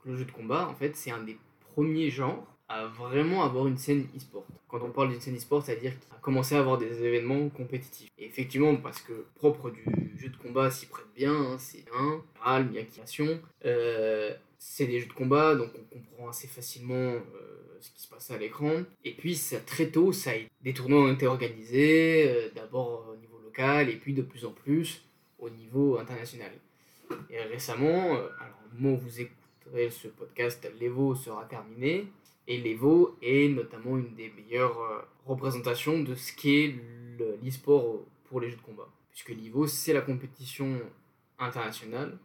le 0.04 0.16
jeu 0.16 0.26
de 0.26 0.32
combat, 0.32 0.68
en 0.68 0.76
fait, 0.76 0.96
c'est 0.96 1.10
un 1.10 1.24
des 1.24 1.40
premiers 1.74 2.12
genres 2.12 2.53
à 2.74 2.88
vraiment 2.88 3.44
avoir 3.44 3.68
une 3.68 3.78
scène 3.78 4.08
e-sport. 4.18 4.46
Quand 4.68 4.82
on 4.82 4.90
parle 4.90 5.10
d'une 5.12 5.22
scène 5.22 5.36
e-sport, 5.36 5.64
c'est-à-dire 5.64 5.94
a 6.12 6.18
commencé 6.20 6.56
à 6.56 6.60
avoir 6.60 6.80
des 6.80 7.04
événements 7.04 7.50
compétitifs. 7.50 8.10
Et 8.18 8.26
effectivement, 8.26 8.76
parce 8.78 9.00
que 9.00 9.26
propre 9.36 9.70
du 9.70 9.84
jeu 10.18 10.30
de 10.30 10.38
combat 10.38 10.72
s'y 10.72 10.88
prête 10.88 11.06
bien, 11.16 11.34
hein, 11.34 11.58
c'est 11.60 11.86
un, 11.96 12.22
général, 12.36 12.70
Miyakation, 12.70 13.40
euh, 13.66 14.34
c'est 14.58 14.88
des 14.88 15.00
jeux 15.00 15.08
de 15.08 15.14
combat, 15.14 15.56
donc 15.56 15.70
on 15.76 15.96
comprend 15.96 16.30
assez 16.30 16.48
facilement 16.48 16.96
euh, 16.96 17.22
ce 17.80 17.92
qui 17.92 18.02
se 18.02 18.08
passe 18.08 18.32
à 18.32 18.38
l'écran. 18.40 18.82
Et 19.06 19.12
puis 19.12 19.40
très 19.68 19.88
tôt, 19.90 20.12
ça 20.12 20.32
a, 20.32 20.34
des 20.64 20.74
tournois 20.74 21.04
ont 21.04 21.14
été 21.14 21.28
organisés, 21.28 22.28
euh, 22.28 22.50
d'abord 22.56 23.08
au 23.14 23.16
niveau 23.18 23.40
local, 23.44 23.90
et 23.90 23.98
puis 23.98 24.14
de 24.14 24.24
plus 24.24 24.46
en 24.46 24.52
plus 24.52 25.06
au 25.38 25.50
niveau 25.52 26.00
international. 26.00 26.52
Et 27.30 27.40
récemment, 27.40 28.14
alors 28.14 28.60
au 28.72 28.82
moment 28.82 28.96
où 28.96 29.00
vous 29.00 29.22
écouterez 29.22 29.92
ce 29.92 30.08
podcast, 30.08 30.68
l'Evo 30.80 31.14
sera 31.14 31.46
terminé. 31.46 32.08
Et 32.48 32.58
l'Evo 32.58 33.18
est 33.22 33.50
notamment 33.50 33.98
une 33.98 34.16
des 34.16 34.30
meilleures 34.30 34.80
euh, 34.82 35.02
représentations 35.26 36.02
de 36.02 36.16
ce 36.16 36.34
qu'est 36.34 36.76
l'e-sport 37.44 38.02
pour 38.26 38.42
les 38.42 38.50
jeux 38.50 38.58
de 38.58 38.62
combat. 38.62 38.90
Puisque 39.12 39.30
l'Evo, 39.30 39.68
c'est 39.68 39.94
la 39.94 40.02
compétition 40.02 40.80
internationale 41.40 42.18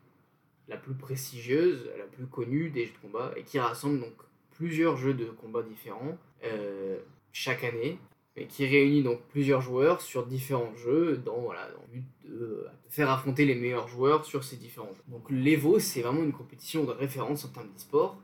la 0.68 0.76
plus 0.76 0.94
prestigieuse, 0.94 1.90
la 1.96 2.04
plus 2.04 2.26
connue 2.26 2.70
des 2.70 2.86
jeux 2.86 2.92
de 2.92 2.98
combat, 2.98 3.32
et 3.36 3.42
qui 3.42 3.58
rassemble 3.58 4.00
donc 4.00 4.12
plusieurs 4.50 4.96
jeux 4.96 5.14
de 5.14 5.26
combat 5.26 5.62
différents 5.62 6.18
euh, 6.44 6.98
chaque 7.32 7.64
année, 7.64 7.98
et 8.36 8.46
qui 8.46 8.66
réunit 8.66 9.02
donc 9.02 9.20
plusieurs 9.30 9.60
joueurs 9.60 10.00
sur 10.00 10.26
différents 10.26 10.74
jeux 10.76 11.16
dans, 11.16 11.40
voilà, 11.40 11.68
dans 11.70 11.82
le 11.92 12.00
but 12.00 12.04
de, 12.24 12.66
faire 12.88 13.10
affronter 13.10 13.44
les 13.44 13.54
meilleurs 13.54 13.88
joueurs 13.88 14.24
sur 14.24 14.44
ces 14.44 14.56
différents 14.56 14.92
jeux. 14.94 15.02
Donc 15.08 15.30
l'Evo, 15.30 15.78
c'est 15.78 16.02
vraiment 16.02 16.22
une 16.22 16.32
compétition 16.32 16.84
de 16.84 16.92
référence 16.92 17.44
en 17.44 17.48
termes 17.48 17.68
d'e-sport, 17.68 18.18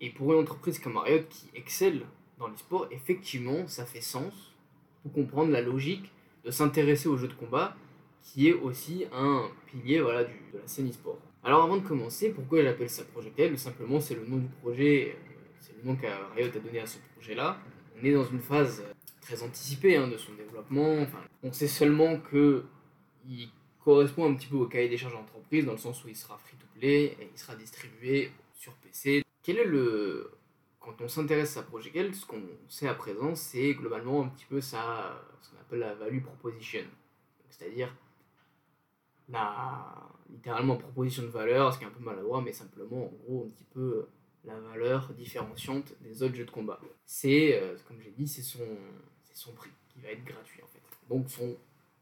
et 0.00 0.10
pour 0.10 0.32
une 0.32 0.40
entreprise 0.40 0.78
comme 0.78 0.96
Riot 0.96 1.24
qui 1.28 1.48
excelle 1.54 2.02
dans 2.38 2.48
l'e-sport, 2.48 2.88
effectivement, 2.90 3.66
ça 3.68 3.84
fait 3.84 4.00
sens 4.00 4.54
pour 5.02 5.12
comprendre 5.12 5.52
la 5.52 5.60
logique 5.60 6.10
de 6.44 6.50
s'intéresser 6.50 7.08
aux 7.08 7.16
jeux 7.16 7.28
de 7.28 7.34
combat, 7.34 7.76
qui 8.22 8.48
est 8.48 8.52
aussi 8.52 9.06
un 9.12 9.48
pilier 9.66 10.00
voilà, 10.00 10.24
du, 10.24 10.34
de 10.52 10.58
la 10.58 10.66
scène 10.66 10.88
e-sport. 10.88 11.18
Alors 11.42 11.62
avant 11.62 11.76
de 11.76 11.86
commencer, 11.86 12.30
pourquoi 12.30 12.62
j'appelle 12.62 12.88
ça 12.88 13.04
Project 13.04 13.38
L 13.38 13.58
Simplement, 13.58 14.00
c'est 14.00 14.14
le 14.14 14.26
nom 14.26 14.38
du 14.38 14.48
projet, 14.62 15.14
euh, 15.14 15.34
c'est 15.60 15.74
le 15.76 15.88
nom 15.88 15.96
que 15.96 16.06
Riot 16.34 16.48
a 16.48 16.58
donné 16.58 16.80
à 16.80 16.86
ce 16.86 16.98
projet-là. 17.14 17.58
On 18.00 18.04
est 18.04 18.12
dans 18.12 18.24
une 18.24 18.40
phase 18.40 18.82
très 19.20 19.42
anticipée 19.42 19.96
hein, 19.96 20.08
de 20.08 20.16
son 20.16 20.32
développement. 20.34 21.00
Enfin, 21.00 21.20
on 21.42 21.52
sait 21.52 21.68
seulement 21.68 22.18
que 22.18 22.64
il 23.28 23.48
correspond 23.84 24.30
un 24.30 24.34
petit 24.34 24.46
peu 24.46 24.56
au 24.56 24.66
cahier 24.66 24.88
des 24.88 24.96
charges 24.96 25.14
d'entreprise, 25.14 25.64
dans 25.66 25.72
le 25.72 25.78
sens 25.78 26.02
où 26.04 26.08
il 26.08 26.16
sera 26.16 26.38
free-to-play 26.38 27.04
et 27.04 27.28
il 27.32 27.38
sera 27.38 27.54
distribué 27.54 28.32
sur 28.54 28.72
PC, 28.74 29.23
quel 29.44 29.58
est 29.58 29.64
le. 29.64 30.32
Quand 30.80 31.00
on 31.00 31.08
s'intéresse 31.08 31.56
à 31.56 31.62
Project 31.62 31.96
L, 31.96 32.14
ce 32.14 32.26
qu'on 32.26 32.42
sait 32.68 32.88
à 32.88 32.94
présent, 32.94 33.34
c'est 33.34 33.72
globalement 33.74 34.24
un 34.24 34.28
petit 34.28 34.44
peu 34.46 34.60
ça, 34.60 35.24
ce 35.40 35.50
qu'on 35.50 35.60
appelle 35.60 35.78
la 35.78 35.94
value 35.94 36.20
proposition. 36.20 36.82
C'est-à-dire, 37.48 37.94
la 39.28 40.10
littéralement 40.28 40.76
proposition 40.76 41.22
de 41.22 41.28
valeur, 41.28 41.72
ce 41.72 41.78
qui 41.78 41.84
est 41.84 41.86
un 41.86 41.90
peu 41.90 42.04
maladroit, 42.04 42.42
mais 42.42 42.52
simplement 42.52 43.06
en 43.06 43.12
gros 43.24 43.46
un 43.46 43.50
petit 43.50 43.66
peu 43.72 44.06
la 44.44 44.58
valeur 44.60 45.12
différenciante 45.14 45.94
des 46.02 46.22
autres 46.22 46.34
jeux 46.34 46.44
de 46.44 46.50
combat. 46.50 46.80
C'est, 47.06 47.58
euh, 47.62 47.76
comme 47.88 48.00
j'ai 48.00 48.10
dit, 48.10 48.28
c'est 48.28 48.42
son, 48.42 48.66
son 49.32 49.52
prix 49.52 49.70
qui 49.88 50.00
va 50.00 50.10
être 50.10 50.24
gratuit 50.24 50.62
en 50.62 50.66
fait. 50.66 50.82
Donc 51.08 51.30
son, 51.30 51.56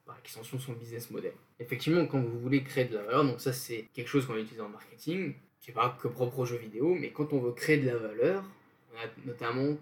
par 0.05 0.19
extension, 0.19 0.59
son 0.59 0.73
business 0.73 1.11
model. 1.11 1.35
Effectivement, 1.61 2.07
quand 2.07 2.21
vous 2.21 2.41
voulez 2.41 2.65
créer 2.65 2.87
de 2.87 2.97
la 2.97 3.05
valeur, 3.05 3.25
donc 3.25 3.41
ça 3.41 3.53
c'est 3.53 3.89
quelque 3.93 4.09
chose 4.09 4.27
qu'on 4.27 4.37
utilise 4.37 4.61
en 4.61 4.69
marketing, 4.69 5.35
qui 5.63 5.71
n'est 5.71 5.75
pas 5.75 5.97
que 6.01 6.09
propre 6.09 6.41
aux 6.41 6.45
jeux 6.45 6.57
vidéo, 6.57 6.95
mais 6.95 7.11
quand 7.11 7.33
on 7.33 7.39
veut 7.39 7.53
créer 7.53 7.79
de 7.79 7.87
la 7.87 7.97
valeur, 7.97 8.45
on 8.93 8.99
a 8.99 9.09
notamment 9.25 9.77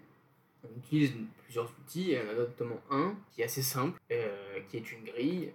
on 0.62 0.78
utilise 0.78 1.12
plusieurs 1.44 1.72
outils, 1.80 2.12
et 2.12 2.20
on 2.20 2.30
a 2.30 2.34
notamment 2.34 2.80
un 2.90 3.14
qui 3.32 3.40
est 3.40 3.44
assez 3.44 3.62
simple, 3.62 3.98
euh, 4.12 4.60
qui 4.68 4.76
est 4.76 4.92
une 4.92 5.04
grille, 5.04 5.52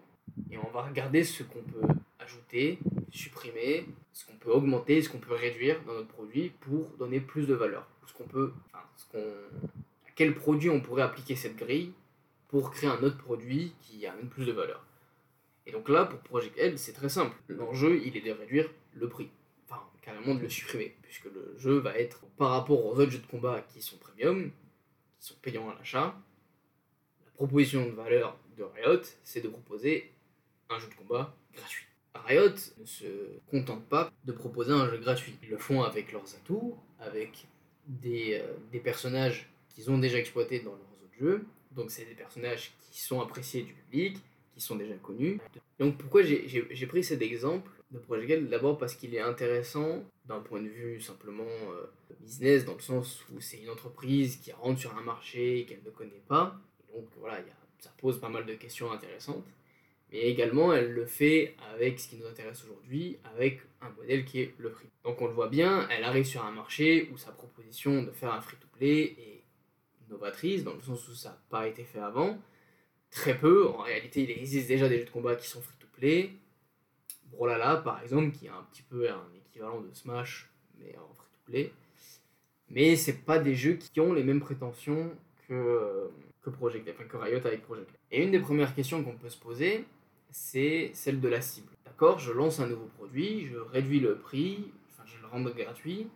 et 0.50 0.58
on 0.58 0.70
va 0.72 0.82
regarder 0.82 1.24
ce 1.24 1.44
qu'on 1.44 1.62
peut 1.62 1.88
ajouter, 2.20 2.80
supprimer, 3.12 3.86
ce 4.14 4.26
qu'on 4.26 4.36
peut 4.38 4.52
augmenter, 4.52 5.02
ce 5.02 5.10
qu'on 5.10 5.20
peut 5.20 5.36
réduire 5.36 5.82
dans 5.86 5.94
notre 5.94 6.08
produit 6.08 6.50
pour 6.62 6.88
donner 6.98 7.20
plus 7.20 7.46
de 7.46 7.54
valeur. 7.54 7.88
Ce 8.08 8.14
qu'on 8.14 8.24
peut, 8.24 8.52
enfin, 8.74 8.84
ce 8.96 9.06
qu'on, 9.12 9.20
à 9.20 10.12
quel 10.16 10.34
produit 10.34 10.70
on 10.70 10.82
pourrait 10.82 11.04
appliquer 11.04 11.36
cette 11.36 11.56
grille 11.56 11.94
pour 12.48 12.72
créer 12.72 12.90
un 12.90 13.02
autre 13.04 13.18
produit 13.18 13.74
qui 13.82 14.06
amène 14.08 14.28
plus 14.28 14.46
de 14.46 14.52
valeur. 14.52 14.84
Et 15.68 15.72
donc 15.72 15.90
là, 15.90 16.06
pour 16.06 16.20
Project 16.20 16.58
L, 16.58 16.78
c'est 16.78 16.94
très 16.94 17.10
simple. 17.10 17.36
L'enjeu, 17.48 18.02
il 18.04 18.16
est 18.18 18.22
de 18.22 18.32
réduire 18.32 18.70
le 18.96 19.08
prix. 19.10 19.30
Carrément 20.06 20.36
de 20.36 20.42
le 20.42 20.50
supprimer, 20.50 20.96
puisque 21.02 21.26
le 21.26 21.56
jeu 21.58 21.80
va 21.80 21.98
être, 21.98 22.22
par 22.38 22.52
rapport 22.52 22.86
aux 22.86 22.92
autres 22.92 23.10
jeux 23.10 23.18
de 23.18 23.26
combat 23.26 23.66
qui 23.74 23.82
sont 23.82 23.98
premium, 23.98 24.52
qui 25.20 25.28
sont 25.28 25.36
payants 25.42 25.68
à 25.70 25.74
l'achat, 25.74 26.16
la 27.26 27.32
proposition 27.34 27.86
de 27.88 27.92
valeur 27.92 28.38
de 28.56 28.64
Riot, 28.64 29.02
c'est 29.24 29.42
de 29.42 29.50
proposer 29.50 30.14
un 30.70 30.78
jeu 30.78 30.88
de 30.88 30.94
combat 30.94 31.36
gratuit. 31.56 31.88
Riot 32.14 32.56
ne 32.80 32.86
se 32.86 33.06
contente 33.50 33.84
pas 33.86 34.12
de 34.26 34.32
proposer 34.32 34.72
un 34.72 34.88
jeu 34.90 34.98
gratuit. 34.98 35.34
Ils 35.42 35.50
le 35.50 35.58
font 35.58 35.82
avec 35.82 36.12
leurs 36.12 36.36
atouts, 36.36 36.78
avec 37.00 37.48
des, 37.88 38.40
euh, 38.42 38.54
des 38.72 38.80
personnages 38.80 39.50
qu'ils 39.70 39.90
ont 39.90 39.98
déjà 39.98 40.20
exploités 40.20 40.60
dans 40.60 40.72
leurs 40.72 40.80
autres 40.80 41.20
jeux. 41.20 41.46
Donc 41.72 41.92
c'est 41.92 42.06
des 42.06 42.14
personnages 42.14 42.74
qui 42.92 43.02
sont 43.02 43.22
appréciés 43.22 43.64
du 43.64 43.74
public, 43.74 44.18
qui 44.54 44.62
sont 44.62 44.76
déjà 44.76 44.96
connus. 44.96 45.40
Donc 45.80 45.98
pourquoi 45.98 46.24
j'ai 46.24 46.88
pris 46.88 47.04
cet 47.04 47.22
exemple 47.22 47.70
de 47.96 48.00
Project 48.00 48.50
D'abord 48.50 48.78
parce 48.78 48.96
qu'il 48.96 49.16
est 49.16 49.22
intéressant 49.22 50.04
d'un 50.26 50.40
point 50.40 50.62
de 50.62 50.68
vue 50.68 51.02
simplement 51.02 51.44
euh, 51.44 51.86
business, 52.20 52.66
dans 52.66 52.76
le 52.76 52.82
sens 52.82 53.24
où 53.34 53.40
c'est 53.40 53.58
une 53.58 53.70
entreprise 53.70 54.38
qui 54.38 54.52
rentre 54.52 54.80
sur 54.80 54.96
un 54.98 55.02
marché 55.02 55.66
qu'elle 55.68 55.84
ne 55.84 55.90
connaît 55.90 56.24
pas. 56.28 56.60
donc 56.94 57.06
voilà, 57.20 57.40
ça 57.80 57.92
pose 57.98 58.20
pas 58.20 58.30
mal 58.30 58.46
de 58.46 58.54
questions 58.54 58.92
intéressantes. 58.92 59.46
Mais 60.12 60.20
également, 60.20 60.72
elle 60.72 60.92
le 60.92 61.06
fait 61.06 61.56
avec 61.74 62.00
ce 62.00 62.08
qui 62.08 62.18
nous 62.18 62.28
intéresse 62.28 62.64
aujourd'hui, 62.64 63.18
avec 63.24 63.62
un 63.82 63.90
modèle 63.90 64.24
qui 64.24 64.42
est 64.42 64.54
le 64.58 64.70
prix. 64.70 64.88
Donc 65.04 65.22
on 65.22 65.28
le 65.28 65.34
voit 65.34 65.50
bien, 65.50 65.88
elle 65.90 66.04
arrive 66.04 66.26
sur 66.26 66.44
un 66.44 66.52
marché 66.52 67.10
où 67.12 67.18
sa 67.18 67.32
proposition 67.32 68.04
de 68.04 68.12
faire 68.12 68.32
un 68.32 68.42
free-to-play 68.42 69.16
est 69.18 69.44
novatrice, 70.10 70.64
dans 70.64 70.74
le 70.74 70.82
sens 70.82 71.08
où 71.08 71.16
ça 71.16 71.30
n'a 71.30 71.42
pas 71.50 71.68
été 71.68 71.84
fait 71.84 72.00
avant. 72.00 72.38
Très 73.10 73.38
peu, 73.38 73.68
en 73.68 73.82
réalité 73.82 74.24
il 74.24 74.32
existe 74.32 74.68
déjà 74.68 74.88
des 74.90 75.00
jeux 75.00 75.06
de 75.06 75.10
combat 75.10 75.36
qui 75.36 75.48
sont 75.48 75.62
free-to-play. 75.62 76.32
Brawlhalla 77.36 77.78
par 77.78 78.02
exemple, 78.02 78.32
qui 78.32 78.48
est 78.48 78.50
un 78.50 78.66
petit 78.72 78.84
peu 78.84 79.10
un 79.10 79.28
équivalent 79.36 79.82
de 79.82 79.94
Smash, 79.94 80.50
mais 80.80 80.96
en 80.98 81.14
free-to-play. 81.14 81.72
Mais 82.70 82.96
c'est 82.96 83.24
pas 83.26 83.40
des 83.40 83.56
jeux 83.56 83.74
qui 83.74 84.00
ont 84.00 84.14
les 84.14 84.24
mêmes 84.24 84.40
prétentions 84.40 85.12
que, 85.48 86.10
que 86.42 86.50
Project, 86.50 86.90
enfin 86.92 87.04
que 87.06 87.18
Riot 87.18 87.46
avec 87.46 87.62
Project. 87.64 87.90
Et 88.12 88.24
une 88.24 88.32
des 88.32 88.40
premières 88.40 88.74
questions 88.74 89.04
qu'on 89.04 89.16
peut 89.16 89.30
se 89.30 89.38
poser, 89.38 89.86
c'est 90.32 90.92
celle 90.94 91.22
de 91.22 91.28
la 91.28 91.42
cible. 91.42 91.72
D'accord, 91.86 92.20
je 92.20 92.32
lance 92.32 92.60
un 92.60 92.68
nouveau 92.68 92.90
produit, 92.98 93.46
je 93.46 93.58
réduis 93.58 94.00
le 94.00 94.18
prix, 94.18 94.72
enfin 94.90 95.04
je 95.06 95.22
le 95.22 95.28
rends 95.28 95.42
gratuit, 95.42 96.08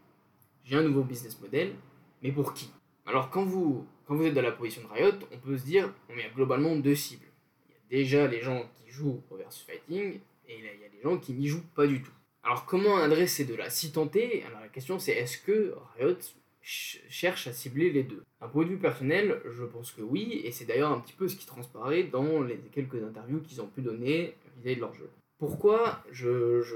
j'ai 0.64 0.76
un 0.76 0.84
nouveau 0.84 1.04
business 1.04 1.40
model, 1.40 1.74
mais 2.22 2.32
pour 2.32 2.54
qui? 2.54 2.72
Alors 3.06 3.30
quand 3.30 3.46
vous, 3.46 3.88
quand 4.06 4.16
vous 4.16 4.26
êtes 4.26 4.34
dans 4.34 4.42
la 4.42 4.52
position 4.52 4.82
de 4.84 4.88
Riot, 4.88 5.20
on 5.32 5.38
peut 5.38 5.58
se 5.58 5.64
dire, 5.64 5.94
on 6.10 6.18
a 6.18 6.30
globalement 6.36 6.76
deux 6.76 6.96
cibles. 6.96 7.28
Il 7.70 7.98
y 7.98 8.02
a 8.02 8.04
déjà 8.04 8.28
les 8.28 8.42
gens 8.42 8.70
qui 8.76 8.92
jouent 8.92 9.24
au 9.30 9.38
versus 9.38 9.64
fighting, 9.64 10.20
et 10.50 10.58
il 10.58 10.66
y 10.66 10.86
a 10.86 10.90
les 10.92 11.02
gens 11.02 11.18
qui 11.18 11.34
n'y 11.34 11.48
jouent 11.48 11.66
pas 11.76 11.88
du 11.88 12.02
tout. 12.02 12.12
Alors 12.44 12.66
comment 12.66 12.98
adresser 12.98 13.46
de 13.46 13.56
la 13.56 13.70
Si 13.70 13.92
tenter 13.92 14.44
Alors 14.48 14.60
la 14.62 14.68
question 14.68 15.00
c'est 15.00 15.14
est-ce 15.14 15.38
que 15.38 15.74
Riot 15.98 16.18
cherche 16.62 17.48
à 17.48 17.54
cibler 17.54 17.92
les 17.92 18.04
deux? 18.04 18.24
Un 18.42 18.48
point 18.48 18.64
de 18.64 18.70
vue 18.70 18.78
personnel, 18.78 19.42
je 19.50 19.64
pense 19.64 19.92
que 19.92 20.02
oui, 20.02 20.42
et 20.44 20.52
c'est 20.52 20.66
d'ailleurs 20.66 20.92
un 20.92 21.00
petit 21.00 21.14
peu 21.14 21.28
ce 21.28 21.36
qui 21.36 21.46
transparaît 21.46 22.04
dans 22.04 22.42
les 22.42 22.58
quelques 22.72 23.02
interviews 23.04 23.40
qu'ils 23.42 23.62
ont 23.62 23.68
pu 23.68 23.82
donner 23.82 24.36
vis-à-vis 24.58 24.76
de 24.76 24.82
leur 24.82 24.94
jeu. 24.94 25.10
Pourquoi 25.38 26.04
je, 26.12 26.62
je, 26.62 26.76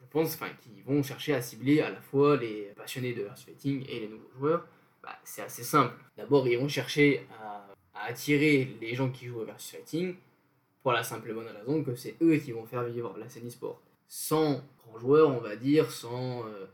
je 0.00 0.06
pense 0.10 0.36
qu'ils 0.36 0.82
vont 0.84 1.02
chercher 1.02 1.34
à 1.34 1.42
cibler 1.42 1.80
à 1.80 1.90
la 1.90 2.00
fois 2.00 2.36
les 2.36 2.72
passionnés 2.76 3.12
de 3.14 3.22
versus 3.22 3.46
fighting 3.46 3.84
et 3.88 4.00
les 4.00 4.08
nouveaux 4.08 4.30
joueurs? 4.38 4.66
Bah, 5.02 5.18
C'est 5.24 5.42
assez 5.42 5.62
simple. 5.62 5.94
D'abord, 6.16 6.46
ils 6.48 6.58
vont 6.58 6.68
chercher 6.68 7.26
à, 7.40 7.66
attirer 7.94 8.76
les 8.80 8.94
gens 8.94 9.10
qui 9.10 9.26
jouent 9.26 9.40
au 9.40 9.44
versus 9.44 9.70
fighting 9.70 10.16
pour 10.84 10.92
la 10.92 11.02
simple 11.02 11.30
et 11.30 11.32
bonne 11.32 11.48
raison 11.48 11.82
que 11.82 11.96
c'est 11.96 12.14
eux 12.20 12.36
qui 12.36 12.52
vont 12.52 12.66
faire 12.66 12.84
vivre 12.84 13.16
la 13.18 13.26
scène 13.26 13.48
e-sport. 13.48 13.80
Sans 14.06 14.62
grands 14.78 14.98
joueurs, 14.98 15.30
on 15.30 15.40
va 15.40 15.56
dire, 15.56 15.90
sans... 15.90 16.46
Euh, 16.46 16.66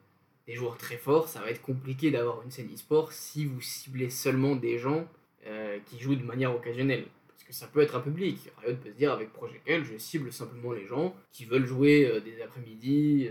des 0.48 0.54
joueurs 0.54 0.76
très 0.76 0.96
forts, 0.96 1.28
ça 1.28 1.40
va 1.40 1.50
être 1.50 1.62
compliqué 1.62 2.10
d'avoir 2.10 2.42
une 2.42 2.50
scène 2.50 2.68
e-sport 2.74 3.12
si 3.12 3.44
vous 3.44 3.60
ciblez 3.60 4.10
seulement 4.10 4.56
des 4.56 4.78
gens 4.78 5.06
euh, 5.46 5.78
qui 5.86 6.00
jouent 6.00 6.16
de 6.16 6.24
manière 6.24 6.52
occasionnelle. 6.52 7.04
Parce 7.28 7.44
que 7.44 7.52
ça 7.52 7.68
peut 7.68 7.82
être 7.82 7.94
un 7.94 8.00
public. 8.00 8.50
Riot 8.58 8.76
peut 8.82 8.88
se 8.88 8.96
dire 8.96 9.12
avec 9.12 9.32
Project 9.32 9.62
L, 9.68 9.84
je 9.84 9.96
cible 9.96 10.32
simplement 10.32 10.72
les 10.72 10.88
gens 10.88 11.14
qui 11.30 11.44
veulent 11.44 11.66
jouer 11.66 12.10
euh, 12.10 12.20
des 12.20 12.42
après-midi 12.42 13.28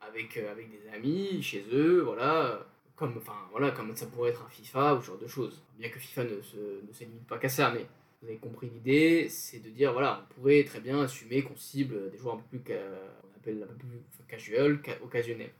avec, 0.00 0.38
avec 0.38 0.70
des 0.70 0.88
amis, 0.88 1.42
chez 1.42 1.66
eux, 1.70 2.00
voilà. 2.00 2.66
Comme, 2.96 3.20
voilà, 3.50 3.74
ça 3.94 4.06
pourrait 4.06 4.30
être 4.30 4.42
un 4.42 4.48
FIFA 4.48 4.94
ou 4.94 5.02
ce 5.02 5.06
genre 5.08 5.18
de 5.18 5.26
choses. 5.26 5.62
Bien 5.78 5.90
que 5.90 5.98
FIFA 5.98 6.24
ne 6.24 6.40
se, 6.40 6.56
ne 6.56 6.92
se 6.92 7.04
limite 7.04 7.26
pas 7.26 7.36
qu'à 7.36 7.50
ça, 7.50 7.70
mais 7.74 7.84
vous 8.24 8.30
avez 8.30 8.38
compris 8.38 8.70
l'idée, 8.70 9.28
c'est 9.28 9.58
de 9.62 9.68
dire, 9.68 9.92
voilà, 9.92 10.24
on 10.24 10.34
pourrait 10.34 10.64
très 10.64 10.80
bien 10.80 11.02
assumer 11.02 11.42
qu'on 11.42 11.56
cible 11.56 12.10
des 12.10 12.16
joueurs 12.16 12.36
un 12.36 12.38
peu 12.38 12.58
plus, 12.58 12.74
on 12.74 13.36
appelle 13.36 13.62
un 13.62 13.66
peu 13.66 13.74
plus 13.74 14.00
casual, 14.26 14.80
occasionnels. 15.02 15.52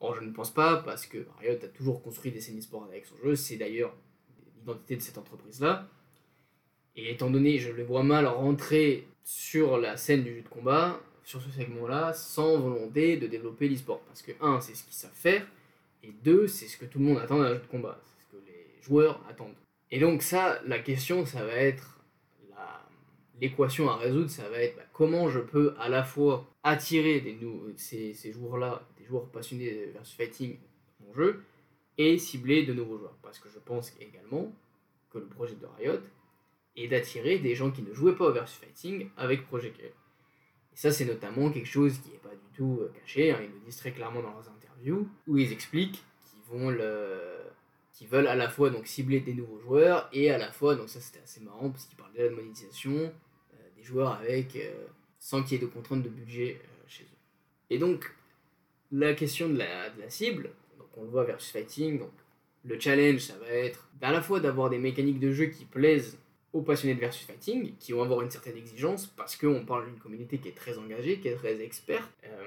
Or, 0.00 0.16
je 0.16 0.22
ne 0.22 0.32
pense 0.32 0.52
pas, 0.52 0.78
parce 0.78 1.06
que 1.06 1.18
Riot 1.38 1.58
a 1.62 1.68
toujours 1.68 2.02
construit 2.02 2.32
des 2.32 2.40
scènes 2.40 2.58
e-sport 2.58 2.84
avec 2.84 3.06
son 3.06 3.16
jeu, 3.18 3.36
c'est 3.36 3.56
d'ailleurs 3.56 3.94
l'identité 4.58 4.96
de 4.96 5.02
cette 5.02 5.18
entreprise-là. 5.18 5.88
Et 6.96 7.12
étant 7.12 7.30
donné, 7.30 7.58
je 7.58 7.70
le 7.70 7.84
vois 7.84 8.02
mal 8.02 8.26
rentrer 8.26 9.06
sur 9.22 9.78
la 9.78 9.96
scène 9.96 10.24
du 10.24 10.34
jeu 10.34 10.42
de 10.42 10.48
combat, 10.48 11.00
sur 11.22 11.40
ce 11.40 11.50
segment-là, 11.50 12.12
sans 12.12 12.58
volonté 12.58 13.18
de 13.18 13.28
développer 13.28 13.68
l'e-sport. 13.68 14.00
Parce 14.00 14.22
que, 14.22 14.32
un, 14.40 14.60
c'est 14.60 14.74
ce 14.74 14.82
qu'ils 14.82 14.94
savent 14.94 15.12
faire, 15.14 15.46
et 16.02 16.10
deux, 16.24 16.48
c'est 16.48 16.66
ce 16.66 16.76
que 16.76 16.86
tout 16.86 16.98
le 16.98 17.04
monde 17.04 17.18
attend 17.18 17.38
d'un 17.38 17.54
jeu 17.54 17.60
de 17.60 17.66
combat, 17.66 18.00
c'est 18.02 18.24
ce 18.24 18.32
que 18.32 18.46
les 18.46 18.82
joueurs 18.82 19.24
attendent. 19.28 19.54
Et 19.94 20.00
donc 20.00 20.22
ça, 20.22 20.60
la 20.66 20.80
question, 20.80 21.24
ça 21.24 21.44
va 21.44 21.52
être 21.52 22.00
l'équation 23.40 23.88
à 23.88 23.96
résoudre, 23.96 24.28
ça 24.28 24.48
va 24.48 24.58
être 24.58 24.76
bah, 24.76 24.82
comment 24.92 25.28
je 25.28 25.38
peux 25.38 25.72
à 25.78 25.88
la 25.88 26.02
fois 26.02 26.50
attirer 26.64 27.20
des 27.20 27.38
ces, 27.76 28.32
joueurs-là 28.32 28.82
joueurs 29.06 29.28
passionnés 29.28 29.86
versus 29.92 30.16
fighting 30.16 30.58
mon 30.98 31.14
jeu 31.14 31.44
et 31.96 32.18
cibler 32.18 32.66
de 32.66 32.72
nouveaux 32.72 32.98
joueurs. 32.98 33.16
Parce 33.22 33.38
que 33.38 33.48
je 33.48 33.60
pense 33.60 33.92
également 34.00 34.50
que 35.12 35.18
le 35.18 35.26
projet 35.26 35.54
de 35.54 35.66
Riot 35.78 36.00
est 36.74 36.88
d'attirer 36.88 37.38
des 37.38 37.54
gens 37.54 37.70
qui 37.70 37.82
ne 37.82 37.94
jouaient 37.94 38.16
pas 38.16 38.30
au 38.30 38.32
versus 38.32 38.58
fighting 38.58 39.10
avec 39.16 39.46
Project 39.46 39.78
L. 39.78 39.86
Et 40.72 40.76
ça, 40.76 40.90
c'est 40.90 41.04
notamment 41.04 41.52
quelque 41.52 41.68
chose 41.68 42.00
qui 42.00 42.10
n'est 42.10 42.18
pas 42.18 42.34
du 42.34 42.50
tout 42.52 42.80
euh, 42.80 42.92
caché. 42.98 43.30
Hein. 43.30 43.38
ils 43.42 43.52
le 43.52 43.60
disent 43.64 43.76
très 43.76 43.92
clairement 43.92 44.22
dans 44.22 44.32
leurs 44.32 44.48
interviews, 44.48 45.08
où 45.28 45.38
ils 45.38 45.52
expliquent 45.52 46.02
qu'ils 46.24 46.42
vont 46.58 46.70
le 46.70 47.44
qui 47.94 48.06
veulent 48.06 48.26
à 48.26 48.34
la 48.34 48.50
fois 48.50 48.70
donc 48.70 48.86
cibler 48.86 49.20
des 49.20 49.32
nouveaux 49.32 49.58
joueurs 49.60 50.08
et 50.12 50.30
à 50.30 50.36
la 50.36 50.52
fois 50.52 50.74
donc 50.74 50.88
ça 50.90 51.00
c'était 51.00 51.20
assez 51.20 51.40
marrant 51.40 51.70
parce 51.70 51.86
qu'ils 51.86 51.96
déjà 52.12 52.28
de 52.28 52.34
monétisation 52.34 52.92
euh, 52.92 53.56
des 53.76 53.82
joueurs 53.82 54.12
avec 54.12 54.56
euh, 54.56 54.86
sans 55.18 55.42
qu'il 55.42 55.52
y 55.52 55.62
ait 55.62 55.64
de 55.64 55.70
contraintes 55.70 56.02
de 56.02 56.08
budget 56.08 56.60
chez 56.86 57.04
eux. 57.04 57.18
Et 57.70 57.78
donc 57.78 58.14
la 58.92 59.14
question 59.14 59.48
de 59.48 59.56
la, 59.56 59.90
de 59.90 60.00
la 60.00 60.10
cible, 60.10 60.50
donc 60.78 60.88
on 60.96 61.04
le 61.04 61.08
voit 61.08 61.24
versus 61.24 61.50
fighting, 61.50 62.00
donc 62.00 62.12
le 62.64 62.78
challenge 62.78 63.20
ça 63.20 63.38
va 63.38 63.48
être 63.48 63.88
à 64.02 64.12
la 64.12 64.20
fois 64.20 64.40
d'avoir 64.40 64.68
des 64.68 64.78
mécaniques 64.78 65.20
de 65.20 65.32
jeu 65.32 65.46
qui 65.46 65.64
plaisent 65.64 66.18
aux 66.54 66.62
passionnés 66.62 66.94
de 66.94 67.00
versus 67.00 67.26
fighting, 67.26 67.74
qui 67.80 67.92
vont 67.92 68.02
avoir 68.02 68.22
une 68.22 68.30
certaine 68.30 68.56
exigence, 68.56 69.06
parce 69.06 69.36
qu'on 69.36 69.64
parle 69.66 69.86
d'une 69.86 69.98
communauté 69.98 70.38
qui 70.38 70.48
est 70.48 70.56
très 70.56 70.78
engagée, 70.78 71.18
qui 71.18 71.28
est 71.28 71.34
très 71.34 71.60
experte 71.60 72.08
euh, 72.24 72.46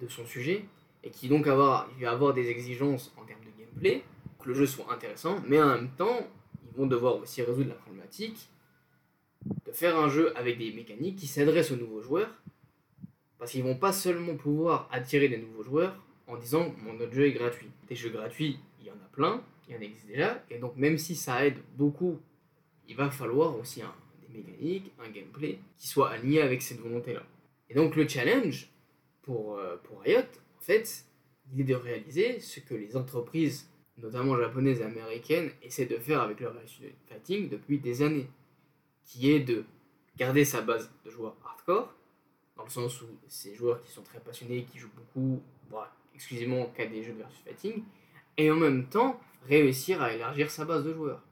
de 0.00 0.08
son 0.08 0.24
sujet, 0.24 0.64
et 1.02 1.10
qui 1.10 1.28
donc 1.28 1.48
avoir, 1.48 1.90
va 2.00 2.10
avoir 2.12 2.32
des 2.32 2.48
exigences 2.48 3.12
en 3.16 3.24
termes 3.24 3.40
de 3.40 3.50
gameplay, 3.64 4.04
le 4.48 4.54
jeu 4.54 4.66
soit 4.66 4.90
intéressant, 4.90 5.42
mais 5.46 5.60
en 5.60 5.74
même 5.74 5.90
temps, 5.90 6.26
ils 6.64 6.74
vont 6.74 6.86
devoir 6.86 7.16
aussi 7.16 7.42
résoudre 7.42 7.68
la 7.68 7.74
problématique 7.74 8.48
de 9.66 9.72
faire 9.72 9.98
un 9.98 10.08
jeu 10.08 10.34
avec 10.38 10.56
des 10.56 10.72
mécaniques 10.72 11.16
qui 11.16 11.26
s'adressent 11.26 11.70
aux 11.70 11.76
nouveaux 11.76 12.00
joueurs, 12.00 12.30
parce 13.38 13.52
qu'ils 13.52 13.62
vont 13.62 13.76
pas 13.76 13.92
seulement 13.92 14.36
pouvoir 14.36 14.88
attirer 14.90 15.28
des 15.28 15.36
nouveaux 15.36 15.62
joueurs 15.62 16.02
en 16.26 16.38
disant 16.38 16.74
mon 16.82 16.98
autre 16.98 17.12
jeu 17.12 17.26
est 17.26 17.32
gratuit. 17.32 17.68
Des 17.88 17.94
jeux 17.94 18.08
gratuits, 18.08 18.58
il 18.80 18.86
y 18.86 18.90
en 18.90 18.94
a 18.94 19.08
plein, 19.12 19.42
il 19.68 19.74
y 19.74 19.76
en 19.76 19.82
existe 19.82 20.06
déjà, 20.06 20.42
et 20.48 20.58
donc 20.58 20.76
même 20.76 20.96
si 20.96 21.14
ça 21.14 21.44
aide 21.44 21.58
beaucoup, 21.76 22.18
il 22.88 22.96
va 22.96 23.10
falloir 23.10 23.54
aussi 23.58 23.82
des 24.30 24.38
mécaniques, 24.38 24.92
un 24.98 25.10
gameplay 25.10 25.58
qui 25.76 25.88
soit 25.88 26.08
aligné 26.08 26.40
avec 26.40 26.62
cette 26.62 26.80
volonté-là. 26.80 27.22
Et 27.68 27.74
donc 27.74 27.96
le 27.96 28.08
challenge 28.08 28.70
pour, 29.20 29.58
euh, 29.58 29.76
pour 29.84 30.00
Riot, 30.00 30.20
en 30.20 30.62
fait, 30.62 31.04
il 31.52 31.60
est 31.60 31.64
de 31.64 31.74
réaliser 31.74 32.40
ce 32.40 32.60
que 32.60 32.74
les 32.74 32.96
entreprises, 32.96 33.68
notamment 33.98 34.36
japonaises 34.36 34.80
et 34.80 34.84
américaines, 34.84 35.50
essaient 35.62 35.86
de 35.86 35.98
faire 35.98 36.20
avec 36.20 36.40
leur 36.40 36.54
fighting 37.08 37.48
depuis 37.48 37.78
des 37.78 38.02
années, 38.02 38.28
qui 39.04 39.30
est 39.30 39.40
de 39.40 39.64
garder 40.16 40.44
sa 40.44 40.60
base 40.60 40.90
de 41.04 41.10
joueurs 41.10 41.36
hardcore, 41.44 41.94
dans 42.56 42.64
le 42.64 42.70
sens 42.70 43.00
où 43.02 43.06
ces 43.28 43.54
joueurs 43.54 43.82
qui 43.82 43.90
sont 43.90 44.02
très 44.02 44.20
passionnés, 44.20 44.64
qui 44.64 44.78
jouent 44.78 44.90
beaucoup, 44.96 45.42
voilà, 45.70 45.92
exclusivement 46.14 46.66
qu'à 46.66 46.86
des 46.86 47.02
jeux 47.02 47.12
de 47.12 47.18
versus 47.18 47.40
fighting, 47.44 47.84
et 48.36 48.50
en 48.50 48.56
même 48.56 48.86
temps 48.88 49.20
réussir 49.46 50.02
à 50.02 50.12
élargir 50.12 50.50
sa 50.50 50.64
base 50.64 50.84
de 50.84 50.92
joueurs. 50.92 51.22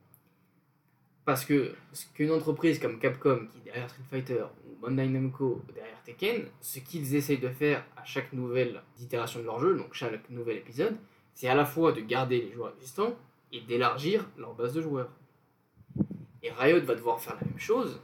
Parce 1.25 1.45
que 1.45 1.75
ce 1.93 2.07
qu'une 2.15 2.31
entreprise 2.31 2.79
comme 2.79 3.01
Capcom, 3.01 3.49
qui 3.51 3.59
est 3.59 3.63
derrière 3.63 3.91
Street 3.91 4.05
Fighter, 4.09 4.45
ou 4.65 4.77
Bandai 4.81 5.09
Namco 5.09 5.61
derrière 5.75 6.01
Tekken, 6.05 6.47
ce 6.61 6.79
qu'ils 6.79 7.17
essayent 7.17 7.39
de 7.39 7.49
faire 7.49 7.85
à 7.97 8.05
chaque 8.05 8.33
nouvelle 8.33 8.81
itération 9.01 9.41
de 9.41 9.45
leur 9.45 9.59
jeu, 9.59 9.77
donc 9.77 9.93
chaque 9.93 10.31
nouvel 10.31 10.59
épisode, 10.59 10.97
c'est 11.37 11.49
à 11.49 11.55
la 11.55 11.67
fois 11.67 11.93
de 11.93 12.01
garder 12.01 12.41
les 12.41 12.51
joueurs 12.51 12.73
existants 12.77 13.15
et 13.53 13.61
d'élargir 13.61 14.27
leur 14.39 14.55
base 14.55 14.73
de 14.73 14.81
joueurs. 14.81 15.11
Et 16.43 16.51
Riot 16.51 16.81
va 16.81 16.95
devoir 16.95 17.21
faire 17.21 17.37
la 17.39 17.47
même 17.47 17.59
chose, 17.59 18.01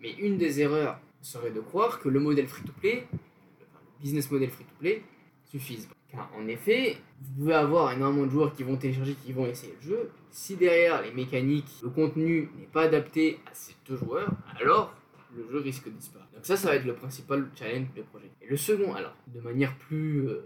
mais 0.00 0.10
une 0.14 0.38
des 0.38 0.60
erreurs 0.60 0.98
serait 1.22 1.52
de 1.52 1.60
croire 1.60 2.00
que 2.00 2.08
le 2.08 2.18
modèle 2.18 2.48
free-to-play, 2.48 3.06
le 3.12 3.66
business 4.00 4.28
model 4.30 4.50
free-to-play, 4.50 5.04
suffise. 5.44 5.88
Car 6.08 6.28
en 6.36 6.48
effet, 6.48 6.96
vous 7.20 7.42
pouvez 7.42 7.54
avoir 7.54 7.92
énormément 7.92 8.26
de 8.26 8.30
joueurs 8.30 8.52
qui 8.52 8.64
vont 8.64 8.76
télécharger, 8.76 9.14
qui 9.24 9.32
vont 9.32 9.46
essayer 9.46 9.74
le 9.80 9.88
jeu. 9.88 10.10
Si 10.32 10.56
derrière 10.56 11.00
les 11.02 11.12
mécaniques, 11.12 11.70
le 11.82 11.90
contenu 11.90 12.50
n'est 12.58 12.66
pas 12.66 12.82
adapté 12.82 13.38
à 13.46 13.54
ces 13.54 13.74
deux 13.86 13.96
joueurs, 13.96 14.30
alors 14.60 14.92
le 15.36 15.48
jeu 15.48 15.60
risque 15.60 15.84
de 15.84 15.90
disparaître. 15.90 16.32
Donc 16.32 16.44
ça, 16.44 16.56
ça 16.56 16.70
va 16.70 16.74
être 16.74 16.86
le 16.86 16.94
principal 16.94 17.48
challenge 17.54 17.92
du 17.94 18.02
projet. 18.02 18.30
Et 18.42 18.48
le 18.48 18.56
second, 18.56 18.94
alors, 18.94 19.14
de 19.28 19.40
manière 19.40 19.76
plus 19.78 20.26
euh, 20.26 20.42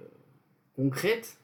concrète, 0.77 1.39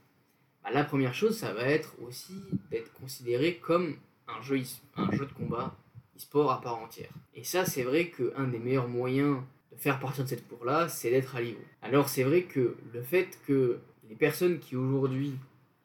la 0.71 0.85
première 0.85 1.15
chose, 1.15 1.37
ça 1.37 1.53
va 1.53 1.63
être 1.63 1.95
aussi 2.07 2.35
d'être 2.71 2.93
considéré 2.95 3.57
comme 3.57 3.97
un 4.27 4.43
jeu, 4.43 4.61
un 4.97 5.11
jeu 5.13 5.27
de 5.27 5.33
combat 5.33 5.77
e-sport 6.17 6.51
à 6.51 6.61
part 6.61 6.79
entière. 6.79 7.11
Et 7.35 7.45
ça, 7.45 7.65
c'est 7.65 7.83
vrai 7.83 8.11
qu'un 8.11 8.49
des 8.49 8.59
meilleurs 8.59 8.89
moyens 8.89 9.39
de 9.73 9.77
faire 9.77 10.01
partir 10.01 10.25
de 10.25 10.29
cette 10.29 10.47
cour-là, 10.49 10.89
c'est 10.89 11.11
d'être 11.11 11.37
à 11.37 11.43
niveau. 11.43 11.61
Alors 11.83 12.09
c'est 12.09 12.25
vrai 12.25 12.43
que 12.43 12.77
le 12.93 13.03
fait 13.03 13.39
que 13.47 13.79
les 14.09 14.17
personnes 14.17 14.59
qui 14.59 14.77
aujourd'hui 14.77 15.35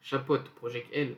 chapeautent 0.00 0.48
Project 0.56 0.88
L 0.92 1.16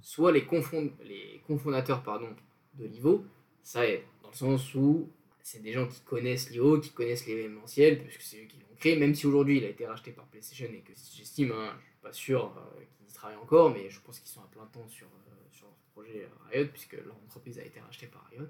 soient 0.00 0.32
les, 0.32 0.44
confond 0.44 0.90
les 1.04 1.40
cofondateurs 1.46 2.02
pardon, 2.02 2.28
de 2.74 2.86
Livo, 2.86 3.24
ça 3.62 3.86
aide. 3.86 4.02
Dans 4.22 4.30
le 4.30 4.36
sens 4.36 4.74
où 4.74 5.08
c'est 5.42 5.62
des 5.62 5.72
gens 5.72 5.86
qui 5.86 6.00
connaissent 6.00 6.50
Livo, 6.50 6.78
qui 6.78 6.90
connaissent 6.90 7.26
l'événementiel, 7.26 8.02
puisque 8.02 8.22
c'est 8.22 8.38
eux 8.38 8.46
qui 8.46 8.58
l'ont 8.58 8.76
créé, 8.78 8.96
même 8.96 9.14
si 9.14 9.26
aujourd'hui 9.26 9.58
il 9.58 9.64
a 9.64 9.68
été 9.68 9.86
racheté 9.86 10.12
par 10.12 10.24
PlayStation 10.26 10.66
et 10.66 10.80
que 10.80 10.92
j'estime, 11.14 11.52
pas 12.00 12.12
sûr 12.12 12.52
euh, 12.56 12.84
qu'ils 12.96 13.08
y 13.08 13.12
travaillent 13.12 13.36
encore, 13.36 13.70
mais 13.70 13.90
je 13.90 14.00
pense 14.00 14.18
qu'ils 14.20 14.30
sont 14.30 14.40
à 14.40 14.48
plein 14.50 14.66
temps 14.66 14.86
sur, 14.88 15.06
euh, 15.06 15.30
sur 15.50 15.66
leur 15.66 15.76
projet 15.92 16.24
euh, 16.24 16.50
Riot, 16.50 16.68
puisque 16.72 16.92
leur 16.92 17.16
entreprise 17.26 17.58
a 17.58 17.64
été 17.64 17.80
rachetée 17.80 18.06
par 18.06 18.24
Riot, 18.30 18.48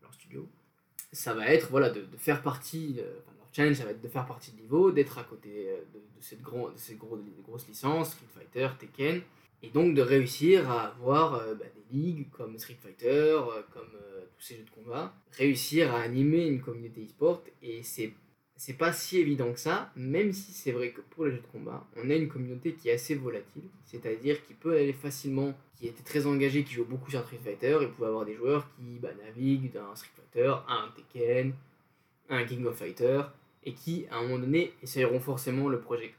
leur 0.00 0.12
studio. 0.14 0.48
Ça 1.12 1.34
va 1.34 1.48
être 1.48 1.70
voilà, 1.70 1.90
de, 1.90 2.02
de 2.02 2.16
faire 2.16 2.42
partie, 2.42 3.00
challenge, 3.52 3.76
ça 3.76 3.84
va 3.84 3.92
être 3.92 4.00
de 4.00 4.08
faire 4.08 4.26
partie 4.26 4.52
de 4.52 4.60
niveau, 4.60 4.90
d'être 4.92 5.18
à 5.18 5.24
côté 5.24 5.68
euh, 5.68 5.80
de, 5.94 6.00
cette, 6.20 6.42
grand, 6.42 6.68
de 6.68 6.94
gros, 6.96 7.18
grosse 7.42 7.66
licence, 7.66 8.12
Street 8.12 8.26
Fighter, 8.34 8.68
Tekken, 8.78 9.22
et 9.62 9.70
donc 9.70 9.94
de 9.94 10.02
réussir 10.02 10.70
à 10.70 10.88
avoir 10.88 11.32
bah, 11.56 11.64
des 11.74 11.96
ligues 11.96 12.30
comme 12.30 12.58
Street 12.58 12.78
Fighter, 12.80 13.40
comme 13.72 13.90
tous 14.36 14.42
ces 14.42 14.56
jeux 14.56 14.64
de 14.64 14.70
combat, 14.70 15.12
réussir 15.32 15.92
à 15.92 16.00
animer 16.00 16.46
une 16.46 16.60
communauté 16.60 17.04
e-sport, 17.04 17.42
et 17.60 17.82
c'est 17.82 18.12
c'est 18.58 18.76
pas 18.76 18.92
si 18.92 19.18
évident 19.18 19.52
que 19.52 19.60
ça, 19.60 19.92
même 19.94 20.32
si 20.32 20.50
c'est 20.50 20.72
vrai 20.72 20.90
que 20.90 21.00
pour 21.00 21.24
les 21.24 21.30
jeux 21.30 21.38
de 21.38 21.46
combat, 21.46 21.86
on 21.96 22.10
a 22.10 22.14
une 22.14 22.28
communauté 22.28 22.74
qui 22.74 22.88
est 22.88 22.94
assez 22.94 23.14
volatile, 23.14 23.62
c'est-à-dire 23.84 24.44
qui 24.44 24.52
peut 24.52 24.76
aller 24.76 24.92
facilement, 24.92 25.54
qui 25.76 25.86
était 25.86 26.02
très 26.02 26.26
engagé, 26.26 26.64
qui 26.64 26.74
joue 26.74 26.84
beaucoup 26.84 27.08
sur 27.08 27.22
Street 27.22 27.38
Fighter, 27.42 27.78
et 27.82 27.86
pouvait 27.86 28.08
avoir 28.08 28.24
des 28.24 28.34
joueurs 28.34 28.68
qui 28.74 28.98
bah, 28.98 29.10
naviguent 29.24 29.70
d'un 29.70 29.94
Street 29.94 30.10
Fighter 30.16 30.52
à 30.66 30.74
un 30.74 30.88
Tekken, 30.90 31.54
un 32.30 32.44
King 32.44 32.66
of 32.66 32.76
Fighter, 32.76 33.22
et 33.62 33.74
qui, 33.74 34.06
à 34.10 34.16
un 34.16 34.22
moment 34.22 34.40
donné, 34.40 34.72
essayeront 34.82 35.20
forcément 35.20 35.68
le 35.68 35.78
projet. 35.78 36.12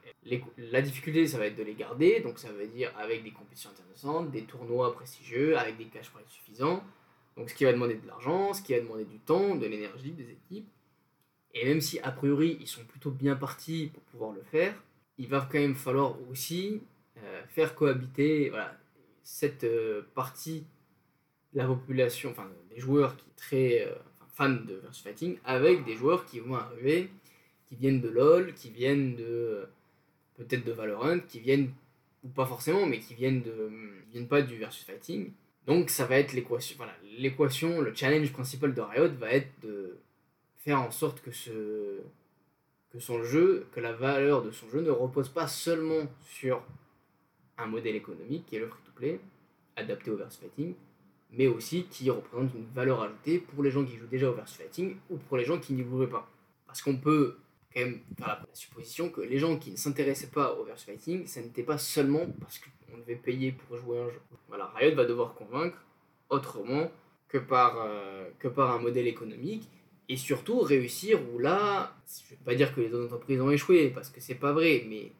la 0.56 0.80
difficulté, 0.80 1.26
ça 1.26 1.36
va 1.36 1.44
être 1.46 1.56
de 1.56 1.62
les 1.62 1.74
garder, 1.74 2.20
donc 2.20 2.38
ça 2.38 2.50
veut 2.50 2.68
dire 2.68 2.90
avec 2.98 3.22
des 3.22 3.32
compétitions 3.32 3.68
intéressantes, 3.68 4.30
des 4.30 4.44
tournois 4.44 4.94
prestigieux, 4.94 5.58
avec 5.58 5.76
des 5.76 5.84
cash 5.84 6.08
prizes 6.08 6.24
suffisants, 6.30 6.82
donc 7.36 7.50
ce 7.50 7.54
qui 7.54 7.64
va 7.64 7.72
demander 7.74 7.96
de 7.96 8.06
l'argent, 8.06 8.54
ce 8.54 8.62
qui 8.62 8.72
va 8.72 8.80
demander 8.80 9.04
du 9.04 9.18
temps, 9.18 9.56
de 9.56 9.66
l'énergie 9.66 10.12
des 10.12 10.30
équipes. 10.30 10.66
Et 11.54 11.64
même 11.64 11.80
si, 11.80 11.98
a 12.00 12.12
priori, 12.12 12.56
ils 12.60 12.66
sont 12.68 12.84
plutôt 12.84 13.10
bien 13.10 13.36
partis 13.36 13.90
pour 13.92 14.02
pouvoir 14.04 14.32
le 14.32 14.42
faire, 14.42 14.74
il 15.18 15.28
va 15.28 15.46
quand 15.50 15.58
même 15.58 15.74
falloir 15.74 16.16
aussi 16.30 16.80
euh, 17.18 17.42
faire 17.48 17.74
cohabiter 17.74 18.50
voilà, 18.50 18.76
cette 19.22 19.64
euh, 19.64 20.02
partie 20.14 20.64
de 21.52 21.58
la 21.58 21.66
population, 21.66 22.30
enfin 22.30 22.48
des 22.70 22.80
joueurs 22.80 23.16
qui 23.16 23.24
sont 23.24 23.30
très 23.36 23.86
euh, 23.86 23.94
fans 24.32 24.48
de 24.48 24.74
versus 24.82 25.02
fighting, 25.02 25.38
avec 25.44 25.84
des 25.84 25.96
joueurs 25.96 26.24
qui 26.24 26.38
vont 26.38 26.54
arriver 26.54 27.10
qui 27.68 27.76
viennent 27.76 28.00
de 28.00 28.08
LoL, 28.08 28.54
qui 28.54 28.70
viennent 28.70 29.14
de 29.14 29.66
peut-être 30.36 30.64
de 30.64 30.72
Valorant, 30.72 31.20
qui 31.20 31.38
viennent 31.38 31.72
ou 32.24 32.28
pas 32.28 32.46
forcément, 32.46 32.84
mais 32.86 32.98
qui 32.98 33.14
viennent 33.14 33.42
de 33.42 33.70
viennent 34.10 34.28
pas 34.28 34.42
du 34.42 34.56
versus 34.56 34.84
fighting. 34.84 35.30
Donc 35.66 35.90
ça 35.90 36.06
va 36.06 36.18
être 36.18 36.32
l'équation, 36.32 36.76
voilà, 36.76 36.94
l'équation, 37.18 37.80
le 37.80 37.94
challenge 37.94 38.32
principal 38.32 38.74
de 38.74 38.80
Riot 38.80 39.10
va 39.18 39.30
être 39.30 39.50
de 39.62 39.98
faire 40.60 40.80
en 40.80 40.90
sorte 40.90 41.20
que 41.20 41.32
ce 41.32 42.00
que 42.90 42.98
son 42.98 43.22
jeu, 43.22 43.66
que 43.72 43.80
la 43.80 43.92
valeur 43.92 44.42
de 44.42 44.50
son 44.50 44.68
jeu 44.68 44.80
ne 44.80 44.90
repose 44.90 45.28
pas 45.28 45.46
seulement 45.46 46.06
sur 46.24 46.62
un 47.56 47.66
modèle 47.66 47.94
économique 47.94 48.46
qui 48.46 48.56
est 48.56 48.58
le 48.58 48.66
free-to-play, 48.66 49.20
adapté 49.76 50.10
au 50.10 50.16
versus 50.16 50.40
fighting, 50.40 50.74
mais 51.32 51.46
aussi 51.46 51.84
qui 51.84 52.10
représente 52.10 52.52
une 52.54 52.66
valeur 52.74 53.02
ajoutée 53.02 53.38
pour 53.38 53.62
les 53.62 53.70
gens 53.70 53.84
qui 53.84 53.96
jouent 53.96 54.06
déjà 54.06 54.28
au 54.28 54.32
versus 54.32 54.56
fighting 54.56 54.96
ou 55.08 55.18
pour 55.18 55.36
les 55.36 55.44
gens 55.44 55.58
qui 55.58 55.72
n'y 55.72 55.84
joueraient 55.84 56.08
pas. 56.08 56.28
Parce 56.66 56.82
qu'on 56.82 56.96
peut 56.96 57.36
quand 57.72 57.80
même 57.80 58.00
faire 58.18 58.26
la, 58.26 58.46
supposition 58.52 59.10
que 59.10 59.20
les 59.20 59.38
gens 59.38 59.56
qui 59.56 59.70
ne 59.70 59.76
s'intéressaient 59.76 60.30
pas 60.30 60.54
au 60.54 60.64
versus 60.64 60.86
fighting, 60.86 61.26
ça 61.26 61.40
n'était 61.40 61.62
pas 61.62 61.78
seulement 61.78 62.26
parce 62.40 62.58
qu'on 62.58 62.98
devait 62.98 63.14
payer 63.14 63.52
pour 63.52 63.76
jouer 63.76 64.00
un 64.00 64.10
jeu. 64.10 64.20
Voilà, 64.48 64.66
Riot 64.74 64.96
va 64.96 65.04
devoir 65.04 65.34
convaincre 65.34 65.78
autrement 66.28 66.90
que 67.28 67.38
par, 67.38 67.76
euh, 67.78 68.28
que 68.40 68.48
par 68.48 68.72
un 68.72 68.80
modèle 68.80 69.06
économique 69.06 69.68
et 70.10 70.16
surtout 70.16 70.58
réussir 70.58 71.20
où 71.32 71.38
là, 71.38 71.94
je 72.08 72.34
ne 72.34 72.38
vais 72.38 72.44
pas 72.44 72.54
dire 72.56 72.74
que 72.74 72.80
les 72.80 72.92
autres 72.92 73.14
entreprises 73.14 73.40
ont 73.40 73.52
échoué 73.52 73.90
parce 73.90 74.10
que 74.10 74.20
c'est 74.20 74.34
pas 74.34 74.52
vrai, 74.52 74.84
mais 74.88 75.12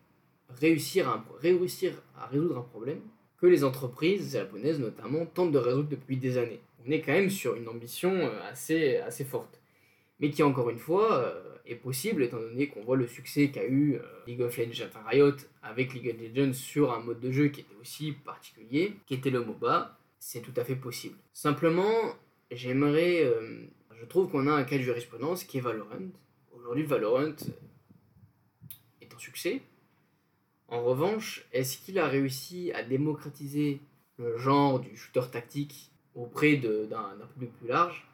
réussir 0.48 1.08
à, 1.08 1.24
réussir 1.40 1.92
à 2.18 2.26
résoudre 2.26 2.58
un 2.58 2.62
problème 2.62 3.00
que 3.40 3.46
les 3.46 3.62
entreprises 3.62 4.32
japonaises 4.32 4.80
notamment 4.80 5.24
tentent 5.26 5.52
de 5.52 5.58
résoudre 5.58 5.90
depuis 5.90 6.16
des 6.16 6.38
années. 6.38 6.58
On 6.84 6.90
est 6.90 7.02
quand 7.02 7.12
même 7.12 7.30
sur 7.30 7.54
une 7.54 7.68
ambition 7.68 8.10
euh, 8.10 8.50
assez, 8.50 8.96
assez 8.96 9.24
forte, 9.24 9.60
mais 10.18 10.30
qui 10.30 10.42
encore 10.42 10.70
une 10.70 10.78
fois 10.80 11.18
euh, 11.18 11.54
est 11.66 11.76
possible 11.76 12.24
étant 12.24 12.40
donné 12.40 12.66
qu'on 12.66 12.82
voit 12.82 12.96
le 12.96 13.06
succès 13.06 13.50
qu'a 13.50 13.64
eu 13.64 13.94
euh, 13.94 14.02
League 14.26 14.40
of 14.40 14.58
Legends, 14.58 14.86
enfin 14.88 15.06
Riot 15.06 15.36
avec 15.62 15.94
League 15.94 16.12
of 16.12 16.20
Legends 16.20 16.52
sur 16.52 16.92
un 16.92 16.98
mode 16.98 17.20
de 17.20 17.30
jeu 17.30 17.46
qui 17.46 17.60
était 17.60 17.76
aussi 17.80 18.10
particulier, 18.10 18.94
qui 19.06 19.14
était 19.14 19.30
le 19.30 19.44
MOBA, 19.44 19.96
c'est 20.18 20.40
tout 20.40 20.54
à 20.56 20.64
fait 20.64 20.74
possible. 20.74 21.14
Simplement, 21.32 22.16
j'aimerais, 22.50 23.24
je 24.00 24.06
trouve 24.06 24.30
qu'on 24.30 24.46
a 24.46 24.52
un 24.52 24.64
cas 24.64 24.78
de 24.78 24.82
jurisprudence 24.82 25.44
qui 25.44 25.58
est 25.58 25.60
Valorant. 25.60 26.08
Aujourd'hui, 26.52 26.84
Valorant 26.84 27.34
est 29.00 29.14
un 29.14 29.18
succès. 29.18 29.60
En 30.68 30.82
revanche, 30.82 31.46
est-ce 31.52 31.78
qu'il 31.78 31.98
a 31.98 32.08
réussi 32.08 32.72
à 32.72 32.82
démocratiser 32.82 33.80
le 34.16 34.38
genre 34.38 34.80
du 34.80 34.96
shooter 34.96 35.30
tactique 35.30 35.90
auprès 36.14 36.56
d'un 36.56 37.26
public 37.34 37.52
plus 37.58 37.68
large? 37.68 38.08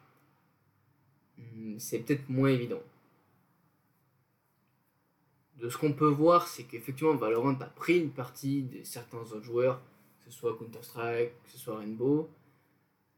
Hmm, 1.37 1.79
C'est 1.79 1.99
peut-être 1.99 2.27
moins 2.29 2.49
évident 2.49 2.81
de 5.59 5.69
ce 5.69 5.77
qu'on 5.77 5.93
peut 5.93 6.07
voir, 6.07 6.47
c'est 6.47 6.63
qu'effectivement 6.63 7.15
Valorant 7.15 7.55
a 7.61 7.65
pris 7.65 7.99
une 7.99 8.11
partie 8.11 8.63
de 8.63 8.83
certains 8.83 9.17
autres 9.17 9.43
joueurs, 9.43 9.81
que 10.23 10.31
ce 10.31 10.37
soit 10.37 10.55
Counter-Strike, 10.55 11.31
que 11.43 11.51
ce 11.51 11.57
soit 11.57 11.79
Rainbow. 11.79 12.29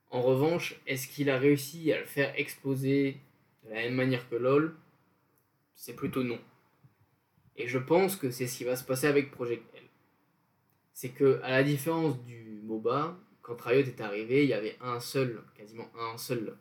En 0.10 0.22
revanche, 0.22 0.80
est-ce 0.88 1.08
qu'il 1.08 1.30
a 1.30 1.38
réussi 1.38 1.92
à 1.94 2.00
le 2.00 2.06
faire 2.06 2.34
exploser 2.38 3.18
de 3.64 3.70
la 3.70 3.76
même 3.76 3.96
manière 3.96 4.28
que 4.30 4.36
LoL? 4.36 4.76
C'est 5.76 5.96
plutôt 5.96 6.24
non. 6.24 6.40
Et 7.56 7.68
je 7.68 7.78
pense 7.78 8.16
que 8.16 8.32
c'est 8.32 8.48
ce 8.48 8.58
qui 8.58 8.64
va 8.64 8.76
se 8.76 8.84
passer 8.84 9.08
avec 9.08 9.32
Project 9.32 9.64
L. 9.76 9.84
C'est 10.94 11.10
que, 11.10 11.40
à 11.44 11.52
la 11.52 11.64
différence 11.64 12.22
du 12.24 12.62
MOBA, 12.64 13.18
quand 13.42 13.62
Riot 13.62 13.86
est 13.86 14.02
arrivé, 14.02 14.44
il 14.44 14.50
y 14.50 14.54
avait 14.54 14.78
un 14.82 15.00
seul, 15.00 15.42
quasiment 15.56 15.90
un 15.98 16.18
seul 16.18 16.58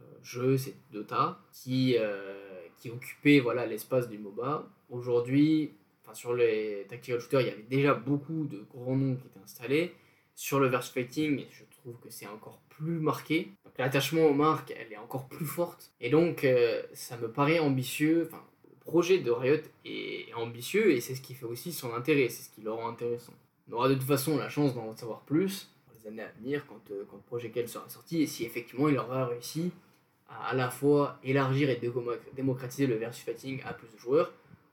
euh, 0.00 0.18
jeu, 0.22 0.56
c'est 0.56 0.74
Dota, 0.90 1.40
qui. 1.52 1.96
Euh, 1.98 2.48
qui 2.78 2.90
occupait 2.90 3.40
voilà, 3.40 3.66
l'espace 3.66 4.08
du 4.08 4.18
MOBA. 4.18 4.66
Aujourd'hui, 4.90 5.72
sur 6.12 6.34
les 6.34 6.86
tactical 6.88 7.20
shooters, 7.20 7.40
il 7.42 7.46
y 7.48 7.50
avait 7.50 7.62
déjà 7.62 7.94
beaucoup 7.94 8.44
de 8.44 8.64
grands 8.70 8.96
noms 8.96 9.16
qui 9.16 9.26
étaient 9.26 9.40
installés. 9.40 9.94
sur 10.34 10.60
le 10.60 10.68
verse 10.68 10.90
fighting, 10.90 11.44
que 12.02 12.10
c'est 12.10 12.26
encore 12.26 12.60
plus 12.68 12.98
marqué. 12.98 13.52
L'attachement 13.78 14.26
aux 14.26 14.34
marques, 14.34 14.74
elle 14.76 14.92
est 14.92 14.96
encore 14.96 15.28
plus 15.28 15.46
forte. 15.46 15.92
Et 16.00 16.10
donc, 16.10 16.44
euh, 16.44 16.82
ça 16.94 17.16
me 17.16 17.30
paraît 17.30 17.58
ambitieux. 17.58 18.28
Enfin, 18.28 18.42
le 18.68 18.76
projet 18.84 19.18
de 19.18 19.30
Riot 19.30 19.62
est 19.84 20.32
ambitieux 20.34 20.92
et 20.92 21.00
c'est 21.00 21.14
ce 21.14 21.20
qui 21.20 21.34
fait 21.34 21.46
aussi 21.46 21.72
son 21.72 21.94
intérêt, 21.94 22.28
c'est 22.28 22.42
ce 22.42 22.50
qui 22.50 22.60
le 22.60 22.72
rend 22.72 22.88
intéressant. 22.88 23.34
On 23.70 23.74
aura 23.74 23.88
de 23.88 23.94
toute 23.94 24.04
façon 24.04 24.36
la 24.36 24.48
chance 24.48 24.74
d'en 24.74 24.96
savoir 24.96 25.20
plus 25.20 25.70
dans 25.86 25.92
les 26.00 26.08
années 26.08 26.22
à 26.22 26.32
venir 26.40 26.66
quand, 26.66 26.90
euh, 26.90 27.04
quand 27.10 27.18
Projet 27.26 27.50
Kell 27.50 27.68
sera 27.68 27.88
sorti 27.88 28.22
et 28.22 28.26
si 28.26 28.44
effectivement 28.44 28.88
il 28.88 28.98
aura 28.98 29.26
réussi 29.26 29.70
à 30.28 30.48
à 30.50 30.54
la 30.54 30.70
fois 30.70 31.18
élargir 31.24 31.70
et 31.70 31.80
démocratiser 32.34 32.86
le 32.86 32.96
versus 32.96 33.24
fighting 33.24 33.62
à 33.64 33.72
plus 33.72 33.88
de 33.88 33.98
joueurs 33.98 34.30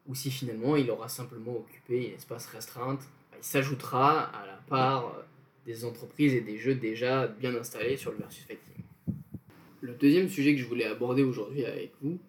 ou 0.07 0.15
si 0.15 0.29
finalement 0.29 0.75
il 0.75 0.89
aura 0.91 1.07
simplement 1.07 1.57
occupé 1.57 2.07
une 2.07 2.13
espace 2.15 2.47
restreinte, 2.47 3.01
il 3.37 3.43
s'ajoutera 3.43 4.23
à 4.23 4.45
la 4.45 4.59
part 4.67 5.05
euh, 5.05 5.21
des 5.65 5.85
entreprises 5.85 6.33
et 6.33 6.41
des 6.41 6.57
jeux 6.57 6.75
déjà 6.75 7.27
bien 7.27 7.55
installés 7.55 7.97
sur 7.97 8.11
le 8.11 8.17
versus 8.17 8.43
fighting. 8.43 8.83
Le 9.81 9.93
deuxième 9.93 10.29
sujet 10.29 10.55
que 10.55 10.61
je 10.61 10.67
voulais 10.67 10.85
aborder 10.85 11.23
aujourd'hui 11.23 11.65
avec 11.65 11.91
vous, 12.01 12.19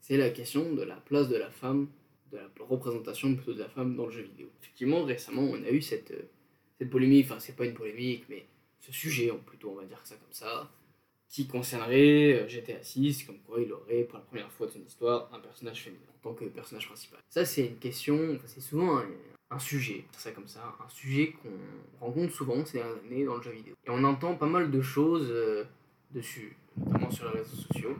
c'est 0.00 0.16
la 0.16 0.30
question 0.30 0.72
de 0.74 0.82
la 0.82 0.96
place 0.96 1.28
de 1.28 1.36
la 1.36 1.50
femme, 1.50 1.88
de 2.32 2.38
la 2.38 2.48
représentation 2.60 3.34
plutôt 3.34 3.54
de 3.54 3.60
la 3.60 3.68
femme 3.68 3.96
dans 3.96 4.06
le 4.06 4.12
jeu 4.12 4.22
vidéo. 4.22 4.48
Effectivement, 4.60 5.04
récemment, 5.04 5.42
on 5.42 5.62
a 5.62 5.70
eu 5.70 5.80
cette, 5.80 6.10
euh, 6.10 6.28
cette 6.78 6.90
polémique, 6.90 7.26
enfin 7.26 7.38
c'est 7.38 7.56
pas 7.56 7.66
une 7.66 7.74
polémique, 7.74 8.24
mais 8.28 8.46
ce 8.80 8.92
sujet, 8.92 9.32
plutôt 9.46 9.70
on 9.70 9.76
va 9.76 9.84
dire 9.84 10.00
ça 10.04 10.16
comme 10.16 10.32
ça, 10.32 10.70
qui 11.28 11.46
concernerait 11.46 12.42
euh, 12.42 12.48
GTA 12.48 12.82
6, 12.82 13.24
comme 13.24 13.38
quoi 13.38 13.60
il 13.60 13.72
aurait 13.72 14.02
pour 14.02 14.18
la 14.18 14.24
première 14.24 14.50
fois 14.50 14.66
de 14.66 14.72
son 14.72 14.84
histoire 14.84 15.30
un 15.32 15.38
personnage 15.38 15.82
féminin 15.82 16.02
en 16.16 16.22
tant 16.22 16.34
que 16.34 16.44
personnage 16.46 16.86
principal. 16.86 17.20
Ça 17.28 17.44
c'est 17.44 17.66
une 17.66 17.78
question, 17.78 18.38
c'est 18.46 18.60
souvent 18.60 18.98
un, 18.98 19.06
un 19.52 19.58
sujet, 19.58 20.04
ça 20.12 20.32
comme 20.32 20.48
ça, 20.48 20.74
un 20.84 20.88
sujet 20.88 21.34
qu'on 21.42 22.06
rencontre 22.06 22.32
souvent 22.32 22.64
ces 22.64 22.78
dernières 22.78 22.96
années 23.04 23.24
dans 23.24 23.36
le 23.36 23.42
jeu 23.42 23.50
vidéo. 23.50 23.74
Et 23.84 23.90
on 23.90 24.02
entend 24.04 24.34
pas 24.34 24.46
mal 24.46 24.70
de 24.70 24.80
choses 24.80 25.28
euh, 25.30 25.64
dessus, 26.10 26.56
notamment 26.76 27.10
sur 27.10 27.30
les 27.30 27.40
réseaux 27.40 27.56
sociaux. 27.56 27.96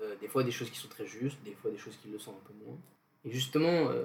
Euh, 0.00 0.14
des 0.20 0.28
fois 0.28 0.42
des 0.42 0.50
choses 0.50 0.70
qui 0.70 0.78
sont 0.78 0.88
très 0.88 1.06
justes, 1.06 1.38
des 1.44 1.54
fois 1.54 1.70
des 1.70 1.78
choses 1.78 1.96
qui 2.02 2.08
le 2.08 2.18
sont 2.18 2.32
un 2.32 2.46
peu 2.46 2.54
moins. 2.64 2.76
Et 3.24 3.30
justement, 3.30 3.88
euh, 3.88 4.04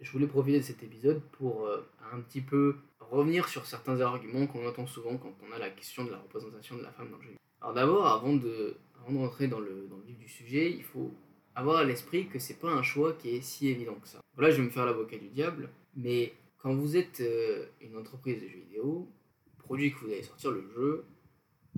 je 0.00 0.10
voulais 0.12 0.26
profiter 0.26 0.58
de 0.58 0.64
cet 0.64 0.82
épisode 0.82 1.20
pour 1.32 1.68
un 2.12 2.20
petit 2.20 2.40
peu 2.40 2.76
revenir 3.00 3.48
sur 3.48 3.64
certains 3.66 4.00
arguments 4.00 4.46
qu'on 4.46 4.66
entend 4.66 4.86
souvent 4.86 5.16
quand 5.16 5.34
on 5.48 5.52
a 5.52 5.58
la 5.58 5.70
question 5.70 6.04
de 6.04 6.10
la 6.10 6.18
représentation 6.18 6.76
de 6.76 6.82
la 6.82 6.90
femme 6.90 7.10
dans 7.10 7.16
le 7.18 7.22
jeu. 7.22 7.34
Alors 7.60 7.74
d'abord, 7.74 8.06
avant 8.06 8.34
de, 8.34 8.76
avant 9.00 9.12
de 9.12 9.18
rentrer 9.18 9.48
dans 9.48 9.60
le, 9.60 9.86
dans 9.88 9.96
le 9.96 10.02
vif 10.04 10.18
du 10.18 10.28
sujet, 10.28 10.70
il 10.70 10.82
faut 10.82 11.10
avoir 11.54 11.78
à 11.78 11.84
l'esprit 11.84 12.28
que 12.28 12.38
c'est 12.38 12.58
pas 12.58 12.70
un 12.70 12.82
choix 12.82 13.12
qui 13.12 13.30
est 13.36 13.40
si 13.40 13.68
évident 13.68 13.94
que 13.94 14.08
ça. 14.08 14.20
Là, 14.36 14.50
je 14.50 14.56
vais 14.56 14.62
me 14.62 14.70
faire 14.70 14.86
l'avocat 14.86 15.18
du 15.18 15.28
diable, 15.28 15.70
mais 15.96 16.34
quand 16.58 16.74
vous 16.74 16.96
êtes 16.96 17.20
euh, 17.20 17.66
une 17.80 17.96
entreprise 17.96 18.42
de 18.42 18.48
jeux 18.48 18.58
vidéo, 18.58 19.08
le 19.56 19.62
produit 19.62 19.92
que 19.92 19.98
vous 19.98 20.06
allez 20.06 20.22
sortir, 20.22 20.50
le 20.50 20.68
jeu, 20.74 21.04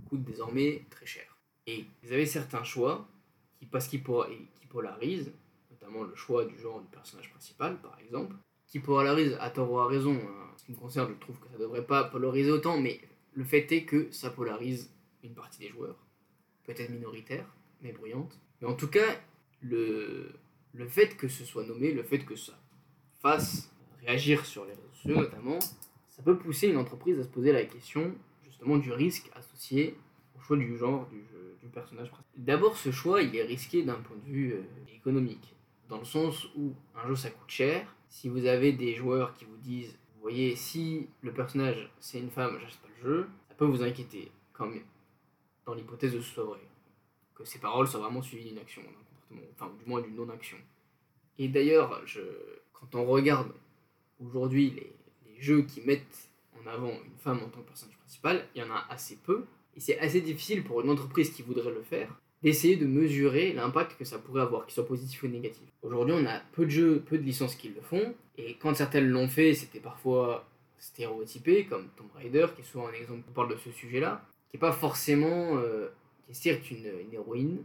coûte 0.08 0.22
désormais 0.22 0.84
très 0.90 1.06
cher. 1.06 1.36
Et 1.66 1.84
vous 2.02 2.12
avez 2.12 2.26
certains 2.26 2.64
choix 2.64 3.08
qui, 3.58 3.66
parce 3.66 3.88
qu'ils 3.88 4.02
qui 4.02 4.66
polarisent, 4.68 5.32
notamment 5.70 6.04
le 6.04 6.14
choix 6.14 6.44
du 6.44 6.58
genre 6.58 6.80
du 6.80 6.86
personnage 6.86 7.30
principal, 7.30 7.80
par 7.80 7.98
exemple, 8.00 8.36
qui 8.66 8.80
polarisent 8.80 9.36
à 9.40 9.50
tort 9.50 9.70
ou 9.70 9.78
à 9.78 9.86
raison. 9.86 10.14
Hein. 10.14 10.52
Ce 10.56 10.64
qui 10.64 10.72
me 10.72 10.76
concerne, 10.76 11.12
je 11.14 11.20
trouve 11.20 11.38
que 11.38 11.48
ça 11.48 11.58
devrait 11.58 11.86
pas 11.86 12.04
polariser 12.04 12.50
autant, 12.50 12.80
mais 12.80 13.00
le 13.34 13.44
fait 13.44 13.70
est 13.72 13.84
que 13.84 14.10
ça 14.10 14.30
polarise 14.30 14.90
une 15.22 15.34
partie 15.34 15.58
des 15.58 15.68
joueurs, 15.68 15.96
peut-être 16.64 16.90
minoritaire, 16.90 17.46
mais 17.82 17.92
bruyante. 17.92 18.38
Mais 18.60 18.68
en 18.68 18.74
tout 18.74 18.88
cas, 18.88 19.20
le, 19.60 20.32
le 20.74 20.86
fait 20.86 21.16
que 21.16 21.28
ce 21.28 21.44
soit 21.44 21.64
nommé, 21.64 21.92
le 21.92 22.02
fait 22.02 22.20
que 22.20 22.36
ça 22.36 22.58
fasse 23.20 23.72
réagir 24.00 24.44
sur 24.44 24.64
les 24.64 24.72
réseaux 24.72 24.92
sociaux 24.92 25.20
notamment, 25.20 25.58
ça 26.08 26.22
peut 26.22 26.38
pousser 26.38 26.68
une 26.68 26.76
entreprise 26.76 27.18
à 27.18 27.22
se 27.22 27.28
poser 27.28 27.52
la 27.52 27.64
question 27.64 28.14
justement 28.44 28.78
du 28.78 28.92
risque 28.92 29.30
associé 29.34 29.96
au 30.36 30.40
choix 30.40 30.56
du 30.56 30.76
genre 30.76 31.06
du, 31.08 31.24
du 31.62 31.68
personnage 31.68 32.10
principal. 32.10 32.44
D'abord, 32.44 32.76
ce 32.76 32.90
choix, 32.90 33.22
il 33.22 33.34
est 33.36 33.42
risqué 33.42 33.82
d'un 33.82 33.94
point 33.94 34.16
de 34.16 34.30
vue 34.30 34.52
euh, 34.54 34.62
économique, 34.94 35.54
dans 35.88 35.98
le 35.98 36.04
sens 36.04 36.46
où 36.56 36.74
un 36.94 37.06
jeu 37.08 37.16
ça 37.16 37.30
coûte 37.30 37.50
cher. 37.50 37.94
Si 38.08 38.28
vous 38.28 38.46
avez 38.46 38.72
des 38.72 38.94
joueurs 38.94 39.34
qui 39.34 39.44
vous 39.44 39.56
disent, 39.58 39.98
vous 40.14 40.20
voyez, 40.22 40.56
si 40.56 41.08
le 41.22 41.32
personnage 41.32 41.90
c'est 42.00 42.18
une 42.18 42.30
femme, 42.30 42.58
j'achète 42.60 42.80
pas 42.80 42.88
le 42.96 43.02
jeu, 43.02 43.28
ça 43.48 43.54
peut 43.54 43.66
vous 43.66 43.82
inquiéter, 43.82 44.30
quand 44.52 44.66
même, 44.66 44.84
dans 45.66 45.74
l'hypothèse 45.74 46.14
de 46.14 46.20
ce 46.20 46.34
soit 46.34 46.44
vrai, 46.44 46.60
que 47.34 47.44
ces 47.44 47.58
paroles 47.58 47.88
soient 47.88 48.00
vraiment 48.00 48.22
suivies 48.22 48.50
d'une 48.50 48.58
action, 48.58 48.82
enfin 49.54 49.72
du 49.78 49.88
moins 49.88 50.00
d'une 50.00 50.16
non-action. 50.16 50.56
Et 51.38 51.48
d'ailleurs, 51.48 52.02
quand 52.72 52.94
on 52.94 53.04
regarde 53.04 53.52
aujourd'hui 54.24 54.70
les, 54.70 54.92
jeux 55.38 55.62
qui 55.62 55.82
mettent 55.82 56.30
en 56.58 56.66
avant 56.66 56.88
une 56.88 57.18
femme 57.18 57.36
en 57.44 57.48
tant 57.50 57.60
que 57.60 57.68
personnage 57.68 57.98
principal, 57.98 58.46
il 58.54 58.62
y 58.62 58.64
en 58.64 58.70
a 58.70 58.86
assez 58.88 59.16
peu. 59.16 59.44
Et 59.76 59.80
c'est 59.80 59.98
assez 59.98 60.22
difficile 60.22 60.64
pour 60.64 60.80
une 60.80 60.88
entreprise 60.88 61.30
qui 61.30 61.42
voudrait 61.42 61.70
le 61.70 61.82
faire 61.82 62.08
d'essayer 62.42 62.76
de 62.76 62.86
mesurer 62.86 63.52
l'impact 63.52 63.98
que 63.98 64.04
ça 64.04 64.18
pourrait 64.18 64.42
avoir, 64.42 64.64
qu'il 64.64 64.74
soit 64.74 64.86
positif 64.86 65.22
ou 65.22 65.28
négatif. 65.28 65.64
Aujourd'hui, 65.82 66.14
on 66.16 66.24
a 66.26 66.40
peu 66.52 66.64
de 66.64 66.70
jeux, 66.70 67.02
peu 67.06 67.18
de 67.18 67.22
licences 67.22 67.54
qui 67.54 67.68
le 67.68 67.80
font, 67.80 68.14
et 68.38 68.54
quand 68.54 68.74
certaines 68.74 69.08
l'ont 69.08 69.28
fait, 69.28 69.54
c'était 69.54 69.80
parfois 69.80 70.46
stéréotypé, 70.78 71.64
comme 71.64 71.88
Tomb 71.96 72.08
Raider, 72.14 72.46
qui 72.54 72.62
est 72.62 72.64
souvent 72.64 72.88
un 72.88 72.92
exemple 72.92 73.22
qui 73.26 73.32
parle 73.32 73.50
de 73.50 73.56
ce 73.56 73.70
sujet-là, 73.70 74.24
qui 74.50 74.56
n'est 74.56 74.60
pas 74.60 74.72
forcément, 74.72 75.56
euh, 75.56 75.88
qui 76.24 76.32
est 76.32 76.34
certes 76.34 76.70
une 76.70 77.12
héroïne, 77.12 77.64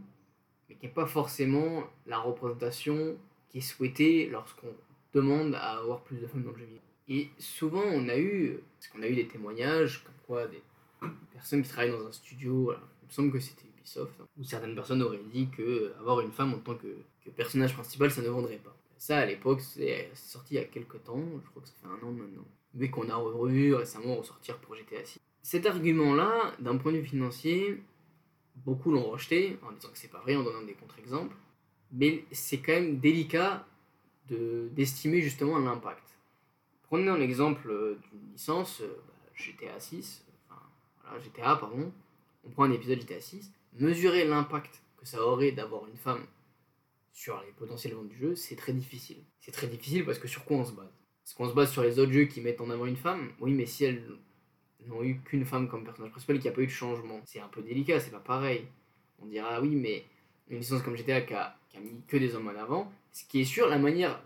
mais 0.72 0.78
qui 0.78 0.86
n'est 0.86 0.92
pas 0.92 1.06
forcément 1.06 1.84
la 2.06 2.18
représentation 2.18 3.16
qui 3.50 3.58
est 3.58 3.62
souhaitée 3.62 4.28
lorsqu'on 4.30 4.74
demande 5.12 5.54
à 5.54 5.78
avoir 5.78 6.02
plus 6.02 6.16
de 6.16 6.26
femmes 6.26 6.42
dans 6.42 6.52
le 6.52 6.58
jeu 6.58 6.64
vidéo. 6.64 6.80
Et 7.08 7.28
souvent, 7.38 7.82
on 7.84 8.08
a 8.08 8.16
eu, 8.16 8.58
parce 8.78 9.04
a 9.04 9.08
eu 9.08 9.14
des 9.14 9.26
témoignages, 9.26 10.02
comme 10.04 10.14
quoi 10.26 10.46
des 10.46 10.62
personnes 11.32 11.62
qui 11.62 11.68
travaillent 11.68 11.90
dans 11.90 12.06
un 12.06 12.12
studio, 12.12 12.72
il 13.02 13.06
me 13.06 13.12
semble 13.12 13.32
que 13.32 13.40
c'était 13.40 13.66
Ubisoft, 13.76 14.12
hein, 14.20 14.26
où 14.38 14.44
certaines 14.44 14.74
personnes 14.74 15.02
auraient 15.02 15.20
dit 15.32 15.48
que 15.50 15.92
avoir 15.98 16.20
une 16.20 16.32
femme 16.32 16.54
en 16.54 16.58
tant 16.58 16.74
que, 16.74 16.96
personnage 17.36 17.74
principal, 17.74 18.10
ça 18.10 18.22
ne 18.22 18.28
vendrait 18.28 18.56
pas. 18.56 18.74
Ça, 18.96 19.18
à 19.18 19.26
l'époque, 19.26 19.60
c'est 19.60 20.10
sorti 20.14 20.54
il 20.54 20.56
y 20.58 20.60
a 20.60 20.64
quelques 20.64 21.02
temps, 21.02 21.22
je 21.44 21.50
crois 21.50 21.62
que 21.62 21.68
ça 21.68 21.74
fait 21.82 21.88
un 21.88 22.06
an 22.06 22.12
maintenant. 22.12 22.46
Mais 22.74 22.88
qu'on 22.88 23.10
a 23.10 23.16
revu 23.16 23.74
récemment 23.74 24.16
ressortir 24.16 24.58
pour 24.58 24.74
GTA 24.76 25.04
6. 25.04 25.18
Cet 25.42 25.66
argument-là, 25.66 26.52
d'un 26.60 26.76
point 26.76 26.92
de 26.92 26.98
vue 26.98 27.04
financier, 27.04 27.82
beaucoup 28.56 28.90
l'ont 28.90 29.10
rejeté 29.10 29.58
en 29.62 29.72
disant 29.72 29.88
que 29.90 29.98
c'est 29.98 30.10
pas 30.10 30.20
vrai, 30.20 30.36
en 30.36 30.42
donnant 30.42 30.62
des 30.62 30.74
contre-exemples. 30.74 31.36
Mais 31.92 32.24
c'est 32.32 32.58
quand 32.58 32.72
même 32.72 32.98
délicat 32.98 33.66
d'estimer 34.28 35.20
justement 35.20 35.58
l'impact. 35.58 36.04
Prenez 36.84 37.08
un 37.08 37.20
exemple 37.20 37.70
euh, 37.70 37.98
d'une 38.10 38.32
licence, 38.32 38.80
euh, 38.80 39.02
bah, 39.08 39.30
GTA 39.34 39.78
6, 39.78 40.24
enfin, 40.48 40.60
voilà, 41.02 41.20
GTA, 41.20 41.56
pardon, 41.56 41.92
on 42.44 42.50
prend 42.50 42.64
un 42.64 42.72
épisode 42.72 43.00
GTA 43.00 43.20
6, 43.20 43.52
mesurer 43.78 44.24
l'impact 44.24 44.82
que 44.96 45.06
ça 45.06 45.22
aurait 45.22 45.52
d'avoir 45.52 45.86
une 45.86 45.96
femme 45.96 46.24
sur 47.12 47.40
les 47.42 47.52
potentiels 47.52 47.94
ventes 47.94 48.08
du 48.08 48.16
jeu, 48.16 48.34
c'est 48.34 48.56
très 48.56 48.72
difficile. 48.72 49.18
C'est 49.40 49.52
très 49.52 49.66
difficile 49.66 50.04
parce 50.04 50.18
que 50.18 50.28
sur 50.28 50.44
quoi 50.44 50.58
on 50.58 50.64
se 50.64 50.72
base? 50.72 50.86
Est-ce 51.24 51.34
qu'on 51.34 51.48
se 51.48 51.54
base 51.54 51.70
sur 51.70 51.82
les 51.82 51.98
autres 51.98 52.12
jeux 52.12 52.24
qui 52.24 52.40
mettent 52.40 52.60
en 52.60 52.70
avant 52.70 52.86
une 52.86 52.96
femme? 52.96 53.32
Oui, 53.40 53.52
mais 53.52 53.66
si 53.66 53.84
elles 53.84 54.02
n'ont 54.88 55.02
eu 55.02 55.20
qu'une 55.24 55.44
femme 55.44 55.68
comme 55.68 55.84
personnage 55.84 56.10
principal 56.10 56.36
et 56.36 56.38
qu'il 56.38 56.50
n'y 56.50 56.54
a 56.54 56.56
pas 56.56 56.62
eu 56.62 56.66
de 56.66 56.72
changement, 56.72 57.20
c'est 57.24 57.40
un 57.40 57.48
peu 57.48 57.62
délicat, 57.62 58.00
c'est 58.00 58.10
pas 58.10 58.20
pareil. 58.20 58.66
On 59.20 59.26
dira, 59.26 59.60
oui, 59.60 59.76
mais 59.76 60.04
une 60.48 60.58
licence 60.58 60.82
comme 60.82 60.96
GTA 60.96 61.22
qui 61.22 61.34
a, 61.34 61.56
mis 61.80 62.02
que 62.06 62.16
des 62.16 62.34
hommes 62.34 62.48
en 62.48 62.60
avant, 62.60 62.92
ce 63.12 63.24
qui 63.24 63.40
est 63.40 63.44
sûr, 63.44 63.68
la 63.68 63.78
manière, 63.78 64.22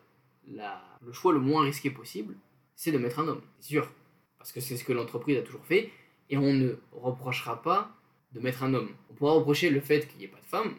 le 0.49 1.13
choix 1.13 1.33
le 1.33 1.41
moins 1.41 1.63
risqué 1.63 1.91
possible, 1.91 2.35
c'est 2.75 2.93
de 2.93 2.99
mettre 2.99 3.21
un 3.21 3.29
homme, 3.29 3.43
c'est 3.61 3.69
sûr. 3.69 3.91
Parce 4.39 4.53
que 4.53 4.61
c'est 4.61 4.77
ce 4.77 4.85
que 4.85 4.93
l'entreprise 4.93 5.39
a 5.39 5.43
toujours 5.43 5.65
fait, 5.65 5.91
et 6.31 6.37
on 6.37 6.53
ne 6.53 6.75
reprochera 6.93 7.63
pas 7.63 7.91
de 8.33 8.41
mettre 8.41 8.63
un 8.63 8.75
homme. 8.75 8.91
On 9.11 9.15
pourra 9.15 9.33
reprocher 9.33 9.71
le 9.71 9.81
fait 9.81 10.07
qu'il 10.09 10.19
n'y 10.19 10.25
ait 10.25 10.29
pas 10.29 10.41
de 10.41 10.47
femme, 10.47 10.75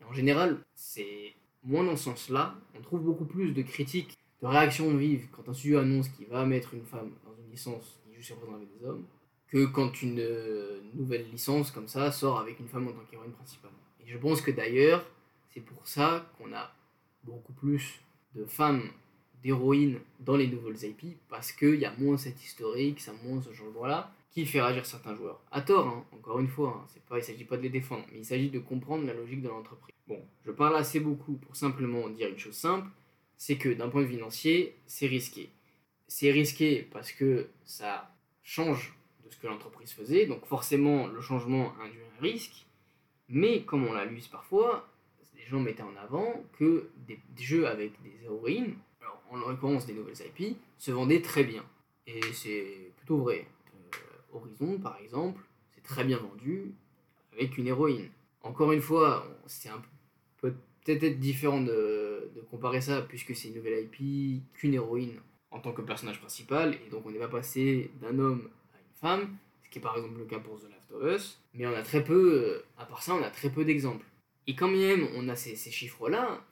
et 0.00 0.04
en 0.04 0.12
général, 0.12 0.58
c'est 0.74 1.34
moins 1.64 1.84
dans 1.84 1.96
ce 1.96 2.04
sens-là. 2.04 2.54
On 2.76 2.80
trouve 2.80 3.00
beaucoup 3.00 3.24
plus 3.24 3.52
de 3.52 3.62
critiques, 3.62 4.18
de 4.42 4.46
réactions 4.46 4.94
vives 4.96 5.28
quand 5.32 5.48
un 5.48 5.54
studio 5.54 5.78
annonce 5.78 6.08
qu'il 6.08 6.26
va 6.26 6.44
mettre 6.46 6.74
une 6.74 6.84
femme 6.84 7.10
dans 7.24 7.34
une 7.42 7.50
licence 7.50 7.98
qui 8.04 8.14
juste 8.14 8.32
avec 8.32 8.68
des 8.78 8.86
hommes, 8.86 9.04
que 9.50 9.66
quand 9.66 10.02
une 10.02 10.20
euh, 10.20 10.80
nouvelle 10.94 11.28
licence 11.30 11.70
comme 11.70 11.88
ça 11.88 12.10
sort 12.12 12.38
avec 12.38 12.60
une 12.60 12.68
femme 12.68 12.88
en 12.88 12.92
tant 12.92 13.04
qu'héroïne 13.10 13.32
principale. 13.32 13.72
Et 14.00 14.08
je 14.08 14.16
pense 14.16 14.40
que 14.40 14.50
d'ailleurs, 14.50 15.04
c'est 15.50 15.60
pour 15.60 15.86
ça 15.86 16.30
qu'on 16.38 16.52
a 16.52 16.72
beaucoup 17.24 17.52
plus 17.52 18.00
de 18.34 18.44
femmes, 18.44 18.90
d'héroïnes 19.42 19.98
dans 20.20 20.36
les 20.36 20.46
nouvelles 20.46 20.82
IP, 20.84 21.18
parce 21.28 21.50
qu'il 21.50 21.76
y 21.76 21.84
a 21.84 21.92
moins 21.98 22.16
cette 22.16 22.42
historique, 22.42 23.00
ça 23.00 23.12
moins 23.24 23.42
ce 23.42 23.52
genre-là, 23.52 24.12
qui 24.30 24.46
fait 24.46 24.60
réagir 24.60 24.86
certains 24.86 25.16
joueurs. 25.16 25.40
À 25.50 25.62
tort, 25.62 25.88
hein, 25.88 26.04
encore 26.12 26.38
une 26.38 26.48
fois, 26.48 26.84
hein, 26.84 27.00
pas, 27.08 27.16
il 27.16 27.20
ne 27.20 27.24
s'agit 27.24 27.44
pas 27.44 27.56
de 27.56 27.62
les 27.62 27.70
défendre, 27.70 28.04
mais 28.12 28.18
il 28.18 28.24
s'agit 28.24 28.50
de 28.50 28.60
comprendre 28.60 29.04
la 29.04 29.14
logique 29.14 29.42
de 29.42 29.48
l'entreprise. 29.48 29.94
Bon, 30.06 30.20
je 30.46 30.52
parle 30.52 30.76
assez 30.76 31.00
beaucoup 31.00 31.34
pour 31.34 31.56
simplement 31.56 32.08
dire 32.08 32.28
une 32.28 32.38
chose 32.38 32.54
simple, 32.54 32.86
c'est 33.36 33.56
que 33.56 33.70
d'un 33.70 33.88
point 33.88 34.02
de 34.02 34.06
vue 34.06 34.14
financier, 34.14 34.76
c'est 34.86 35.06
risqué. 35.06 35.50
C'est 36.06 36.30
risqué 36.30 36.82
parce 36.92 37.10
que 37.10 37.48
ça 37.64 38.14
change 38.42 38.94
ce 39.30 39.38
que 39.38 39.46
l'entreprise 39.46 39.92
faisait, 39.92 40.26
donc 40.26 40.44
forcément 40.46 41.06
le 41.06 41.20
changement 41.20 41.72
induit 41.82 42.00
un 42.18 42.22
risque, 42.22 42.66
mais 43.28 43.62
comme 43.62 43.86
on 43.86 43.92
l'a 43.92 44.04
lu 44.04 44.20
parfois, 44.30 44.90
gens 45.50 45.60
mettaient 45.60 45.82
en 45.82 45.96
avant 45.96 46.42
que 46.58 46.88
des, 47.06 47.20
jeux 47.36 47.66
avec 47.66 47.92
des 48.02 48.24
héroïnes, 48.24 48.76
alors 49.00 49.20
en 49.30 49.36
l'occurrence 49.36 49.86
des 49.86 49.92
nouvelles 49.92 50.16
IP, 50.38 50.56
se 50.78 50.90
vendaient 50.90 51.20
très 51.20 51.44
bien. 51.44 51.64
Et 52.06 52.20
c'est 52.32 52.92
plutôt 52.96 53.18
vrai. 53.18 53.46
Euh, 53.74 54.36
Horizon, 54.36 54.78
par 54.78 54.96
exemple, 54.98 55.42
c'est 55.74 55.82
très 55.82 56.04
bien 56.04 56.18
vendu 56.18 56.72
avec 57.32 57.58
une 57.58 57.66
héroïne. 57.66 58.08
Encore 58.42 58.72
une 58.72 58.80
fois, 58.80 59.26
c'est 59.46 59.70
peut-être 60.40 61.20
différent 61.20 61.60
de, 61.60 62.30
de, 62.34 62.40
comparer 62.50 62.80
ça, 62.80 63.02
puisque 63.02 63.34
c'est 63.36 63.48
une 63.48 63.56
nouvelle 63.56 63.84
IP 63.84 64.42
qu'une 64.54 64.74
héroïne 64.74 65.20
en 65.50 65.60
tant 65.60 65.72
que 65.72 65.82
personnage 65.82 66.20
principal, 66.20 66.78
et 66.86 66.90
donc 66.90 67.04
on 67.04 67.10
n'est 67.10 67.18
pas 67.18 67.28
passé 67.28 67.90
d'un 68.00 68.18
homme 68.18 68.48
ce 69.02 69.70
qui 69.70 69.78
est 69.78 69.82
par 69.82 69.96
exemple 69.96 70.18
le 70.18 70.24
cas 70.24 70.38
pour 70.38 70.58
The 70.58 70.64
Last 70.70 70.92
of 70.92 71.14
Us, 71.14 71.40
mais 71.54 71.66
on 71.66 71.74
a 71.74 71.82
très 71.82 72.04
peu, 72.04 72.62
à 72.76 72.84
part 72.84 73.02
ça, 73.02 73.14
on 73.14 73.22
a 73.22 73.30
très 73.30 73.50
peu 73.50 73.64
d'exemples. 73.64 74.06
Et 74.46 74.54
quand 74.54 74.68
même 74.68 75.08
on 75.14 75.28
a 75.28 75.36
ces, 75.36 75.56
chiffres-là, 75.56 76.44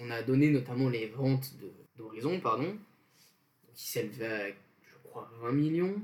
on 0.00 0.10
a 0.10 0.22
donné 0.22 0.50
notamment 0.50 0.88
les 0.88 1.06
ventes 1.06 1.54
d'Horizon, 1.96 2.40
pardon, 2.40 2.76
qui 3.74 3.86
s'élevaient 3.86 4.26
à, 4.26 4.48
je 4.48 5.08
crois, 5.08 5.30
20 5.42 5.52
millions, 5.52 5.94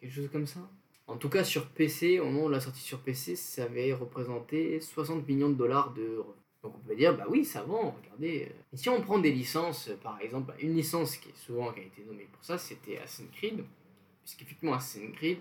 quelque 0.00 0.14
chose 0.14 0.28
comme 0.30 0.46
ça. 0.46 0.60
En 1.06 1.16
tout 1.16 1.28
cas, 1.28 1.44
sur 1.44 1.66
PC, 1.66 2.18
au 2.18 2.26
moment 2.26 2.46
où 2.46 2.48
la 2.48 2.60
sortie 2.60 2.80
sur 2.80 3.00
PC, 3.00 3.36
ça 3.36 3.64
avait 3.64 3.92
représenté 3.92 4.80
60 4.80 5.28
millions 5.28 5.50
de 5.50 5.54
dollars 5.54 5.92
de 5.92 6.22
Donc 6.62 6.74
on 6.76 6.88
peut 6.88 6.96
dire, 6.96 7.14
bah 7.14 7.26
oui, 7.28 7.44
ça 7.44 7.62
vend, 7.62 7.94
regardez. 8.02 8.48
Et 8.72 8.76
si 8.76 8.88
on 8.88 9.02
prend 9.02 9.18
des 9.18 9.30
licences, 9.30 9.90
par 10.02 10.18
exemple, 10.22 10.54
une 10.60 10.74
licence 10.74 11.18
qui 11.18 11.28
est 11.28 11.36
souvent 11.36 11.72
qui 11.72 11.80
a 11.80 11.82
été 11.82 12.02
nommée 12.04 12.26
pour 12.32 12.42
ça, 12.42 12.56
c'était 12.56 12.98
Assassin's 12.98 13.30
Creed. 13.32 13.64
Puisqu'effectivement, 14.24 14.74
Assassin's 14.74 15.14
Creed 15.14 15.38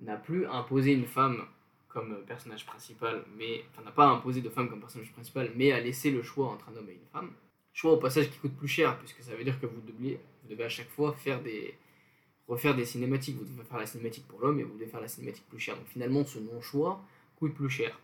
n'a 0.00 0.16
plus 0.16 0.46
imposé 0.46 0.92
une 0.92 1.06
femme 1.06 1.44
comme 1.88 2.24
personnage 2.26 2.64
principal, 2.66 3.24
mais 3.36 3.64
enfin 3.70 3.82
n'a 3.82 3.90
pas 3.90 4.06
imposé 4.06 4.40
de 4.40 4.48
femme 4.48 4.68
comme 4.68 4.80
personnage 4.80 5.12
principal, 5.12 5.50
mais 5.56 5.72
a 5.72 5.80
laissé 5.80 6.10
le 6.10 6.22
choix 6.22 6.48
entre 6.48 6.68
un 6.70 6.76
homme 6.76 6.88
et 6.88 6.94
une 6.94 7.08
femme. 7.12 7.32
Choix 7.72 7.92
au 7.92 7.96
passage 7.96 8.30
qui 8.30 8.38
coûte 8.38 8.56
plus 8.56 8.68
cher, 8.68 8.98
puisque 8.98 9.22
ça 9.22 9.34
veut 9.34 9.44
dire 9.44 9.60
que 9.60 9.66
vous 9.66 9.80
devez, 9.80 10.18
à 10.62 10.68
chaque 10.68 10.88
fois 10.88 11.10
refaire 11.10 11.42
des 11.42 12.84
cinématiques. 12.84 13.36
Vous 13.36 13.44
devez 13.44 13.62
faire 13.64 13.78
la 13.78 13.86
cinématique 13.86 14.26
pour 14.26 14.40
l'homme 14.40 14.58
et 14.60 14.64
vous 14.64 14.74
devez 14.74 14.86
faire 14.86 15.00
la 15.00 15.08
cinématique 15.08 15.44
plus 15.48 15.60
chère. 15.60 15.76
Donc 15.76 15.86
finalement, 15.86 16.24
ce 16.24 16.38
non-choix 16.38 17.00
coûte 17.36 17.54
plus 17.54 17.70
cher. 17.70 17.98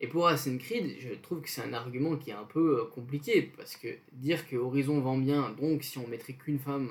Et 0.00 0.08
pour 0.08 0.26
Assassin's 0.26 0.60
Creed, 0.60 0.96
je 0.98 1.14
trouve 1.14 1.40
que 1.40 1.48
c'est 1.48 1.62
un 1.62 1.72
argument 1.72 2.16
qui 2.16 2.30
est 2.30 2.34
un 2.34 2.44
peu 2.44 2.80
euh, 2.80 2.84
compliqué, 2.86 3.42
parce 3.56 3.76
que 3.76 3.88
dire 4.12 4.48
que 4.48 4.56
Horizon 4.56 5.00
vend 5.00 5.16
bien, 5.16 5.50
donc 5.50 5.84
si 5.84 5.98
on 5.98 6.08
mettrait 6.08 6.32
qu'une 6.32 6.58
femme, 6.58 6.90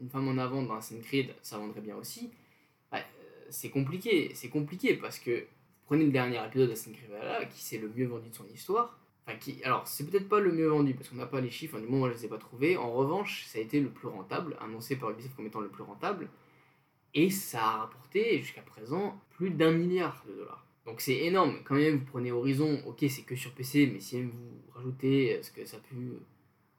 une 0.00 0.08
femme 0.08 0.28
en 0.28 0.38
avant 0.38 0.62
dans 0.62 0.74
Assassin's 0.74 1.04
Creed, 1.04 1.34
ça 1.42 1.58
vendrait 1.58 1.80
bien 1.80 1.96
aussi, 1.96 2.30
euh, 2.94 2.98
c'est 3.50 3.70
compliqué. 3.70 4.32
C'est 4.34 4.48
compliqué 4.48 4.94
parce 4.94 5.18
que 5.18 5.46
prenez 5.86 6.04
le 6.04 6.12
dernier 6.12 6.44
épisode 6.44 6.68
d'Assassin's 6.68 6.96
Creed 6.96 7.10
Valhalla, 7.10 7.44
qui 7.46 7.62
c'est 7.62 7.78
le 7.78 7.88
mieux 7.88 8.06
vendu 8.06 8.28
de 8.30 8.34
son 8.34 8.46
histoire. 8.46 8.98
Qui, 9.40 9.62
alors, 9.62 9.86
c'est 9.86 10.10
peut-être 10.10 10.28
pas 10.28 10.40
le 10.40 10.50
mieux 10.50 10.68
vendu 10.68 10.94
parce 10.94 11.10
qu'on 11.10 11.16
n'a 11.16 11.26
pas 11.26 11.42
les 11.42 11.50
chiffres, 11.50 11.78
du 11.78 11.86
moment 11.86 12.06
où 12.06 12.08
je 12.08 12.14
les 12.14 12.24
ai 12.24 12.28
pas 12.28 12.38
trouvés. 12.38 12.78
En 12.78 12.90
revanche, 12.90 13.44
ça 13.46 13.58
a 13.58 13.60
été 13.60 13.78
le 13.78 13.90
plus 13.90 14.08
rentable, 14.08 14.56
annoncé 14.58 14.96
par 14.96 15.10
Ubisoft 15.10 15.36
comme 15.36 15.46
étant 15.46 15.60
le 15.60 15.68
plus 15.68 15.82
rentable. 15.82 16.30
Et 17.12 17.28
ça 17.28 17.62
a 17.62 17.76
rapporté 17.78 18.38
jusqu'à 18.38 18.62
présent 18.62 19.20
plus 19.30 19.50
d'un 19.50 19.72
milliard 19.72 20.24
de 20.26 20.34
dollars. 20.34 20.64
Donc 20.86 21.02
c'est 21.02 21.18
énorme. 21.18 21.58
Quand 21.64 21.74
même, 21.74 21.98
vous 21.98 22.04
prenez 22.06 22.32
Horizon, 22.32 22.82
ok, 22.86 23.04
c'est 23.10 23.22
que 23.22 23.36
sur 23.36 23.52
PC, 23.52 23.90
mais 23.92 24.00
si 24.00 24.22
vous 24.22 24.32
rajoutez 24.74 25.42
ce 25.42 25.50
que 25.50 25.66
ça 25.66 25.76
a 25.76 25.80
pu 25.80 26.12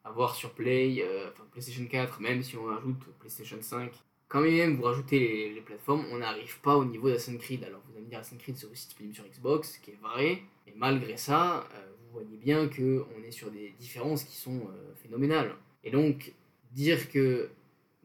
avoir 0.09 0.35
sur 0.35 0.51
Play, 0.51 1.01
euh, 1.01 1.29
enfin 1.31 1.43
PlayStation 1.51 1.85
4, 1.85 2.19
même 2.19 2.41
si 2.43 2.57
on 2.57 2.69
ajoute 2.69 2.97
PlayStation 3.19 3.57
5, 3.61 3.91
quand 4.27 4.41
même 4.41 4.75
vous 4.75 4.83
rajoutez 4.83 5.53
les, 5.53 5.61
plateformes, 5.61 6.05
on 6.11 6.17
n'arrive 6.17 6.59
pas 6.61 6.75
au 6.75 6.85
niveau 6.85 7.09
d'Assassin's 7.09 7.41
Creed. 7.41 7.63
Alors 7.63 7.81
vous 7.87 7.95
allez 7.95 8.05
me 8.05 8.09
dire 8.09 8.19
Assassin's 8.19 8.41
Creed 8.41 8.57
c'est 8.57 8.65
aussi 8.65 8.87
disponible 8.87 9.15
sur 9.15 9.25
Xbox, 9.25 9.73
ce 9.73 9.79
qui 9.79 9.91
est 9.91 9.99
vrai, 10.01 10.41
et 10.67 10.73
malgré 10.75 11.17
ça, 11.17 11.67
euh, 11.73 11.89
vous 12.05 12.19
voyez 12.19 12.37
bien 12.37 12.67
qu'on 12.67 13.23
est 13.23 13.31
sur 13.31 13.51
des 13.51 13.73
différences 13.79 14.23
qui 14.23 14.35
sont 14.35 14.57
euh, 14.57 14.93
phénoménales. 14.95 15.55
Et 15.83 15.91
donc, 15.91 16.33
dire 16.71 17.09
que 17.09 17.49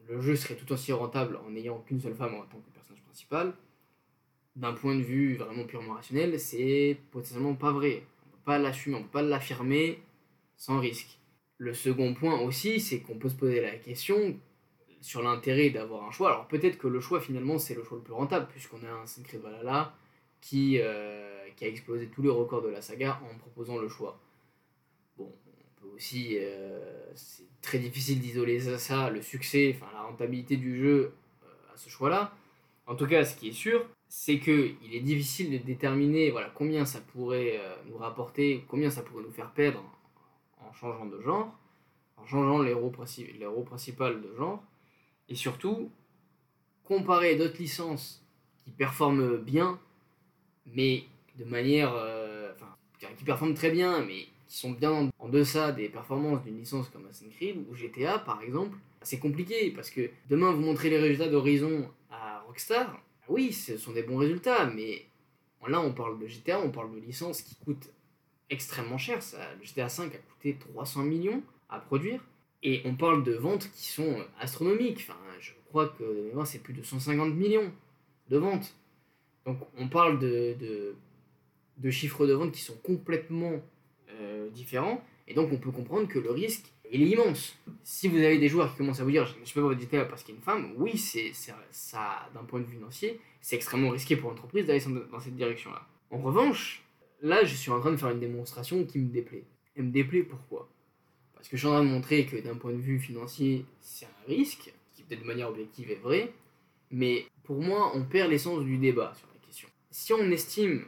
le 0.07 0.21
jeu 0.21 0.35
serait 0.35 0.55
tout 0.55 0.71
aussi 0.71 0.91
rentable 0.91 1.39
en 1.45 1.51
n'ayant 1.51 1.79
qu'une 1.79 1.99
seule 1.99 2.15
femme 2.15 2.35
en 2.35 2.43
tant 2.43 2.59
que 2.59 2.69
personnage 2.73 3.03
principal, 3.03 3.53
d'un 4.55 4.73
point 4.73 4.95
de 4.95 5.01
vue 5.01 5.35
vraiment 5.35 5.65
purement 5.65 5.93
rationnel, 5.93 6.39
c'est 6.39 6.97
potentiellement 7.11 7.55
pas 7.55 7.71
vrai. 7.71 8.03
On 8.25 8.29
peut 8.29 8.43
pas 8.45 8.57
l'assumer, 8.57 8.95
on 8.95 9.03
peut 9.03 9.09
pas 9.09 9.21
l'affirmer 9.21 9.99
sans 10.55 10.79
risque. 10.79 11.19
Le 11.57 11.73
second 11.73 12.13
point 12.13 12.39
aussi, 12.39 12.79
c'est 12.79 12.99
qu'on 12.99 13.17
peut 13.17 13.29
se 13.29 13.35
poser 13.35 13.61
la 13.61 13.75
question 13.77 14.37
sur 15.05 15.21
l'intérêt 15.21 15.69
d'avoir 15.69 16.03
un 16.07 16.11
choix. 16.11 16.31
Alors 16.31 16.47
peut-être 16.47 16.79
que 16.79 16.87
le 16.87 16.99
choix 16.99 17.21
finalement 17.21 17.59
c'est 17.59 17.75
le 17.75 17.83
choix 17.83 17.97
le 17.99 18.03
plus 18.03 18.13
rentable, 18.13 18.47
puisqu'on 18.49 18.83
a 18.83 18.91
un 18.91 19.05
Secret 19.05 19.37
Valhalla 19.37 19.93
qui, 20.41 20.79
euh, 20.81 21.47
qui 21.55 21.65
a 21.65 21.67
explosé 21.67 22.07
tous 22.07 22.23
les 22.23 22.29
records 22.29 22.63
de 22.63 22.69
la 22.69 22.81
saga 22.81 23.21
en 23.31 23.37
proposant 23.37 23.77
le 23.77 23.87
choix. 23.87 24.19
Bon, 25.15 25.31
on 25.47 25.81
peut 25.81 25.95
aussi. 25.95 26.37
Euh, 26.39 26.79
c'est 27.13 27.45
très 27.61 27.77
difficile 27.77 28.19
d'isoler 28.19 28.59
ça, 28.59 29.11
le 29.11 29.21
succès, 29.21 29.75
enfin 29.75 29.91
la 29.93 30.01
rentabilité 30.01 30.57
du 30.57 30.75
jeu 30.75 31.13
euh, 31.43 31.73
à 31.73 31.77
ce 31.77 31.87
choix-là. 31.87 32.33
En 32.87 32.95
tout 32.95 33.05
cas, 33.05 33.23
ce 33.25 33.35
qui 33.35 33.49
est 33.49 33.53
sûr, 33.53 33.85
c'est 34.07 34.39
qu'il 34.39 34.75
est 34.91 34.99
difficile 35.01 35.51
de 35.51 35.63
déterminer 35.63 36.31
voilà, 36.31 36.51
combien 36.55 36.83
ça 36.85 36.99
pourrait 36.99 37.59
nous 37.87 37.97
rapporter, 37.97 38.63
combien 38.67 38.91
ça 38.91 39.01
pourrait 39.01 39.23
nous 39.23 39.31
faire 39.31 39.51
perdre 39.51 39.83
en, 40.67 40.73
changeant 40.73 41.05
de 41.05 41.19
genre, 41.21 41.53
en 42.17 42.25
changeant 42.25 42.61
l'héros 42.61 42.89
principal 42.89 44.21
de 44.21 44.35
genre 44.35 44.63
et 45.29 45.35
surtout, 45.35 45.89
comparer 46.83 47.35
d'autres 47.35 47.57
licences 47.57 48.23
qui 48.63 48.71
performent 48.71 49.37
bien, 49.37 49.79
mais 50.67 51.03
de 51.37 51.45
manière. 51.45 51.93
Euh, 51.95 52.35
qui 53.17 53.23
performent 53.23 53.53
très 53.53 53.71
bien, 53.71 54.03
mais 54.03 54.27
qui 54.47 54.57
sont 54.57 54.71
bien 54.71 55.09
en 55.19 55.29
deçà 55.29 55.71
des 55.71 55.89
performances 55.89 56.43
d'une 56.43 56.57
licence 56.57 56.89
comme 56.89 57.05
Assassin's 57.05 57.33
Creed 57.35 57.57
ou 57.69 57.75
GTA 57.75 58.19
par 58.19 58.41
exemple, 58.41 58.77
c'est 59.01 59.19
compliqué 59.19 59.71
parce 59.71 59.89
que 59.89 60.09
demain 60.29 60.51
vous 60.51 60.61
montrez 60.61 60.89
les 60.89 60.97
résultats 60.97 61.27
d'Horizon 61.27 61.89
à 62.09 62.41
Rockstar, 62.47 62.99
oui, 63.27 63.53
ce 63.53 63.77
sont 63.77 63.91
des 63.91 64.03
bons 64.03 64.17
résultats, 64.17 64.65
mais 64.67 65.05
là 65.67 65.81
on 65.81 65.93
parle 65.93 66.19
de 66.19 66.27
GTA, 66.27 66.59
on 66.59 66.71
parle 66.71 66.93
de 66.95 66.99
licences 66.99 67.41
qui 67.41 67.55
coûtent 67.55 67.89
extrêmement 68.49 68.97
cher. 68.97 69.21
Ça, 69.21 69.37
le 69.59 69.65
GTA 69.65 69.89
5 69.89 70.13
a 70.13 70.17
coûté 70.17 70.57
300 70.57 71.03
millions 71.03 71.43
à 71.69 71.79
produire. 71.79 72.23
Et 72.63 72.81
on 72.85 72.95
parle 72.95 73.23
de 73.23 73.33
ventes 73.33 73.69
qui 73.73 73.87
sont 73.87 74.17
astronomiques. 74.39 75.05
Enfin, 75.07 75.19
je 75.39 75.51
crois 75.69 75.89
que 75.89 76.31
c'est 76.45 76.63
plus 76.63 76.73
de 76.73 76.83
150 76.83 77.33
millions 77.33 77.71
de 78.29 78.37
ventes. 78.37 78.75
Donc 79.45 79.59
on 79.77 79.87
parle 79.87 80.17
de, 80.19 80.55
de, 81.77 81.89
chiffres 81.91 82.25
de 82.25 82.33
vente 82.33 82.51
qui 82.51 82.61
sont 82.61 82.77
complètement 82.83 83.61
euh, 84.09 84.49
différents. 84.49 85.03
Et 85.27 85.35
donc 85.35 85.51
on 85.51 85.57
peut 85.57 85.71
comprendre 85.71 86.07
que 86.07 86.17
le 86.17 86.31
risque, 86.31 86.71
est 86.91 86.97
immense. 86.97 87.57
Si 87.83 88.07
vous 88.07 88.17
avez 88.17 88.37
des 88.37 88.47
joueurs 88.47 88.71
qui 88.71 88.77
commencent 88.77 88.99
à 88.99 89.03
vous 89.03 89.11
dire 89.11 89.25
je 89.25 89.39
ne 89.39 89.45
suis 89.45 89.55
pas 89.55 89.61
votre 89.61 89.79
GTA 89.79 90.05
parce 90.05 90.23
qu'il 90.23 90.33
y 90.33 90.37
a 90.37 90.39
une 90.39 90.43
femme, 90.43 90.73
oui, 90.77 90.97
c'est 90.97 91.31
ça, 91.33 92.29
d'un 92.33 92.43
point 92.43 92.59
de 92.59 92.65
vue 92.65 92.75
financier, 92.75 93.19
c'est 93.41 93.55
extrêmement 93.55 93.89
risqué 93.89 94.15
pour 94.15 94.29
l'entreprise 94.29 94.65
d'aller 94.65 94.83
dans 95.11 95.19
cette 95.19 95.35
direction-là. 95.35 95.87
En 96.11 96.19
revanche, 96.19 96.83
là, 97.25 97.43
je 97.43 97.55
suis 97.55 97.71
en 97.71 97.79
train 97.79 97.91
de 97.91 97.97
faire 97.97 98.11
une 98.11 98.19
démonstration 98.19 98.85
qui 98.85 98.99
me 98.99 99.09
déplaît. 99.09 99.45
Elle 99.75 99.85
me 99.85 99.91
déplaît 99.91 100.23
pourquoi? 100.23 100.69
Parce 101.33 101.49
que 101.49 101.57
je 101.57 101.61
suis 101.61 101.67
en 101.67 101.71
train 101.71 101.83
de 101.83 101.89
montrer 101.89 102.25
que 102.25 102.37
d'un 102.37 102.55
point 102.55 102.71
de 102.71 102.77
vue 102.77 102.99
financier, 102.99 103.65
c'est 103.81 104.05
un 104.05 104.27
risque, 104.27 104.73
qui 104.93 105.03
peut-être 105.03 105.21
de 105.21 105.27
manière 105.27 105.49
objective 105.49 105.91
est 105.91 106.01
vrai, 106.01 106.31
mais 106.91 107.25
pour 107.43 107.61
moi, 107.61 107.91
on 107.95 108.03
perd 108.03 108.29
l'essence 108.29 108.63
du 108.63 108.77
débat 108.77 109.13
sur 109.15 109.27
la 109.33 109.39
question. 109.45 109.67
Si 109.89 110.13
on 110.13 110.31
estime, 110.31 110.85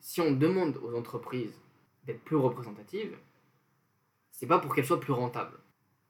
si 0.00 0.20
on 0.20 0.32
demande 0.32 0.78
aux 0.78 0.96
entreprises 0.96 1.60
d'être 2.04 2.22
plus 2.22 2.36
représentatives, 2.36 3.16
c'est 4.32 4.46
pas 4.46 4.58
pour 4.58 4.74
qu'elles 4.74 4.86
soient 4.86 5.00
plus 5.00 5.12
rentables. 5.12 5.58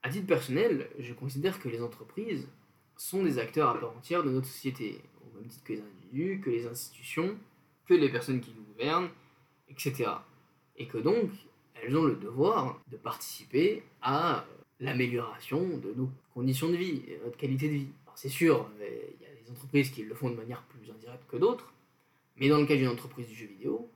À 0.01 0.09
titre 0.09 0.27
personnel, 0.27 0.89
je 0.97 1.13
considère 1.13 1.59
que 1.59 1.69
les 1.69 1.81
entreprises 1.81 2.47
sont 2.95 3.23
des 3.23 3.37
acteurs 3.37 3.69
à 3.69 3.79
part 3.79 3.95
entière 3.95 4.23
de 4.23 4.31
notre 4.31 4.47
société, 4.47 4.99
au 5.21 5.37
même 5.37 5.47
titre 5.47 5.63
que 5.63 5.73
les 5.73 5.81
individus, 5.81 6.41
que 6.41 6.49
les 6.49 6.65
institutions, 6.65 7.37
que 7.85 7.93
les 7.93 8.09
personnes 8.09 8.39
qui 8.41 8.53
nous 8.55 8.63
gouvernent, 8.73 9.09
etc. 9.69 10.11
Et 10.77 10.87
que 10.87 10.97
donc, 10.97 11.29
elles 11.81 11.95
ont 11.95 12.03
le 12.03 12.15
devoir 12.15 12.79
de 12.91 12.97
participer 12.97 13.83
à 14.01 14.45
l'amélioration 14.79 15.77
de 15.77 15.93
nos 15.95 16.09
conditions 16.33 16.69
de 16.69 16.75
vie 16.75 17.01
et 17.07 17.19
notre 17.23 17.37
qualité 17.37 17.67
de 17.67 17.73
vie. 17.73 17.87
c'est 18.15 18.29
sûr, 18.29 18.69
il 18.79 19.21
y 19.21 19.25
a 19.25 19.43
des 19.43 19.51
entreprises 19.51 19.89
qui 19.91 20.03
le 20.03 20.15
font 20.15 20.29
de 20.29 20.35
manière 20.35 20.63
plus 20.63 20.89
indirecte 20.89 21.27
que 21.27 21.37
d'autres, 21.37 21.73
mais 22.37 22.47
dans 22.47 22.59
le 22.59 22.65
cas 22.65 22.75
d'une 22.75 22.87
entreprise 22.87 23.27
du 23.27 23.35
jeu 23.35 23.47
vidéo, 23.47 23.89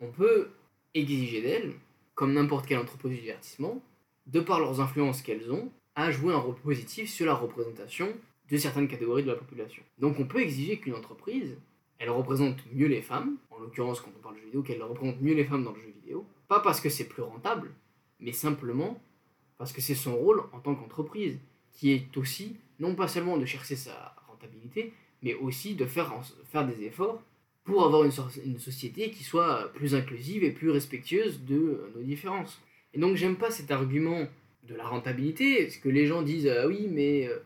on 0.00 0.10
peut 0.10 0.50
exiger 0.94 1.42
d'elles, 1.42 1.74
comme 2.14 2.32
n'importe 2.32 2.66
quelle 2.66 2.78
entreprise 2.78 3.12
du 3.12 3.20
divertissement, 3.20 3.82
de 4.26 4.40
par 4.40 4.60
leurs 4.60 4.80
influences 4.80 5.22
qu'elles 5.22 5.50
ont, 5.52 5.70
à 5.94 6.10
jouer 6.10 6.32
un 6.32 6.38
rôle 6.38 6.56
positif 6.56 7.10
sur 7.10 7.26
la 7.26 7.34
représentation 7.34 8.08
de 8.50 8.56
certaines 8.56 8.88
catégories 8.88 9.22
de 9.22 9.30
la 9.30 9.36
population. 9.36 9.82
Donc 9.98 10.18
on 10.18 10.26
peut 10.26 10.40
exiger 10.40 10.78
qu'une 10.78 10.94
entreprise, 10.94 11.56
elle 12.00 12.10
représente 12.10 12.56
mieux 12.72 12.88
les 12.88 13.02
femmes, 13.02 13.36
en 13.50 13.58
l'occurrence 13.58 14.00
quand 14.00 14.10
on 14.18 14.22
parle 14.22 14.34
de 14.36 14.40
jeu 14.40 14.46
vidéo, 14.46 14.62
qu'elle 14.62 14.82
représente 14.82 15.20
mieux 15.20 15.34
les 15.34 15.44
femmes 15.44 15.62
dans 15.62 15.72
le 15.72 15.80
jeu 15.80 15.92
vidéo, 16.02 16.26
pas 16.48 16.60
parce 16.60 16.80
que 16.80 16.88
c'est 16.88 17.06
plus 17.06 17.22
rentable, 17.22 17.70
mais 18.18 18.32
simplement 18.32 19.00
parce 19.58 19.72
que 19.72 19.82
c'est 19.82 19.94
son 19.94 20.16
rôle 20.16 20.42
en 20.52 20.60
tant 20.60 20.74
qu'entreprise, 20.74 21.38
qui 21.74 21.92
est 21.92 22.16
aussi 22.16 22.56
non 22.80 22.94
pas 22.94 23.06
seulement 23.06 23.36
de 23.36 23.44
chercher 23.44 23.76
sa 23.76 24.16
rentabilité, 24.26 24.94
mais 25.22 25.34
aussi 25.34 25.74
de 25.74 25.84
faire, 25.84 26.12
faire 26.50 26.66
des 26.66 26.84
efforts 26.84 27.22
pour 27.64 27.84
avoir 27.84 28.04
une, 28.04 28.58
société 28.58 29.10
qui 29.10 29.22
soit 29.22 29.70
plus 29.74 29.94
inclusive 29.94 30.42
et 30.42 30.50
plus 30.50 30.70
respectueuse 30.70 31.44
de 31.44 31.92
nos 31.94 32.02
différences. 32.02 32.60
Et 32.94 32.98
donc 32.98 33.16
j'aime 33.16 33.36
pas 33.36 33.50
cet 33.50 33.70
argument 33.70 34.26
de 34.66 34.74
la 34.74 34.86
rentabilité, 34.86 35.64
parce 35.64 35.76
que 35.76 35.90
les 35.90 36.06
gens 36.06 36.22
disent 36.22 36.48
ah 36.48 36.66
oui 36.66 36.88
mais 36.90 37.28
euh, 37.28 37.38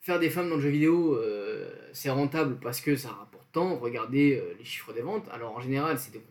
faire 0.00 0.18
des 0.18 0.30
femmes 0.30 0.48
dans 0.48 0.56
le 0.56 0.62
jeu 0.62 0.70
vidéo 0.70 1.14
euh, 1.14 1.70
c'est 1.92 2.10
rentable 2.10 2.58
parce 2.60 2.80
que 2.80 2.96
ça 2.96 3.10
rapporte 3.10 3.33
tant, 3.54 3.76
regardez 3.76 4.36
euh, 4.36 4.54
les 4.58 4.64
chiffres 4.64 4.92
des 4.92 5.00
ventes. 5.00 5.26
Alors 5.30 5.56
en 5.56 5.60
général, 5.60 5.98
c'est 5.98 6.12
des 6.12 6.22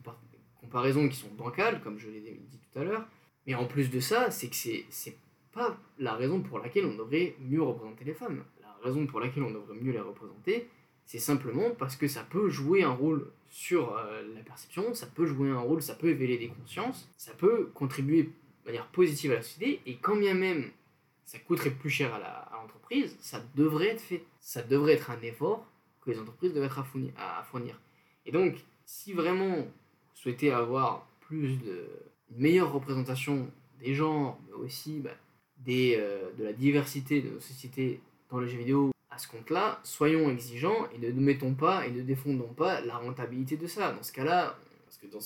comparaisons 0.62 1.10
qui 1.10 1.16
sont 1.16 1.30
bancales, 1.36 1.82
comme 1.82 1.98
je 1.98 2.10
l'ai 2.10 2.20
dit 2.20 2.60
tout 2.72 2.80
à 2.80 2.84
l'heure. 2.84 3.06
Mais 3.48 3.56
en 3.56 3.66
plus 3.66 3.90
de 3.90 4.00
ça, 4.00 4.30
c'est 4.30 4.50
que 4.50 4.56
c'est 4.56 5.18
pas 5.52 5.78
la 5.98 6.14
raison 6.14 6.42
pour 6.42 6.60
laquelle 6.60 6.86
on 6.86 6.96
devrait 6.96 7.36
mieux 7.40 7.62
représenter 7.62 8.06
les 8.06 8.14
femmes. 8.14 8.44
La 8.62 8.76
raison 8.84 9.06
pour 9.08 9.20
laquelle 9.20 9.44
on 9.44 9.52
devrait 9.52 9.78
mieux 9.80 9.92
les 9.92 10.00
représenter, 10.00 10.68
c'est 11.06 11.20
simplement 11.20 11.72
parce 11.72 11.96
que 11.96 12.08
ça 12.08 12.24
peut 12.24 12.50
jouer 12.50 12.84
un 12.84 12.92
rôle 12.92 13.32
sur 13.50 13.98
euh, 13.98 14.22
la 14.36 14.42
perception, 14.42 14.94
ça 14.94 15.08
peut 15.08 15.26
jouer 15.26 15.50
un 15.50 15.60
rôle, 15.60 15.82
ça 15.82 15.96
peut 15.96 16.10
éveiller 16.10 16.38
des 16.38 16.50
consciences, 16.50 17.10
ça 17.18 17.34
peut 17.34 17.70
contribuer 17.74 18.24
de 18.24 18.32
manière 18.66 18.88
positive 18.88 19.32
à 19.32 19.36
la 19.36 19.42
société, 19.42 19.82
et 19.86 19.98
quand 19.98 20.16
bien 20.16 20.34
même 20.34 20.72
ça 21.26 21.40
coûterait 21.40 21.72
plus 21.72 21.90
cher 21.90 22.14
à 22.14 22.60
l'entreprise, 22.62 23.16
ça 23.20 23.42
devrait 23.56 23.88
être 23.88 24.02
fait. 24.02 24.24
Ça 24.40 24.62
devrait 24.62 24.94
être 24.94 25.10
un 25.10 25.22
effort 25.22 25.66
que 26.04 26.12
les 26.12 26.20
entreprises 26.20 26.54
devraient 26.54 26.68
être 26.68 26.80
à 27.18 27.44
fournir. 27.44 27.80
Et 28.26 28.32
donc, 28.32 28.56
si 28.86 29.14
vraiment 29.14 29.56
vous 29.56 29.72
souhaitez 30.14 30.52
avoir 30.52 31.08
plus 31.22 31.58
de, 31.58 31.88
une 32.32 32.42
meilleure 32.42 32.72
représentation 32.72 33.50
des 33.80 33.94
genres, 33.94 34.40
mais 34.48 34.54
aussi 34.54 35.00
bah, 35.00 35.12
des, 35.58 35.96
euh, 35.98 36.32
de 36.38 36.44
la 36.44 36.54
diversité 36.54 37.22
de 37.22 37.30
nos 37.30 37.40
sociétés 37.40 38.02
dans 38.30 38.40
le 38.40 38.48
jeu 38.48 38.58
vidéo 38.58 38.92
à 39.10 39.18
ce 39.18 39.28
compte-là, 39.28 39.80
soyons 39.84 40.30
exigeants 40.30 40.88
et 40.94 40.98
ne 40.98 41.12
nous 41.12 41.22
mettons 41.22 41.54
pas 41.54 41.86
et 41.86 41.92
ne 41.92 42.02
défendons 42.02 42.54
pas 42.54 42.82
la 42.82 42.98
rentabilité 42.98 43.58
de 43.58 43.68
ça. 43.68 43.92
Dans 43.92 44.04
ce 44.04 44.12
cas-là, 44.12 44.58
parce 44.86 44.98
que 44.98 45.08
dans 45.08 45.20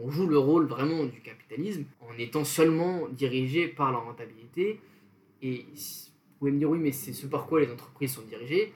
on 0.00 0.10
joue 0.10 0.26
le 0.26 0.38
rôle 0.38 0.66
vraiment 0.66 1.04
du 1.04 1.20
capitalisme 1.20 1.84
en 2.00 2.16
étant 2.18 2.44
seulement 2.44 3.08
dirigé 3.08 3.66
par 3.66 3.90
la 3.90 3.98
rentabilité. 3.98 4.80
Et 5.42 5.66
vous 5.74 6.38
pouvez 6.38 6.52
me 6.52 6.58
dire 6.58 6.70
oui, 6.70 6.78
mais 6.78 6.92
c'est 6.92 7.12
ce 7.12 7.26
par 7.26 7.46
quoi 7.46 7.60
les 7.60 7.70
entreprises 7.70 8.14
sont 8.14 8.22
dirigées. 8.22 8.72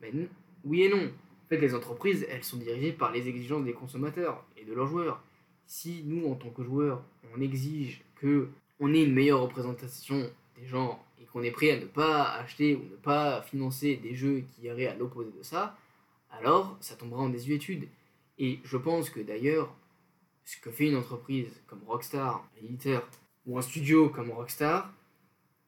Ben, 0.00 0.28
oui 0.64 0.82
et 0.82 0.88
non. 0.88 1.06
En 1.06 1.48
fait, 1.48 1.58
les 1.58 1.74
entreprises, 1.74 2.26
elles 2.28 2.42
sont 2.42 2.56
dirigées 2.56 2.92
par 2.92 3.12
les 3.12 3.28
exigences 3.28 3.64
des 3.64 3.72
consommateurs 3.72 4.44
et 4.56 4.64
de 4.64 4.74
leurs 4.74 4.88
joueurs. 4.88 5.22
Si 5.66 6.02
nous, 6.04 6.26
en 6.26 6.34
tant 6.34 6.50
que 6.50 6.64
joueurs, 6.64 7.02
on 7.34 7.40
exige 7.40 8.02
que 8.16 8.48
on 8.80 8.92
ait 8.92 9.04
une 9.04 9.14
meilleure 9.14 9.40
représentation 9.40 10.28
des 10.58 10.66
genres 10.66 11.02
et 11.20 11.24
qu'on 11.24 11.42
est 11.42 11.50
prêt 11.50 11.70
à 11.70 11.80
ne 11.80 11.86
pas 11.86 12.32
acheter 12.34 12.76
ou 12.76 12.82
ne 12.90 12.96
pas 12.96 13.42
financer 13.42 13.96
des 13.96 14.14
jeux 14.14 14.44
qui 14.54 14.66
iraient 14.66 14.88
à 14.88 14.94
l'opposé 14.94 15.30
de 15.36 15.42
ça, 15.42 15.76
alors 16.30 16.76
ça 16.80 16.96
tombera 16.96 17.22
en 17.22 17.28
désuétude. 17.28 17.88
Et 18.38 18.60
je 18.64 18.76
pense 18.76 19.08
que 19.08 19.20
d'ailleurs, 19.20 19.74
ce 20.44 20.58
que 20.60 20.70
fait 20.70 20.88
une 20.88 20.96
entreprise 20.96 21.48
comme 21.66 21.80
Rockstar, 21.86 22.48
un 22.56 22.64
éditeur, 22.64 23.08
ou 23.46 23.58
un 23.58 23.62
studio 23.62 24.08
comme 24.08 24.30
Rockstar, 24.30 24.92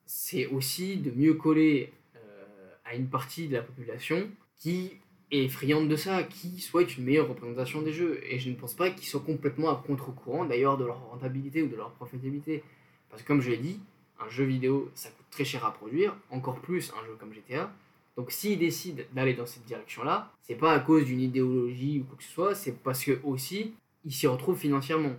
c'est 0.04 0.46
aussi 0.46 0.96
de 0.96 1.10
mieux 1.10 1.34
coller 1.34 1.92
euh, 2.16 2.74
à 2.84 2.94
une 2.94 3.08
partie 3.08 3.48
de 3.48 3.54
la 3.54 3.62
population 3.62 4.28
qui 4.58 4.92
est 5.30 5.48
friande 5.48 5.88
de 5.88 5.96
ça, 5.96 6.22
qui 6.22 6.60
souhaite 6.60 6.96
une 6.96 7.04
meilleure 7.04 7.28
représentation 7.28 7.82
des 7.82 7.92
jeux. 7.92 8.20
Et 8.24 8.38
je 8.38 8.50
ne 8.50 8.54
pense 8.54 8.74
pas 8.74 8.90
qu'ils 8.90 9.06
soient 9.06 9.20
complètement 9.20 9.70
à 9.70 9.82
contre-courant 9.86 10.44
d'ailleurs 10.44 10.78
de 10.78 10.84
leur 10.84 11.10
rentabilité 11.10 11.62
ou 11.62 11.68
de 11.68 11.76
leur 11.76 11.90
profitabilité. 11.92 12.62
Parce 13.10 13.22
que 13.22 13.28
comme 13.28 13.40
je 13.40 13.50
l'ai 13.50 13.58
dit, 13.58 13.80
un 14.20 14.28
jeu 14.28 14.44
vidéo, 14.44 14.90
ça 14.94 15.10
coûte 15.10 15.26
très 15.30 15.44
cher 15.44 15.64
à 15.64 15.72
produire, 15.72 16.16
encore 16.30 16.60
plus 16.60 16.92
un 17.00 17.06
jeu 17.06 17.16
comme 17.18 17.32
GTA. 17.32 17.72
Donc 18.16 18.32
s'ils 18.32 18.58
décident 18.58 19.02
d'aller 19.12 19.34
dans 19.34 19.46
cette 19.46 19.64
direction-là, 19.64 20.32
c'est 20.42 20.56
pas 20.56 20.72
à 20.72 20.80
cause 20.80 21.04
d'une 21.04 21.20
idéologie 21.20 22.00
ou 22.00 22.04
quoi 22.04 22.16
que 22.16 22.24
ce 22.24 22.32
soit, 22.32 22.54
c'est 22.54 22.72
parce 22.82 23.04
que 23.04 23.20
aussi 23.22 23.74
ils 24.04 24.12
s'y 24.12 24.26
retrouvent 24.26 24.58
financièrement. 24.58 25.14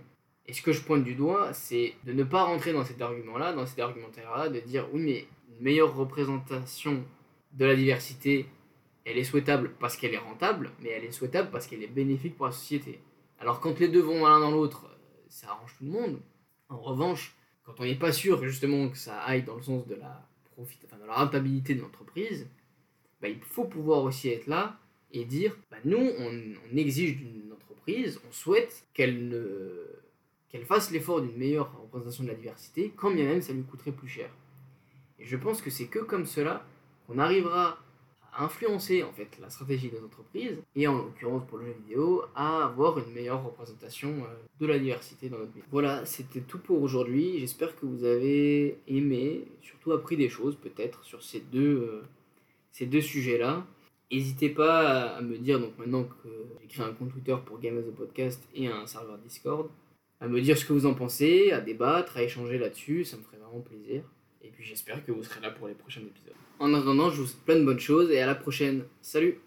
Et 0.46 0.52
ce 0.52 0.62
que 0.62 0.72
je 0.72 0.82
pointe 0.82 1.04
du 1.04 1.14
doigt, 1.14 1.54
c'est 1.54 1.94
de 2.04 2.12
ne 2.12 2.24
pas 2.24 2.42
rentrer 2.42 2.72
dans 2.72 2.84
cet 2.84 3.00
argument-là, 3.00 3.52
dans 3.52 3.66
cet 3.66 3.78
argumentaire-là, 3.78 4.48
de 4.48 4.60
dire 4.60 4.86
oui 4.92 5.00
mais 5.02 5.26
une 5.48 5.64
meilleure 5.64 5.94
représentation 5.94 7.02
de 7.52 7.64
la 7.64 7.74
diversité, 7.74 8.46
elle 9.04 9.18
est 9.18 9.24
souhaitable 9.24 9.74
parce 9.78 9.96
qu'elle 9.96 10.14
est 10.14 10.18
rentable, 10.18 10.70
mais 10.80 10.90
elle 10.90 11.04
est 11.04 11.12
souhaitable 11.12 11.50
parce 11.50 11.66
qu'elle 11.66 11.82
est 11.82 11.88
bénéfique 11.88 12.36
pour 12.36 12.46
la 12.46 12.52
société. 12.52 13.00
Alors 13.38 13.60
quand 13.60 13.78
les 13.78 13.88
deux 13.88 14.00
vont 14.00 14.26
l'un 14.26 14.40
dans 14.40 14.50
l'autre, 14.50 14.86
ça 15.28 15.48
arrange 15.50 15.74
tout 15.78 15.84
le 15.84 15.90
monde. 15.90 16.20
En 16.68 16.78
revanche, 16.78 17.34
quand 17.64 17.74
on 17.78 17.84
n'est 17.84 17.98
pas 17.98 18.12
sûr 18.12 18.42
justement 18.44 18.88
que 18.88 18.98
ça 18.98 19.20
aille 19.22 19.42
dans 19.42 19.56
le 19.56 19.62
sens 19.62 19.86
de 19.86 19.94
la, 19.94 20.26
rentabilité 21.08 21.74
de 21.74 21.80
l'entreprise, 21.80 22.46
bah, 23.22 23.28
il 23.28 23.40
faut 23.40 23.64
pouvoir 23.64 24.04
aussi 24.04 24.28
être 24.28 24.46
là 24.46 24.78
et 25.12 25.24
dire 25.24 25.56
bah, 25.70 25.78
nous, 25.84 25.96
on, 26.18 26.76
exige 26.76 27.16
d'une 27.16 27.52
entreprise, 27.52 28.20
on 28.28 28.32
souhaite 28.32 28.84
qu'elle 28.94 29.36
qu'elle 30.50 30.64
fasse 30.64 30.90
l'effort 30.90 31.22
d'une 31.22 31.36
meilleure 31.36 31.72
représentation 31.80 32.24
de 32.24 32.28
la 32.28 32.34
diversité, 32.34 32.92
quand 32.96 33.12
bien 33.12 33.24
même 33.24 33.40
ça 33.40 33.52
lui 33.52 33.62
coûterait 33.62 33.92
plus 33.92 34.08
cher. 34.08 34.30
Et 35.20 35.24
je 35.24 35.36
pense 35.36 35.62
que 35.62 35.70
c'est 35.70 35.86
que 35.86 36.00
comme 36.00 36.26
cela 36.26 36.66
qu'on 37.06 37.18
arrivera 37.18 37.78
influencer 38.38 39.02
en 39.02 39.12
fait 39.12 39.28
la 39.40 39.50
stratégie 39.50 39.88
des 39.88 40.00
entreprises 40.00 40.58
et 40.76 40.86
en 40.86 40.96
l'occurrence 40.96 41.42
pour 41.48 41.58
le 41.58 41.66
jeu 41.66 41.74
vidéo 41.84 42.24
à 42.34 42.64
avoir 42.64 42.98
une 42.98 43.12
meilleure 43.12 43.42
représentation 43.44 44.08
euh, 44.08 44.34
de 44.58 44.66
la 44.66 44.78
diversité 44.78 45.28
dans 45.28 45.38
notre 45.38 45.52
vie. 45.52 45.62
Voilà, 45.70 46.04
c'était 46.06 46.40
tout 46.40 46.58
pour 46.58 46.82
aujourd'hui. 46.82 47.38
J'espère 47.38 47.74
que 47.76 47.86
vous 47.86 48.04
avez 48.04 48.78
aimé, 48.86 49.48
surtout 49.62 49.92
appris 49.92 50.16
des 50.16 50.28
choses 50.28 50.56
peut-être 50.56 51.04
sur 51.04 51.22
ces 51.22 51.40
deux, 51.40 51.78
euh, 51.82 52.02
ces 52.72 52.86
deux 52.86 53.00
sujets-là. 53.00 53.66
N'hésitez 54.12 54.48
pas 54.48 55.16
à 55.16 55.20
me 55.20 55.38
dire, 55.38 55.60
donc 55.60 55.78
maintenant 55.78 56.04
que 56.04 56.28
j'ai 56.60 56.66
créé 56.66 56.84
un 56.84 56.92
compte 56.92 57.12
Twitter 57.12 57.36
pour 57.44 57.60
Game 57.60 57.78
as 57.78 57.88
a 57.88 57.92
Podcast 57.92 58.42
et 58.54 58.66
un 58.66 58.86
serveur 58.86 59.18
Discord, 59.18 59.68
à 60.20 60.26
me 60.26 60.40
dire 60.40 60.58
ce 60.58 60.64
que 60.64 60.72
vous 60.72 60.86
en 60.86 60.94
pensez, 60.94 61.52
à 61.52 61.60
débattre, 61.60 62.16
à 62.16 62.22
échanger 62.22 62.58
là-dessus, 62.58 63.04
ça 63.04 63.16
me 63.16 63.22
ferait 63.22 63.38
vraiment 63.38 63.60
plaisir. 63.60 64.02
Et 64.42 64.48
puis 64.48 64.64
j'espère 64.64 65.04
que 65.04 65.12
vous 65.12 65.22
serez 65.22 65.40
là 65.40 65.50
pour 65.50 65.68
les 65.68 65.74
prochains 65.74 66.00
épisodes. 66.00 66.34
En 66.60 66.74
attendant, 66.74 67.10
je 67.10 67.22
vous 67.22 67.26
souhaite 67.26 67.44
plein 67.46 67.56
de 67.56 67.64
bonnes 67.64 67.80
choses 67.80 68.10
et 68.10 68.20
à 68.20 68.26
la 68.26 68.34
prochaine. 68.34 68.84
Salut 69.00 69.40